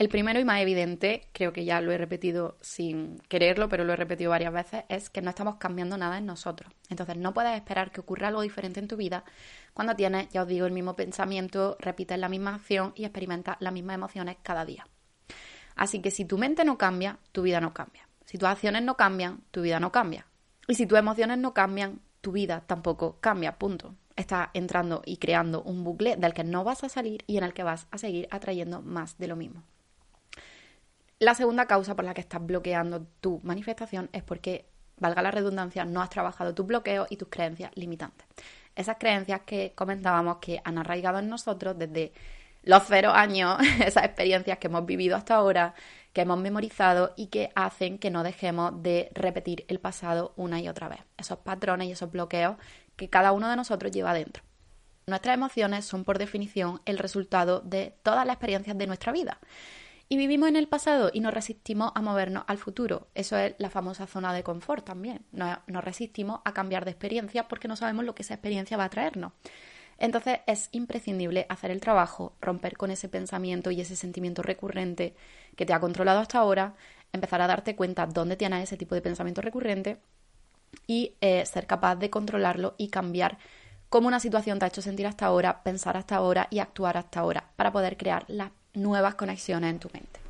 El 0.02 0.08
primero 0.08 0.40
y 0.40 0.44
más 0.44 0.60
evidente, 0.60 1.28
creo 1.32 1.52
que 1.52 1.64
ya 1.64 1.80
lo 1.80 1.92
he 1.92 1.96
repetido 1.96 2.56
sin 2.60 3.20
quererlo, 3.28 3.68
pero 3.68 3.84
lo 3.84 3.92
he 3.92 3.96
repetido 3.96 4.30
varias 4.30 4.52
veces, 4.52 4.82
es 4.88 5.10
que 5.10 5.22
no 5.22 5.30
estamos 5.30 5.58
cambiando 5.58 5.96
nada 5.96 6.18
en 6.18 6.26
nosotros. 6.26 6.72
Entonces 6.88 7.16
no 7.16 7.32
puedes 7.32 7.54
esperar 7.54 7.92
que 7.92 8.00
ocurra 8.00 8.26
algo 8.26 8.42
diferente 8.42 8.80
en 8.80 8.88
tu 8.88 8.96
vida 8.96 9.22
cuando 9.72 9.94
tienes, 9.94 10.28
ya 10.30 10.42
os 10.42 10.48
digo, 10.48 10.66
el 10.66 10.72
mismo 10.72 10.96
pensamiento, 10.96 11.76
repites 11.78 12.18
la 12.18 12.28
misma 12.28 12.56
acción 12.56 12.92
y 12.96 13.04
experimentas 13.04 13.56
las 13.60 13.72
mismas 13.72 13.94
emociones 13.94 14.38
cada 14.42 14.64
día. 14.64 14.88
Así 15.76 16.02
que 16.02 16.10
si 16.10 16.24
tu 16.24 16.36
mente 16.36 16.64
no 16.64 16.76
cambia, 16.76 17.20
tu 17.30 17.42
vida 17.42 17.60
no 17.60 17.72
cambia. 17.72 18.08
Si 18.24 18.38
tus 18.38 18.48
acciones 18.48 18.82
no 18.82 18.96
cambian, 18.96 19.44
tu 19.52 19.62
vida 19.62 19.78
no 19.78 19.92
cambia. 19.92 20.26
Y 20.66 20.74
si 20.74 20.84
tus 20.84 20.98
emociones 20.98 21.38
no 21.38 21.54
cambian, 21.54 22.00
tu 22.20 22.32
vida 22.32 22.64
tampoco 22.66 23.20
cambia, 23.20 23.56
punto. 23.56 23.94
Estás 24.16 24.48
entrando 24.52 25.02
y 25.06 25.18
creando 25.18 25.62
un 25.62 25.84
bucle 25.84 26.16
del 26.16 26.34
que 26.34 26.42
no 26.42 26.64
vas 26.64 26.82
a 26.82 26.88
salir 26.88 27.22
y 27.28 27.36
en 27.36 27.44
el 27.44 27.54
que 27.54 27.62
vas 27.62 27.86
a 27.92 27.98
seguir 27.98 28.26
atrayendo 28.32 28.82
más 28.82 29.16
de 29.16 29.28
lo 29.28 29.36
mismo. 29.36 29.62
La 31.22 31.37
segunda 31.37 31.66
causa 31.66 31.94
por 31.94 32.04
la 32.04 32.14
que 32.14 32.20
estás 32.20 32.44
bloqueando 32.44 33.06
tu 33.20 33.38
manifestación 33.44 34.11
es 34.12 34.24
porque 34.24 34.66
valga 34.98 35.22
la 35.22 35.30
redundancia, 35.30 35.85
no 35.85 36.02
has 36.02 36.11
trabajado 36.11 36.52
tus 36.52 36.66
bloqueos 36.66 37.06
y 37.11 37.16
tus 37.16 37.28
creencias 37.28 37.70
limitantes. 37.76 38.26
Esas 38.74 38.96
creencias 38.98 39.42
que 39.42 39.72
comentábamos 39.76 40.38
que 40.38 40.61
han 40.64 40.78
arraigado 40.78 41.20
en 41.20 41.28
nosotros 41.28 41.78
desde 41.78 42.12
los 42.64 42.82
cero 42.88 43.12
años, 43.12 43.56
esas 43.87 44.04
experiencias 44.04 44.58
que 44.58 44.66
hemos 44.66 44.85
vivido 44.85 45.14
hasta 45.14 45.37
ahora, 45.37 45.74
que 46.12 46.22
hemos 46.22 46.40
memorizado 46.40 47.14
y 47.16 47.28
que 47.28 47.52
hacen 47.54 47.98
que 47.98 48.11
no 48.11 48.24
dejemos 48.24 48.82
de 48.82 49.08
repetir 49.14 49.64
el 49.68 49.78
pasado 49.78 50.32
una 50.35 50.61
y 50.61 50.68
otra 50.68 50.88
vez. 50.88 51.02
Esos 51.16 51.38
patrones 51.38 51.87
y 51.87 51.92
esos 51.92 52.11
bloqueos 52.11 52.56
que 52.96 53.08
cada 53.08 53.30
uno 53.30 53.48
de 53.48 53.54
nosotros 53.54 53.92
lleva 53.92 54.12
dentro. 54.12 54.42
Nuestras 55.06 55.37
emociones 55.37 55.85
son 55.85 56.02
por 56.02 56.18
definición 56.18 56.80
el 56.85 56.98
resultado 56.98 57.61
de 57.61 57.94
todas 58.02 58.26
las 58.26 58.35
experiencias 58.35 58.76
de 58.76 58.88
nuestra 58.88 59.12
vida. 59.12 59.38
Y 60.12 60.18
vivimos 60.18 60.51
en 60.51 60.57
el 60.57 60.68
pasado 60.68 61.11
y 61.11 61.20
nos 61.20 61.33
resistimos 61.33 61.90
a 61.94 62.03
movernos 62.03 62.44
al 62.46 62.59
futuro. 62.59 63.09
Eso 63.14 63.38
es 63.38 63.55
la 63.57 63.70
famosa 63.70 64.07
zona 64.07 64.35
de 64.35 64.42
confort 64.42 64.85
también. 64.85 65.25
Nos, 65.33 65.57
resistimos 65.83 66.42
a 66.44 66.53
cambiar 66.53 66.85
de 66.85 66.90
experiencia 66.90 67.48
porque 67.48 67.66
no 67.66 67.77
sabemos 67.77 68.05
lo 68.05 68.14
que 68.14 68.20
esa 68.20 68.35
experiencia 68.35 68.77
va 68.77 68.85
a 68.85 68.90
traernos. 68.90 69.33
Entonces 69.96 70.40
es 70.46 70.68
imprescindible 70.72 71.46
hacer 71.48 71.70
el 71.70 71.81
trabajo, 71.81 72.37
romper 72.42 72.77
con 72.77 72.90
ese 72.90 73.09
pensamiento 73.09 73.70
y 73.70 73.81
ese 73.81 73.96
sentimiento 73.96 74.42
recurrente 74.42 75.14
que 75.57 75.64
te 75.64 75.72
ha 75.72 75.81
controlado 75.81 76.20
hasta 76.20 76.40
ahora, 76.40 76.75
empezar 77.14 77.40
a 77.40 77.46
darte 77.46 77.75
cuenta 77.75 78.05
dónde 78.05 78.37
tienes 78.37 78.64
ese 78.64 78.77
tipo 78.77 78.94
de 78.94 79.01
pensamiento 79.01 79.40
recurrente 79.40 79.96
y 80.87 81.14
eh, 81.22 81.46
ser 81.46 81.66
capaz 81.66 81.96
de 81.96 82.11
controlarlo 82.11 82.75
y 82.77 82.88
cambiar 82.88 83.38
cómo 83.88 84.09
una 84.09 84.20
situación 84.20 84.59
te 84.59 84.66
ha 84.66 84.68
hecho 84.68 84.83
sentir 84.83 85.07
hasta 85.07 85.25
ahora, 85.25 85.62
pensar 85.62 85.96
hasta 85.96 86.16
ahora 86.16 86.48
y 86.51 86.59
actuar 86.59 86.98
hasta 86.98 87.20
ahora 87.20 87.48
para 87.57 87.72
poder 87.72 87.96
crear 87.96 88.27
las 88.29 88.51
nuevas 88.74 89.14
conexiones 89.14 89.70
en 89.70 89.78
tu 89.78 89.88
mente. 89.92 90.20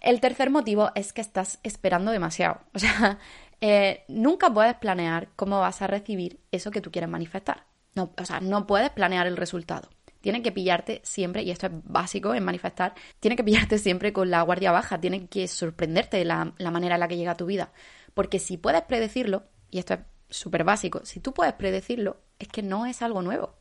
El 0.00 0.20
tercer 0.20 0.50
motivo 0.50 0.90
es 0.94 1.12
que 1.12 1.22
estás 1.22 1.58
esperando 1.62 2.12
demasiado. 2.12 2.60
O 2.74 2.78
sea, 2.78 3.18
eh, 3.60 4.04
nunca 4.08 4.52
puedes 4.52 4.74
planear 4.74 5.28
cómo 5.36 5.60
vas 5.60 5.80
a 5.80 5.86
recibir 5.86 6.38
eso 6.52 6.70
que 6.70 6.80
tú 6.80 6.90
quieres 6.90 7.08
manifestar. 7.08 7.64
No, 7.94 8.12
o 8.18 8.24
sea, 8.24 8.40
no 8.40 8.66
puedes 8.66 8.90
planear 8.90 9.26
el 9.26 9.36
resultado. 9.36 9.88
Tiene 10.20 10.42
que 10.42 10.52
pillarte 10.52 11.00
siempre, 11.04 11.42
y 11.42 11.50
esto 11.50 11.66
es 11.66 11.72
básico 11.84 12.34
en 12.34 12.44
manifestar, 12.44 12.94
tiene 13.20 13.36
que 13.36 13.44
pillarte 13.44 13.78
siempre 13.78 14.12
con 14.12 14.30
la 14.30 14.42
guardia 14.42 14.72
baja, 14.72 15.00
tiene 15.00 15.26
que 15.28 15.48
sorprenderte 15.48 16.16
de 16.16 16.24
la, 16.24 16.52
la 16.58 16.70
manera 16.70 16.96
en 16.96 17.00
la 17.00 17.08
que 17.08 17.16
llega 17.16 17.32
a 17.32 17.36
tu 17.36 17.46
vida. 17.46 17.72
Porque 18.14 18.38
si 18.38 18.56
puedes 18.56 18.82
predecirlo, 18.82 19.44
y 19.70 19.78
esto 19.78 19.94
es 19.94 20.00
súper 20.28 20.64
básico, 20.64 21.00
si 21.04 21.20
tú 21.20 21.32
puedes 21.32 21.54
predecirlo, 21.54 22.18
es 22.38 22.48
que 22.48 22.62
no 22.62 22.86
es 22.86 23.02
algo 23.02 23.22
nuevo. 23.22 23.54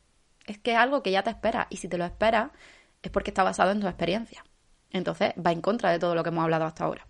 Es 0.45 0.57
que 0.57 0.71
es 0.71 0.77
algo 0.77 1.03
que 1.03 1.11
ya 1.11 1.23
te 1.23 1.29
espera. 1.29 1.67
Y 1.69 1.77
si 1.77 1.87
te 1.87 1.97
lo 1.97 2.05
esperas, 2.05 2.51
es 3.03 3.11
porque 3.11 3.29
está 3.29 3.43
basado 3.43 3.71
en 3.71 3.81
tu 3.81 3.87
experiencia. 3.87 4.43
Entonces 4.89 5.33
va 5.45 5.51
en 5.51 5.61
contra 5.61 5.91
de 5.91 5.99
todo 5.99 6.15
lo 6.15 6.23
que 6.23 6.29
hemos 6.29 6.43
hablado 6.43 6.65
hasta 6.65 6.85
ahora. 6.85 7.05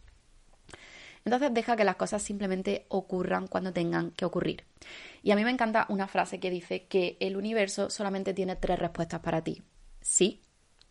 Entonces 1.26 1.54
deja 1.54 1.78
que 1.78 1.86
las 1.86 1.96
cosas 1.96 2.22
simplemente 2.22 2.86
ocurran 2.90 3.48
cuando 3.48 3.72
tengan 3.72 4.12
que 4.12 4.26
ocurrir. 4.26 4.66
Y 5.22 5.32
a 5.32 5.36
mí 5.36 5.46
me 5.46 5.52
encanta 5.52 5.86
una 5.88 6.08
frase 6.08 6.40
que 6.40 6.50
dice 6.50 6.88
que 6.88 7.16
el 7.22 7.38
universo 7.38 7.90
solamente 7.90 8.34
tiene 8.34 8.58
tres 8.58 8.80
respuestas 8.80 9.22
para 9.22 9.42
ti. 9.42 9.64
Sí, 10.02 10.42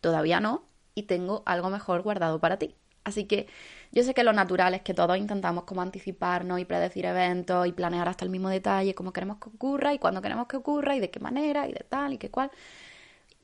todavía 0.01 0.39
no, 0.39 0.65
y 0.95 1.03
tengo 1.03 1.43
algo 1.45 1.69
mejor 1.69 2.01
guardado 2.01 2.39
para 2.39 2.57
ti. 2.57 2.75
Así 3.03 3.25
que 3.25 3.47
yo 3.91 4.03
sé 4.03 4.13
que 4.13 4.23
lo 4.23 4.33
natural 4.33 4.73
es 4.73 4.81
que 4.81 4.93
todos 4.93 5.17
intentamos 5.17 5.65
como 5.65 5.81
anticiparnos 5.81 6.59
y 6.59 6.65
predecir 6.65 7.05
eventos 7.05 7.67
y 7.67 7.73
planear 7.73 8.07
hasta 8.07 8.23
el 8.25 8.31
mismo 8.31 8.49
detalle 8.49 8.95
cómo 8.95 9.11
queremos 9.11 9.37
que 9.37 9.49
ocurra 9.49 9.93
y 9.93 9.99
cuándo 9.99 10.21
queremos 10.21 10.47
que 10.47 10.57
ocurra 10.57 10.95
y 10.95 10.99
de 10.99 11.11
qué 11.11 11.19
manera 11.19 11.67
y 11.67 11.73
de 11.73 11.85
tal 11.87 12.13
y 12.13 12.17
qué 12.17 12.31
cual. 12.31 12.49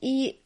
Y, 0.00 0.40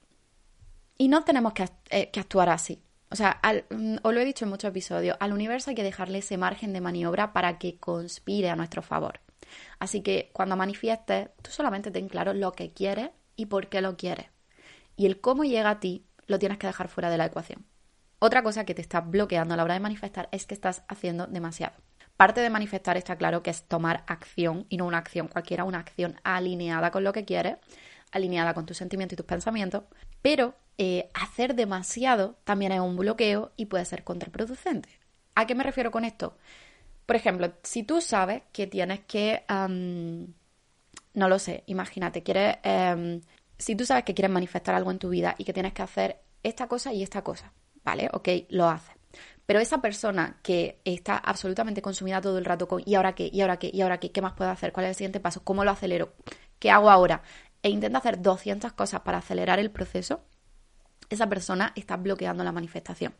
y 0.96 1.08
no 1.08 1.24
tenemos 1.24 1.52
que, 1.52 1.68
eh, 1.90 2.10
actuar 2.16 2.48
así. 2.48 2.80
O 3.10 3.16
sea, 3.16 3.40
mm, 3.70 3.96
os 4.02 4.14
lo 4.14 4.20
he 4.20 4.24
dicho 4.24 4.44
en 4.44 4.50
muchos 4.50 4.68
episodios, 4.68 5.16
al 5.20 5.32
universo 5.32 5.70
hay 5.70 5.76
que 5.76 5.82
dejarle 5.82 6.18
ese 6.18 6.36
margen 6.36 6.72
de 6.72 6.80
maniobra 6.80 7.32
para 7.32 7.58
que 7.58 7.78
conspire 7.78 8.50
a 8.50 8.56
nuestro 8.56 8.82
favor. 8.82 9.20
Así 9.78 10.02
que 10.02 10.30
cuando 10.32 10.56
manifiestes, 10.56 11.28
tú 11.42 11.50
solamente 11.50 11.90
ten 11.90 12.08
claro 12.08 12.32
lo 12.32 12.52
que 12.52 12.72
quieres 12.72 13.10
y 13.36 13.46
por 13.46 13.68
qué 13.68 13.80
lo 13.80 13.96
quieres. 13.96 14.26
Y 14.96 15.06
el 15.06 15.20
cómo 15.20 15.44
llega 15.44 15.70
a 15.70 15.80
ti 15.80 16.06
lo 16.26 16.38
tienes 16.38 16.58
que 16.58 16.66
dejar 16.66 16.88
fuera 16.88 17.10
de 17.10 17.18
la 17.18 17.26
ecuación. 17.26 17.66
Otra 18.18 18.42
cosa 18.42 18.64
que 18.64 18.74
te 18.74 18.82
está 18.82 19.00
bloqueando 19.00 19.54
a 19.54 19.56
la 19.56 19.64
hora 19.64 19.74
de 19.74 19.80
manifestar 19.80 20.28
es 20.32 20.46
que 20.46 20.54
estás 20.54 20.82
haciendo 20.88 21.26
demasiado. 21.26 21.74
Parte 22.16 22.40
de 22.40 22.48
manifestar 22.48 22.96
está 22.96 23.16
claro 23.16 23.42
que 23.42 23.50
es 23.50 23.64
tomar 23.64 24.04
acción 24.06 24.66
y 24.68 24.76
no 24.76 24.86
una 24.86 24.98
acción 24.98 25.28
cualquiera, 25.28 25.64
una 25.64 25.80
acción 25.80 26.20
alineada 26.22 26.90
con 26.90 27.04
lo 27.04 27.12
que 27.12 27.24
quieres, 27.24 27.56
alineada 28.12 28.54
con 28.54 28.66
tus 28.66 28.76
sentimientos 28.76 29.14
y 29.14 29.16
tus 29.16 29.26
pensamientos, 29.26 29.82
pero 30.22 30.54
eh, 30.78 31.10
hacer 31.14 31.54
demasiado 31.54 32.36
también 32.44 32.72
es 32.72 32.80
un 32.80 32.96
bloqueo 32.96 33.52
y 33.56 33.66
puede 33.66 33.84
ser 33.84 34.04
contraproducente. 34.04 34.88
¿A 35.34 35.46
qué 35.46 35.54
me 35.54 35.64
refiero 35.64 35.90
con 35.90 36.04
esto? 36.04 36.36
Por 37.06 37.16
ejemplo, 37.16 37.52
si 37.62 37.82
tú 37.82 38.00
sabes 38.00 38.42
que 38.52 38.66
tienes 38.66 39.00
que, 39.00 39.44
no 41.14 41.28
lo 41.28 41.38
sé, 41.38 41.64
imagínate, 41.66 42.22
quieres, 42.22 42.56
em, 42.62 43.20
si 43.58 43.76
tú 43.76 43.84
sabes 43.86 44.04
que 44.04 44.14
quieres 44.14 44.30
manifestar 44.32 44.74
algo 44.74 44.90
en 44.90 44.98
tu 44.98 45.10
vida 45.10 45.34
y 45.38 45.44
que 45.44 45.52
tienes 45.52 45.72
que 45.74 45.82
hacer 45.82 46.20
esta 46.42 46.66
cosa 46.66 46.92
y 46.92 47.02
esta 47.02 47.22
cosa, 47.22 47.52
¿vale? 47.84 48.08
Ok, 48.12 48.28
lo 48.50 48.68
hace. 48.68 48.92
Pero 49.46 49.60
esa 49.60 49.80
persona 49.80 50.38
que 50.42 50.80
está 50.84 51.16
absolutamente 51.18 51.82
consumida 51.82 52.20
todo 52.20 52.38
el 52.38 52.44
rato 52.44 52.66
con 52.68 52.82
¿y 52.84 52.94
ahora 52.94 53.14
qué? 53.14 53.28
¿y 53.32 53.42
ahora 53.42 53.58
qué? 53.58 53.70
¿y 53.72 53.82
ahora 53.82 53.98
qué? 54.00 54.10
¿Qué 54.10 54.22
más 54.22 54.32
puedo 54.32 54.50
hacer? 54.50 54.72
¿Cuál 54.72 54.86
es 54.86 54.90
el 54.90 54.96
siguiente 54.96 55.20
paso? 55.20 55.44
¿Cómo 55.44 55.64
lo 55.64 55.70
acelero? 55.70 56.14
¿Qué 56.58 56.70
hago 56.70 56.90
ahora? 56.90 57.22
E 57.62 57.68
intenta 57.70 57.98
hacer 57.98 58.22
200 58.22 58.72
cosas 58.72 59.02
para 59.02 59.18
acelerar 59.18 59.58
el 59.58 59.70
proceso. 59.70 60.22
Esa 61.14 61.28
persona 61.28 61.72
está 61.76 61.96
bloqueando 61.96 62.42
la 62.42 62.50
manifestación 62.50 63.14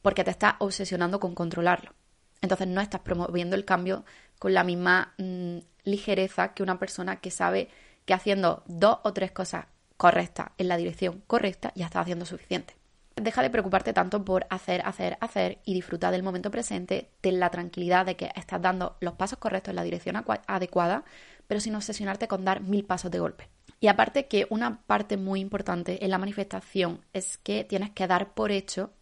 porque 0.00 0.24
te 0.24 0.30
está 0.30 0.56
obsesionando 0.60 1.20
con 1.20 1.34
controlarlo. 1.34 1.92
Entonces 2.40 2.66
no 2.66 2.80
estás 2.80 3.02
promoviendo 3.02 3.54
el 3.54 3.66
cambio 3.66 4.06
con 4.38 4.54
la 4.54 4.64
misma 4.64 5.12
mm, 5.18 5.58
ligereza 5.84 6.54
que 6.54 6.62
una 6.62 6.78
persona 6.78 7.16
que 7.16 7.30
sabe 7.30 7.68
que 8.06 8.14
haciendo 8.14 8.62
dos 8.66 9.00
o 9.02 9.12
tres 9.12 9.30
cosas 9.30 9.66
correctas 9.98 10.52
en 10.56 10.68
la 10.68 10.78
dirección 10.78 11.22
correcta 11.26 11.70
ya 11.74 11.84
está 11.84 12.00
haciendo 12.00 12.24
suficiente. 12.24 12.74
Deja 13.14 13.42
de 13.42 13.50
preocuparte 13.50 13.92
tanto 13.92 14.24
por 14.24 14.46
hacer, 14.48 14.80
hacer, 14.86 15.18
hacer 15.20 15.58
y 15.66 15.74
disfrutar 15.74 16.12
del 16.12 16.22
momento 16.22 16.50
presente, 16.50 17.10
ten 17.20 17.40
la 17.40 17.50
tranquilidad 17.50 18.06
de 18.06 18.16
que 18.16 18.30
estás 18.36 18.62
dando 18.62 18.96
los 19.00 19.14
pasos 19.14 19.38
correctos 19.38 19.72
en 19.72 19.76
la 19.76 19.82
dirección 19.82 20.16
adecuada, 20.46 21.04
pero 21.46 21.60
sin 21.60 21.74
obsesionarte 21.74 22.26
con 22.26 22.46
dar 22.46 22.62
mil 22.62 22.86
pasos 22.86 23.10
de 23.10 23.18
golpe. 23.18 23.50
Y 23.80 23.86
aparte 23.86 24.26
que 24.26 24.46
una 24.50 24.82
parte 24.82 25.16
muy 25.16 25.40
importante 25.40 26.04
en 26.04 26.10
la 26.10 26.18
manifestación 26.18 27.04
es 27.12 27.38
que 27.38 27.64
tienes 27.64 27.90
que 27.90 28.06
dar 28.06 28.34
por 28.34 28.50
hecho 28.50 28.92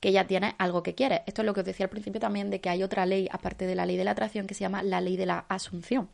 que 0.00 0.12
ya 0.12 0.26
tienes 0.26 0.54
algo 0.58 0.82
que 0.82 0.94
quieres. 0.94 1.22
Esto 1.26 1.42
es 1.42 1.46
lo 1.46 1.54
que 1.54 1.60
os 1.60 1.66
decía 1.66 1.84
al 1.84 1.90
principio 1.90 2.20
también 2.20 2.50
de 2.50 2.60
que 2.60 2.68
hay 2.68 2.82
otra 2.82 3.06
ley, 3.06 3.28
aparte 3.32 3.66
de 3.66 3.74
la 3.74 3.86
ley 3.86 3.96
de 3.96 4.04
la 4.04 4.10
atracción, 4.10 4.46
que 4.46 4.54
se 4.54 4.60
llama 4.60 4.82
la 4.82 5.00
ley 5.00 5.16
de 5.16 5.26
la 5.26 5.46
asunción. 5.48 6.10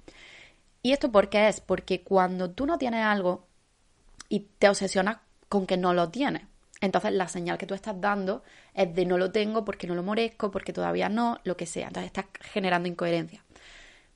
¿Y 0.83 0.93
esto 0.93 1.11
por 1.11 1.29
qué 1.29 1.49
es? 1.49 1.61
Porque 1.61 2.03
cuando 2.03 2.51
tú 2.51 2.67
no 2.67 2.79
tienes 2.79 3.05
algo 3.05 3.49
y 4.29 4.47
te 4.59 4.69
obsesionas 4.69 5.19
con 5.49 5.67
que 5.67 5.77
no 5.77 5.93
lo 5.93 6.09
tienes, 6.09 6.43
entonces 6.81 7.13
la 7.13 7.29
señal 7.29 7.59
que 7.59 7.67
tú 7.67 7.75
estás 7.75 8.01
dando 8.01 8.43
es 8.75 8.95
de 8.95 9.05
no 9.05 9.19
lo 9.19 9.33
tengo 9.33 9.65
porque 9.65 9.87
no 9.87 9.95
lo 9.95 10.03
merezco, 10.03 10.51
porque 10.51 10.73
todavía 10.73 11.09
no, 11.09 11.39
lo 11.45 11.57
que 11.57 11.67
sea. 11.67 11.89
Entonces 11.89 12.07
estás 12.07 12.27
generando 12.41 12.89
incoherencia. 12.89 13.45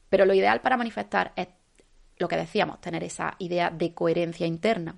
Pero 0.08 0.24
lo 0.24 0.34
ideal 0.34 0.60
para 0.60 0.76
manifestar 0.76 1.32
es 1.36 1.48
lo 2.18 2.28
que 2.28 2.36
decíamos, 2.36 2.80
tener 2.80 3.04
esa 3.04 3.34
idea 3.38 3.70
de 3.70 3.94
coherencia 3.94 4.46
interna. 4.46 4.96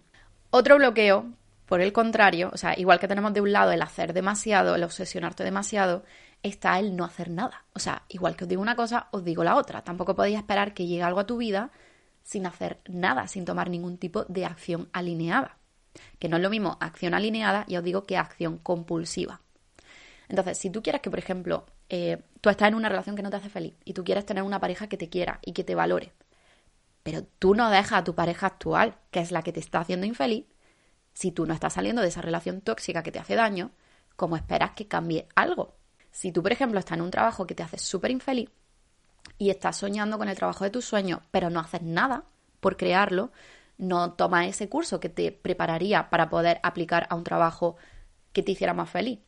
Otro 0.50 0.76
bloqueo, 0.76 1.33
por 1.66 1.81
el 1.81 1.92
contrario, 1.92 2.50
o 2.52 2.57
sea, 2.57 2.79
igual 2.79 3.00
que 3.00 3.09
tenemos 3.09 3.33
de 3.33 3.40
un 3.40 3.52
lado 3.52 3.72
el 3.72 3.83
hacer 3.83 4.12
demasiado, 4.12 4.74
el 4.74 4.85
obsesionarte 4.85 5.44
demasiado, 5.44 6.05
está 6.42 6.79
el 6.79 6.94
no 6.96 7.05
hacer 7.05 7.31
nada. 7.31 7.64
O 7.72 7.79
sea, 7.79 8.02
igual 8.09 8.37
que 8.37 8.44
os 8.44 8.48
digo 8.48 8.62
una 8.62 8.76
cosa, 8.76 9.09
os 9.11 9.24
digo 9.24 9.42
la 9.42 9.57
otra. 9.57 9.83
Tampoco 9.83 10.14
podéis 10.14 10.38
esperar 10.38 10.74
que 10.74 10.87
llegue 10.87 11.02
algo 11.02 11.20
a 11.20 11.26
tu 11.26 11.37
vida 11.38 11.70
sin 12.22 12.46
hacer 12.46 12.81
nada, 12.88 13.26
sin 13.29 13.44
tomar 13.44 13.70
ningún 13.70 13.98
tipo 13.98 14.24
de 14.24 14.44
acción 14.44 14.88
alineada 14.92 15.59
que 16.18 16.29
no 16.29 16.37
es 16.37 16.42
lo 16.42 16.50
mismo 16.50 16.76
acción 16.81 17.14
alineada, 17.14 17.64
y 17.68 17.76
os 17.76 17.85
digo 17.85 18.05
que 18.05 18.16
acción 18.16 18.59
compulsiva. 18.59 19.40
Entonces, 20.29 20.59
si 20.59 20.70
tú 20.70 20.83
quieres 20.83 21.00
que, 21.02 21.11
por 21.11 21.18
ejemplo, 21.18 21.66
eh, 21.88 22.22
tú 22.40 22.50
estás 22.50 22.68
en 22.68 22.74
una 22.74 22.88
relación 22.88 23.16
que 23.16 23.22
no 23.22 23.31
te 23.31 23.37
hace 23.37 23.48
feliz 23.48 23.74
y 23.85 23.92
tú 23.92 24.02
quieres 24.02 24.26
tener 24.26 24.42
una 24.42 24.61
pareja 24.61 24.88
que 24.88 24.96
te 24.96 25.09
quiera 25.09 25.38
y 25.42 25.52
que 25.52 25.64
te 25.64 25.74
valore, 25.74 26.12
pero 27.07 27.23
tú 27.23 27.54
no 27.54 27.71
dejas 27.71 28.00
a 28.00 28.02
tu 28.02 28.17
pareja 28.17 28.48
actual, 28.48 28.96
que 29.13 29.21
es 29.21 29.31
la 29.31 29.42
que 29.42 29.52
te 29.52 29.61
está 29.61 29.79
haciendo 29.79 30.07
infeliz, 30.07 30.44
si 31.15 31.31
tú 31.31 31.46
no 31.46 31.54
estás 31.54 31.75
saliendo 31.75 32.02
de 32.02 32.09
esa 32.09 32.21
relación 32.21 32.63
tóxica 32.63 33.04
que 33.04 33.13
te 33.13 33.21
hace 33.21 33.37
daño, 33.37 33.71
¿cómo 34.17 34.35
esperas 34.35 34.73
que 34.73 34.88
cambie 34.88 35.29
algo? 35.37 35.77
Si 36.11 36.33
tú, 36.33 36.42
por 36.42 36.50
ejemplo, 36.50 36.81
estás 36.81 36.98
en 36.98 37.04
un 37.04 37.13
trabajo 37.13 37.46
que 37.46 37.54
te 37.54 37.63
hace 37.63 37.79
súper 37.79 38.11
infeliz 38.11 38.50
y 39.38 39.50
estás 39.50 39.77
soñando 39.77 40.19
con 40.19 40.29
el 40.29 40.35
trabajo 40.35 40.65
de 40.65 40.71
tus 40.71 40.85
sueños, 40.85 41.21
pero 41.31 41.48
no 41.48 41.61
haces 41.61 41.83
nada 41.83 42.25
por 42.59 42.77
crearlo, 42.77 43.31
no 43.79 44.15
tomas 44.15 44.48
ese 44.48 44.69
curso 44.69 44.98
que 44.98 45.09
te 45.09 45.31
prepararía 45.31 46.11
para 46.11 46.29
poder 46.29 46.59
aplicar 46.65 47.07
a 47.09 47.15
un 47.15 47.23
trabajo 47.23 47.77
que 48.33 48.42
te 48.42 48.50
hiciera 48.50 48.75
más 48.75 48.90
feliz, 48.90 49.21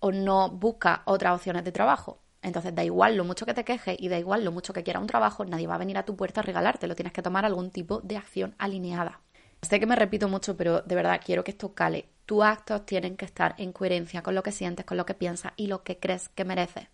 o 0.00 0.10
no 0.10 0.50
buscas 0.50 1.02
otras 1.04 1.36
opciones 1.36 1.62
de 1.62 1.70
trabajo. 1.70 2.18
Entonces 2.42 2.74
da 2.74 2.84
igual 2.84 3.16
lo 3.16 3.24
mucho 3.24 3.46
que 3.46 3.54
te 3.54 3.64
quejes 3.64 3.96
y 3.98 4.08
da 4.08 4.18
igual 4.18 4.44
lo 4.44 4.52
mucho 4.52 4.72
que 4.72 4.82
quiera 4.82 5.00
un 5.00 5.06
trabajo, 5.06 5.44
nadie 5.44 5.66
va 5.66 5.74
a 5.74 5.78
venir 5.78 5.98
a 5.98 6.04
tu 6.04 6.16
puerta 6.16 6.40
a 6.40 6.44
regalarte, 6.44 6.86
lo 6.86 6.94
tienes 6.94 7.12
que 7.12 7.22
tomar 7.22 7.44
algún 7.44 7.70
tipo 7.70 8.00
de 8.00 8.16
acción 8.16 8.54
alineada. 8.58 9.20
Sé 9.62 9.78
que 9.78 9.86
me 9.86 9.96
repito 9.96 10.28
mucho, 10.28 10.56
pero 10.56 10.80
de 10.80 10.94
verdad 10.94 11.20
quiero 11.24 11.44
que 11.44 11.50
esto 11.50 11.74
cale. 11.74 12.06
Tus 12.24 12.42
actos 12.42 12.86
tienen 12.86 13.16
que 13.16 13.26
estar 13.26 13.54
en 13.58 13.72
coherencia 13.72 14.22
con 14.22 14.34
lo 14.34 14.42
que 14.42 14.52
sientes, 14.52 14.86
con 14.86 14.96
lo 14.96 15.04
que 15.04 15.14
piensas 15.14 15.52
y 15.56 15.66
lo 15.66 15.82
que 15.82 15.98
crees 15.98 16.28
que 16.30 16.44
mereces. 16.44 16.86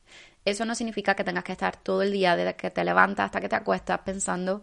Eso 0.45 0.65
no 0.65 0.75
significa 0.75 1.15
que 1.15 1.25
tengas 1.25 1.45
que 1.45 1.53
estar 1.53 1.77
todo 1.77 2.03
el 2.03 2.11
día, 2.11 2.35
desde 2.35 2.57
que 2.57 2.71
te 2.71 2.85
levantas 2.85 3.27
hasta 3.27 3.41
que 3.41 3.49
te 3.49 3.57
acuestas, 3.57 4.01
pensando 4.01 4.63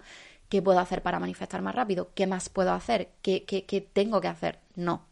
qué 0.49 0.61
puedo 0.61 0.79
hacer 0.79 1.01
para 1.01 1.19
manifestar 1.19 1.61
más 1.61 1.75
rápido, 1.75 2.11
qué 2.13 2.27
más 2.27 2.49
puedo 2.49 2.73
hacer, 2.73 3.09
qué, 3.21 3.45
qué, 3.45 3.65
qué 3.65 3.81
tengo 3.81 4.19
que 4.19 4.27
hacer. 4.27 4.59
No. 4.75 5.05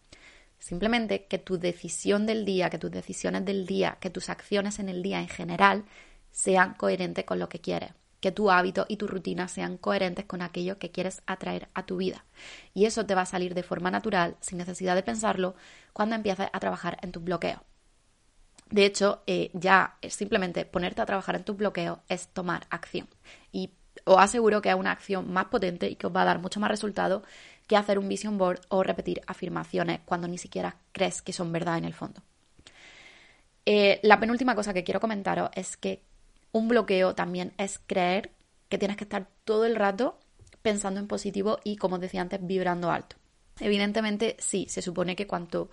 Simplemente 0.62 1.26
que 1.26 1.40
tu 1.40 1.58
decisión 1.60 2.26
del 2.26 2.46
día, 2.46 2.70
que 2.70 2.78
tus 2.78 2.92
decisiones 2.92 3.44
del 3.44 3.66
día, 3.66 3.98
que 4.00 4.10
tus 4.10 4.30
acciones 4.30 4.80
en 4.80 4.88
el 4.88 5.04
día 5.04 5.20
en 5.20 5.28
general 5.28 5.84
sean 6.32 6.76
coherentes 6.76 7.26
con 7.26 7.40
lo 7.40 7.50
que 7.50 7.60
quieres 7.60 7.92
que 8.22 8.32
tu 8.32 8.52
hábito 8.52 8.86
y 8.88 8.98
tu 8.98 9.08
rutina 9.08 9.48
sean 9.48 9.78
coherentes 9.78 10.26
con 10.26 10.42
aquello 10.42 10.78
que 10.78 10.92
quieres 10.92 11.24
atraer 11.26 11.68
a 11.74 11.86
tu 11.86 11.98
vida. 11.98 12.24
Y 12.74 12.86
eso 12.86 13.06
te 13.06 13.16
va 13.16 13.22
a 13.22 13.26
salir 13.26 13.56
de 13.56 13.64
forma 13.64 13.92
natural, 13.92 14.38
sin 14.40 14.60
necesidad 14.60 14.96
de 14.96 15.04
pensarlo, 15.04 15.56
cuando 15.92 16.16
empieces 16.16 16.48
a 16.54 16.60
trabajar 16.60 17.00
en 17.02 17.12
tus 17.12 17.24
bloqueos. 17.24 17.60
De 18.70 18.86
hecho, 18.86 19.24
eh, 19.28 19.50
ya 19.54 19.98
simplemente 20.08 20.66
ponerte 20.66 21.02
a 21.02 21.06
trabajar 21.06 21.36
en 21.36 21.44
tus 21.44 21.58
bloqueos 21.58 22.00
es 22.08 22.28
tomar 22.28 22.68
acción. 22.70 23.10
Y 23.52 23.72
os 24.06 24.20
aseguro 24.20 24.62
que 24.62 24.70
es 24.70 24.76
una 24.76 24.92
acción 24.92 25.32
más 25.34 25.46
potente 25.46 25.90
y 25.90 25.96
que 25.96 26.08
os 26.08 26.16
va 26.16 26.22
a 26.22 26.26
dar 26.26 26.40
mucho 26.40 26.60
más 26.60 26.70
resultado 26.70 27.24
que 27.72 27.78
hacer 27.78 27.98
un 27.98 28.10
vision 28.10 28.38
board 28.38 28.60
o 28.68 28.84
repetir 28.84 29.22
afirmaciones 29.28 30.02
cuando 30.04 30.28
ni 30.28 30.38
siquiera 30.38 30.76
crees 30.92 31.22
que 31.22 31.32
son 31.32 31.54
verdad 31.54 31.78
en 31.78 31.86
el 31.86 31.94
fondo. 31.94 32.22
Eh, 33.66 34.02
la 34.04 34.20
penúltima 34.20 34.56
cosa 34.56 34.74
que 34.74 34.84
quiero 34.84 35.00
comentaros 35.00 35.50
es 35.54 35.78
que 35.78 36.04
un 36.52 36.68
bloqueo 36.68 37.16
también 37.16 37.54
es 37.58 37.80
creer 37.88 38.32
que 38.68 38.78
tienes 38.78 38.98
que 38.98 39.06
estar 39.06 39.30
todo 39.46 39.66
el 39.66 39.78
rato 39.78 40.20
pensando 40.62 41.00
en 41.00 41.08
positivo 41.08 41.60
y, 41.64 41.78
como 41.78 41.98
decía 41.98 42.20
antes, 42.20 42.46
vibrando 42.46 42.92
alto. 42.92 43.16
Evidentemente, 43.62 44.36
sí, 44.38 44.66
se 44.68 44.82
supone 44.82 45.16
que 45.16 45.26
cuanto, 45.26 45.70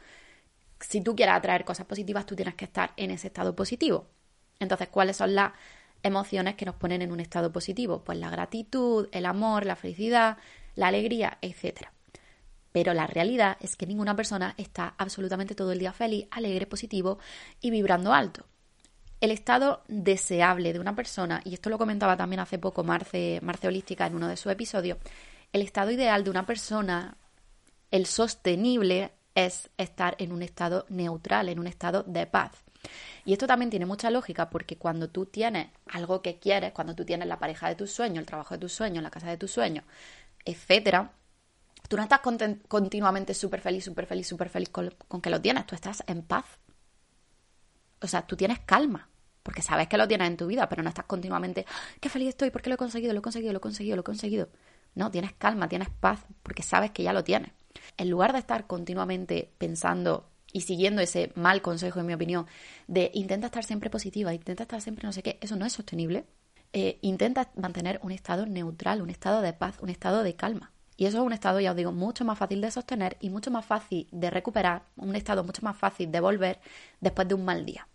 si 0.78 1.00
tú 1.00 1.16
quieres 1.16 1.34
atraer 1.34 1.64
cosas 1.64 1.86
positivas, 1.86 2.26
tú 2.26 2.36
tienes 2.36 2.54
que 2.54 2.66
estar 2.66 2.92
en 2.96 3.10
ese 3.10 3.26
estado 3.26 3.56
positivo. 3.56 4.06
Entonces, 4.60 4.86
¿cuáles 4.86 5.16
son 5.16 5.34
las 5.34 5.50
emociones 6.04 6.54
que 6.54 6.64
nos 6.64 6.76
ponen 6.76 7.02
en 7.02 7.10
un 7.10 7.18
estado 7.18 7.50
positivo? 7.50 8.04
Pues 8.04 8.18
la 8.18 8.30
gratitud, 8.30 9.08
el 9.10 9.26
amor, 9.26 9.66
la 9.66 9.74
felicidad, 9.74 10.38
la 10.78 10.86
alegría, 10.86 11.38
etc. 11.42 11.88
Pero 12.70 12.94
la 12.94 13.08
realidad 13.08 13.56
es 13.60 13.74
que 13.74 13.86
ninguna 13.86 14.14
persona 14.14 14.54
está 14.56 14.94
absolutamente 14.96 15.56
todo 15.56 15.72
el 15.72 15.80
día 15.80 15.92
feliz, 15.92 16.28
alegre, 16.30 16.66
positivo 16.66 17.18
y 17.60 17.72
vibrando 17.72 18.14
alto. 18.14 18.46
El 19.20 19.32
estado 19.32 19.82
deseable 19.88 20.72
de 20.72 20.78
una 20.78 20.94
persona, 20.94 21.40
y 21.44 21.54
esto 21.54 21.68
lo 21.68 21.78
comentaba 21.78 22.16
también 22.16 22.38
hace 22.38 22.60
poco 22.60 22.84
Marce, 22.84 23.40
Marce 23.42 23.66
Holística 23.66 24.06
en 24.06 24.14
uno 24.14 24.28
de 24.28 24.36
sus 24.36 24.52
episodios, 24.52 24.98
el 25.52 25.62
estado 25.62 25.90
ideal 25.90 26.22
de 26.22 26.30
una 26.30 26.46
persona, 26.46 27.16
el 27.90 28.06
sostenible, 28.06 29.10
es 29.34 29.70
estar 29.78 30.14
en 30.18 30.30
un 30.30 30.42
estado 30.42 30.86
neutral, 30.88 31.48
en 31.48 31.58
un 31.58 31.66
estado 31.66 32.04
de 32.04 32.26
paz. 32.26 32.52
Y 33.24 33.32
esto 33.32 33.48
también 33.48 33.70
tiene 33.70 33.86
mucha 33.86 34.10
lógica 34.10 34.48
porque 34.48 34.76
cuando 34.76 35.08
tú 35.08 35.26
tienes 35.26 35.68
algo 35.86 36.22
que 36.22 36.38
quieres, 36.38 36.72
cuando 36.72 36.94
tú 36.94 37.04
tienes 37.04 37.26
la 37.26 37.38
pareja 37.38 37.68
de 37.68 37.74
tus 37.74 37.90
sueños, 37.90 38.18
el 38.18 38.26
trabajo 38.26 38.54
de 38.54 38.60
tus 38.60 38.72
sueños, 38.72 39.02
la 39.02 39.10
casa 39.10 39.28
de 39.28 39.36
tus 39.36 39.50
sueños, 39.50 39.84
etcétera, 40.44 41.12
tú 41.88 41.96
no 41.96 42.02
estás 42.02 42.20
continuamente 42.68 43.34
súper 43.34 43.60
feliz, 43.60 43.84
súper 43.84 44.06
feliz, 44.06 44.26
súper 44.26 44.48
feliz 44.48 44.68
con, 44.68 44.94
con 45.08 45.20
que 45.20 45.30
lo 45.30 45.40
tienes, 45.40 45.66
tú 45.66 45.74
estás 45.74 46.02
en 46.06 46.22
paz. 46.22 46.44
O 48.00 48.06
sea, 48.06 48.26
tú 48.26 48.36
tienes 48.36 48.60
calma, 48.60 49.08
porque 49.42 49.62
sabes 49.62 49.88
que 49.88 49.96
lo 49.96 50.06
tienes 50.06 50.28
en 50.28 50.36
tu 50.36 50.46
vida, 50.46 50.68
pero 50.68 50.82
no 50.82 50.88
estás 50.88 51.06
continuamente, 51.06 51.64
¡Ah, 51.68 51.72
qué 52.00 52.08
feliz 52.08 52.28
estoy, 52.28 52.50
porque 52.50 52.68
lo 52.68 52.74
he 52.74 52.78
conseguido, 52.78 53.12
lo 53.12 53.20
he 53.20 53.22
conseguido, 53.22 53.52
lo 53.52 53.58
he 53.58 53.60
conseguido, 53.60 53.96
lo 53.96 54.00
he 54.00 54.04
conseguido. 54.04 54.48
No, 54.94 55.10
tienes 55.10 55.32
calma, 55.32 55.68
tienes 55.68 55.88
paz, 55.90 56.20
porque 56.42 56.62
sabes 56.62 56.90
que 56.90 57.02
ya 57.02 57.12
lo 57.12 57.24
tienes. 57.24 57.52
En 57.96 58.10
lugar 58.10 58.32
de 58.32 58.38
estar 58.40 58.66
continuamente 58.66 59.52
pensando 59.58 60.28
y 60.52 60.62
siguiendo 60.62 61.02
ese 61.02 61.32
mal 61.34 61.62
consejo, 61.62 62.00
en 62.00 62.06
mi 62.06 62.14
opinión, 62.14 62.46
de 62.86 63.10
intenta 63.14 63.46
estar 63.46 63.64
siempre 63.64 63.90
positiva, 63.90 64.32
intenta 64.34 64.64
estar 64.64 64.80
siempre 64.80 65.06
no 65.06 65.12
sé 65.12 65.22
qué, 65.22 65.38
eso 65.40 65.56
no 65.56 65.66
es 65.66 65.72
sostenible. 65.72 66.24
Eh, 66.72 66.98
intenta 67.02 67.50
mantener 67.56 67.98
un 68.02 68.12
estado 68.12 68.46
neutral, 68.46 69.02
un 69.02 69.10
estado 69.10 69.40
de 69.40 69.52
paz, 69.52 69.78
un 69.80 69.88
estado 69.88 70.22
de 70.22 70.36
calma. 70.36 70.72
Y 70.96 71.06
eso 71.06 71.18
es 71.18 71.24
un 71.24 71.32
estado, 71.32 71.60
ya 71.60 71.70
os 71.70 71.76
digo, 71.76 71.92
mucho 71.92 72.24
más 72.24 72.38
fácil 72.38 72.60
de 72.60 72.70
sostener 72.70 73.16
y 73.20 73.30
mucho 73.30 73.50
más 73.50 73.64
fácil 73.64 74.08
de 74.10 74.30
recuperar, 74.30 74.82
un 74.96 75.14
estado 75.14 75.44
mucho 75.44 75.62
más 75.62 75.76
fácil 75.76 76.10
de 76.10 76.20
volver 76.20 76.58
después 77.00 77.28
de 77.28 77.34
un 77.34 77.44
mal 77.44 77.64
día. 77.64 77.86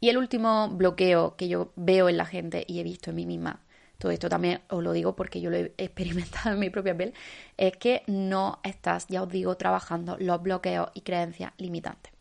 Y 0.00 0.08
el 0.08 0.18
último 0.18 0.68
bloqueo 0.70 1.36
que 1.36 1.48
yo 1.48 1.72
veo 1.76 2.08
en 2.08 2.16
la 2.16 2.26
gente 2.26 2.64
y 2.66 2.80
he 2.80 2.82
visto 2.82 3.10
en 3.10 3.16
mí 3.16 3.26
misma, 3.26 3.60
todo 3.98 4.10
esto 4.10 4.28
también 4.28 4.62
os 4.70 4.82
lo 4.82 4.92
digo 4.92 5.14
porque 5.14 5.40
yo 5.40 5.50
lo 5.50 5.58
he 5.58 5.74
experimentado 5.78 6.54
en 6.54 6.58
mi 6.58 6.70
propia 6.70 6.96
piel, 6.96 7.14
es 7.56 7.76
que 7.76 8.02
no 8.06 8.58
estás, 8.64 9.06
ya 9.08 9.22
os 9.22 9.28
digo, 9.28 9.56
trabajando 9.56 10.16
los 10.18 10.42
bloqueos 10.42 10.90
y 10.94 11.02
creencias 11.02 11.52
limitantes. 11.58 12.12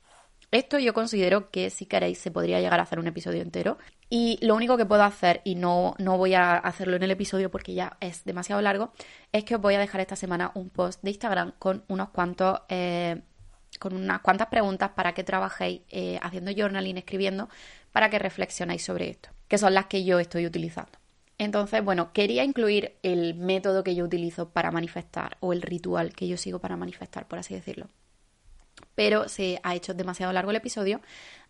Esto 0.51 0.77
yo 0.79 0.93
considero 0.93 1.51
que 1.51 1.69
si 1.69 1.85
queréis 1.85 2.17
se 2.19 2.31
podría 2.31 2.59
llegar 2.59 2.79
a 2.79 2.83
hacer 2.83 2.99
un 2.99 3.07
episodio 3.07 3.41
entero. 3.41 3.77
Y 4.09 4.39
lo 4.41 4.55
único 4.55 4.75
que 4.75 4.85
puedo 4.85 5.03
hacer, 5.03 5.41
y 5.43 5.53
no, 5.53 5.93
no 5.99 6.17
voy 6.17 6.33
a 6.33 6.55
hacerlo 6.55 6.95
en 6.95 7.03
el 7.03 7.11
episodio 7.11 7.51
porque 7.51 7.75
ya 7.75 7.97
es 7.99 8.25
demasiado 8.25 8.61
largo, 8.61 8.91
es 9.31 9.43
que 9.43 9.55
os 9.55 9.61
voy 9.61 9.75
a 9.75 9.79
dejar 9.79 10.01
esta 10.01 10.15
semana 10.15 10.51
un 10.55 10.69
post 10.69 11.03
de 11.03 11.11
Instagram 11.11 11.53
con 11.59 11.83
unos 11.87 12.09
cuantos 12.09 12.61
eh, 12.69 13.21
con 13.77 13.93
unas 13.93 14.21
cuantas 14.21 14.47
preguntas 14.47 14.91
para 14.95 15.13
que 15.13 15.23
trabajéis 15.23 15.81
eh, 15.89 16.19
haciendo 16.21 16.51
journaling, 16.55 16.97
escribiendo, 16.97 17.49
para 17.91 18.09
que 18.09 18.19
reflexionéis 18.19 18.83
sobre 18.83 19.09
esto, 19.09 19.29
que 19.47 19.57
son 19.57 19.73
las 19.73 19.85
que 19.85 20.03
yo 20.03 20.19
estoy 20.19 20.45
utilizando. 20.45 20.91
Entonces, 21.37 21.83
bueno, 21.83 22.11
quería 22.11 22.43
incluir 22.43 22.97
el 23.01 23.35
método 23.35 23.83
que 23.83 23.95
yo 23.95 24.03
utilizo 24.03 24.49
para 24.49 24.71
manifestar 24.71 25.37
o 25.39 25.53
el 25.53 25.61
ritual 25.61 26.13
que 26.13 26.27
yo 26.27 26.35
sigo 26.35 26.59
para 26.59 26.75
manifestar, 26.75 27.27
por 27.27 27.39
así 27.39 27.53
decirlo. 27.53 27.87
Pero 28.95 29.29
se 29.29 29.59
ha 29.63 29.75
hecho 29.75 29.93
demasiado 29.93 30.33
largo 30.33 30.51
el 30.51 30.57
episodio, 30.57 30.99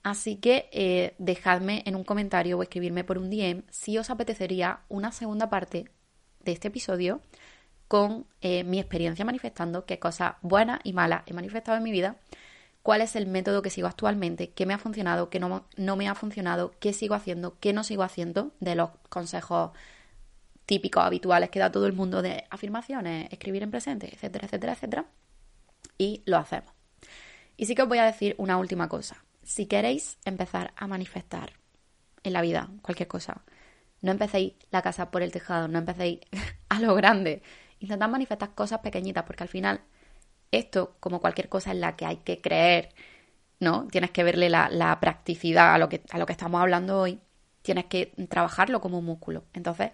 así 0.04 0.38
que 0.38 0.70
eh, 0.72 1.16
dejadme 1.18 1.84
en 1.86 1.95
un 1.95 2.04
comentario 2.04 2.58
o 2.58 2.64
escribirme 2.64 3.04
por 3.04 3.18
un 3.18 3.30
DM 3.30 3.64
si 3.70 3.97
os 3.97 4.10
apetecería 4.10 4.82
una 4.89 5.12
segunda 5.12 5.50
parte 5.50 5.89
de 6.41 6.52
este 6.52 6.70
episodio 6.70 7.22
con 7.88 8.28
eh, 8.41 8.64
mi 8.64 8.80
experiencia 8.80 9.26
manifestando, 9.26 9.86
qué 9.86 10.00
cosas 10.00 10.36
buenas 10.41 10.80
y 10.84 10.93
malas 10.93 11.24
he 11.26 11.34
manifestado 11.34 11.78
en 11.78 11.84
mi 11.84 11.91
vida, 11.91 12.18
cuál 12.84 13.02
es 13.02 13.16
el 13.16 13.26
método 13.28 13.62
que 13.62 13.70
sigo 13.70 13.88
actualmente, 13.88 14.52
qué 14.52 14.66
me 14.66 14.74
ha 14.74 14.78
funcionado, 14.78 15.30
qué 15.30 15.39
no, 15.39 15.66
no 15.76 15.95
me 15.95 16.08
ha 16.08 16.16
funcionado, 16.16 16.74
qué 16.80 16.93
sigo 16.93 17.16
haciendo, 17.16 17.58
qué 17.60 17.74
no 17.74 17.84
sigo 17.84 18.04
haciendo, 18.04 18.52
de 18.60 18.76
los 18.76 18.91
consejos 19.10 19.72
típicos, 20.66 21.04
habituales 21.04 21.50
que 21.50 21.60
da 21.60 21.72
todo 21.72 21.88
el 21.88 21.93
mundo 21.93 22.22
de 22.22 22.45
afirmaciones, 22.52 23.28
escribir 23.32 23.64
en 23.64 23.72
presente, 23.72 24.14
etcétera, 24.14 24.45
etcétera, 24.45 24.74
etcétera. 24.74 25.06
Y 25.97 26.22
lo 26.26 26.38
hacemos. 26.38 26.72
Y 27.58 27.66
sí 27.66 27.74
que 27.74 27.82
os 27.82 27.89
voy 27.89 27.97
a 27.97 28.06
decir 28.06 28.36
una 28.38 28.58
última 28.58 28.88
cosa. 28.88 29.24
Si 29.50 29.66
queréis 29.66 30.20
empezar 30.26 30.74
a 30.76 30.86
manifestar 30.86 31.54
en 32.24 32.34
la 32.34 32.41
vida 32.41 32.70
cualquier 32.84 33.08
cosa, 33.08 33.41
no 34.00 34.12
empecéis 34.12 34.54
la 34.70 34.84
casa 34.84 35.10
por 35.10 35.24
el 35.24 35.32
tejado, 35.32 35.68
no 35.68 35.80
empecéis 35.80 36.20
a 36.70 36.80
lo 36.80 36.93
grande. 36.93 37.41
Intentad 37.80 38.10
manifestar 38.10 38.54
cosas 38.54 38.82
pequeñitas, 38.82 39.24
porque 39.24 39.41
al 39.41 39.50
final 39.50 39.82
esto, 40.52 40.97
como 41.00 41.20
cualquier 41.20 41.50
cosa 41.50 41.72
en 41.72 41.82
la 41.82 41.95
que 41.95 42.06
hay 42.06 42.18
que 42.18 42.39
creer, 42.41 42.89
¿no? 43.60 43.88
Tienes 43.88 44.12
que 44.12 44.24
verle 44.24 44.52
la, 44.52 44.97
practicidad 45.02 45.74
a 45.74 45.80
lo, 45.80 45.89
que, 45.89 46.04
estamos 46.28 46.62
hablando 46.62 47.00
hoy, 47.02 47.20
tienes 47.64 47.86
que 47.86 48.14
trabajarlo 48.30 48.82
como 48.82 49.00
un 49.00 49.06
músculo. 49.06 49.45
Entonces, 49.54 49.89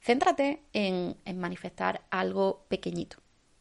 céntrate 0.00 0.62
en, 0.72 1.14
manifestar 1.34 2.00
algo 2.08 2.64
pequeñito. 2.68 3.18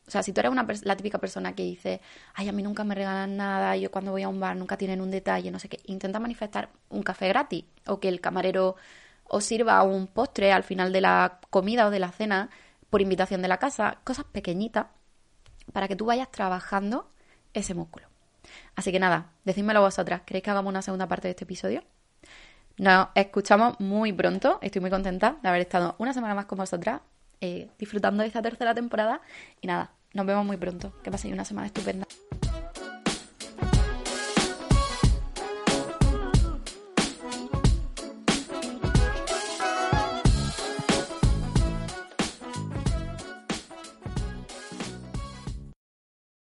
O 0.08 0.12
sea, 0.12 0.24
si 0.24 0.32
tú 0.32 0.39
eres 0.39 0.51
una 0.51 0.66
la 0.84 0.95
típica 0.95 1.18
persona 1.18 1.53
que 1.53 1.64
dice, 1.64 1.99
ay, 2.34 2.47
a 2.47 2.53
mí 2.53 2.64
nunca 2.64 2.86
me 2.86 2.95
regalan 2.95 3.36
nada, 3.36 3.76
yo 3.76 3.91
cuando 3.91 4.12
voy 4.12 4.24
a 4.24 4.30
un 4.30 4.39
bar 4.39 4.55
nunca 4.55 4.78
tienen 4.78 5.01
un 5.01 5.12
detalle, 5.12 5.51
no 5.51 5.60
sé 5.60 5.68
qué, 5.68 5.80
intenta 5.86 6.20
manifestar 6.20 6.70
un 6.89 7.03
café 7.03 7.28
gratis 7.28 7.66
o 7.86 7.99
que 7.99 8.08
el 8.08 8.22
camarero 8.22 8.78
os 9.26 9.43
sirva 9.43 9.84
un 9.84 10.08
postre 10.08 10.53
al 10.53 10.64
final 10.64 10.93
de 10.93 11.01
la 11.01 11.39
comida 11.49 11.88
o 11.88 11.89
de 11.89 11.99
la 11.99 12.12
cena 12.12 12.49
por 12.89 13.01
invitación 13.01 13.41
de 13.41 13.49
la 13.49 13.58
casa, 13.58 13.97
cosas 14.05 14.26
pequeñitas 14.26 14.88
para 15.74 15.89
que 15.89 15.97
tú 15.97 16.05
vayas 16.05 16.32
trabajando 16.32 17.12
ese 17.53 17.74
músculo. 17.74 18.08
Así 18.76 18.93
que 18.93 18.99
nada, 18.99 19.34
decídmelo 19.43 19.82
vosotras, 19.82 20.22
¿queréis 20.22 20.43
que 20.43 20.51
hagamos 20.51 20.70
una 20.70 20.82
segunda 20.82 21.08
parte 21.08 21.28
de 21.28 21.32
este 21.32 21.43
episodio? 21.43 21.84
Nos 22.78 23.10
escuchamos 23.16 23.80
muy 23.80 24.14
pronto, 24.14 24.60
estoy 24.62 24.82
muy 24.82 24.89
contenta 24.89 25.38
de 25.41 25.49
haber 25.49 25.62
estado 25.62 25.95
una 25.97 26.14
semana 26.14 26.36
más 26.36 26.45
con 26.45 26.60
vosotras, 26.60 27.01
eh, 27.41 27.70
disfrutando 27.78 28.22
de 28.22 28.28
esta 28.28 28.41
tercera 28.41 28.74
temporada 28.74 29.22
y 29.62 29.68
nada, 29.68 29.91
nos 30.14 30.26
vemos 30.26 30.45
muy 30.45 30.58
pronto, 30.58 30.93
que 31.03 31.12
paséis 31.12 31.34
una 31.34 31.45
semana 31.45 31.68
estupenda. 31.68 32.05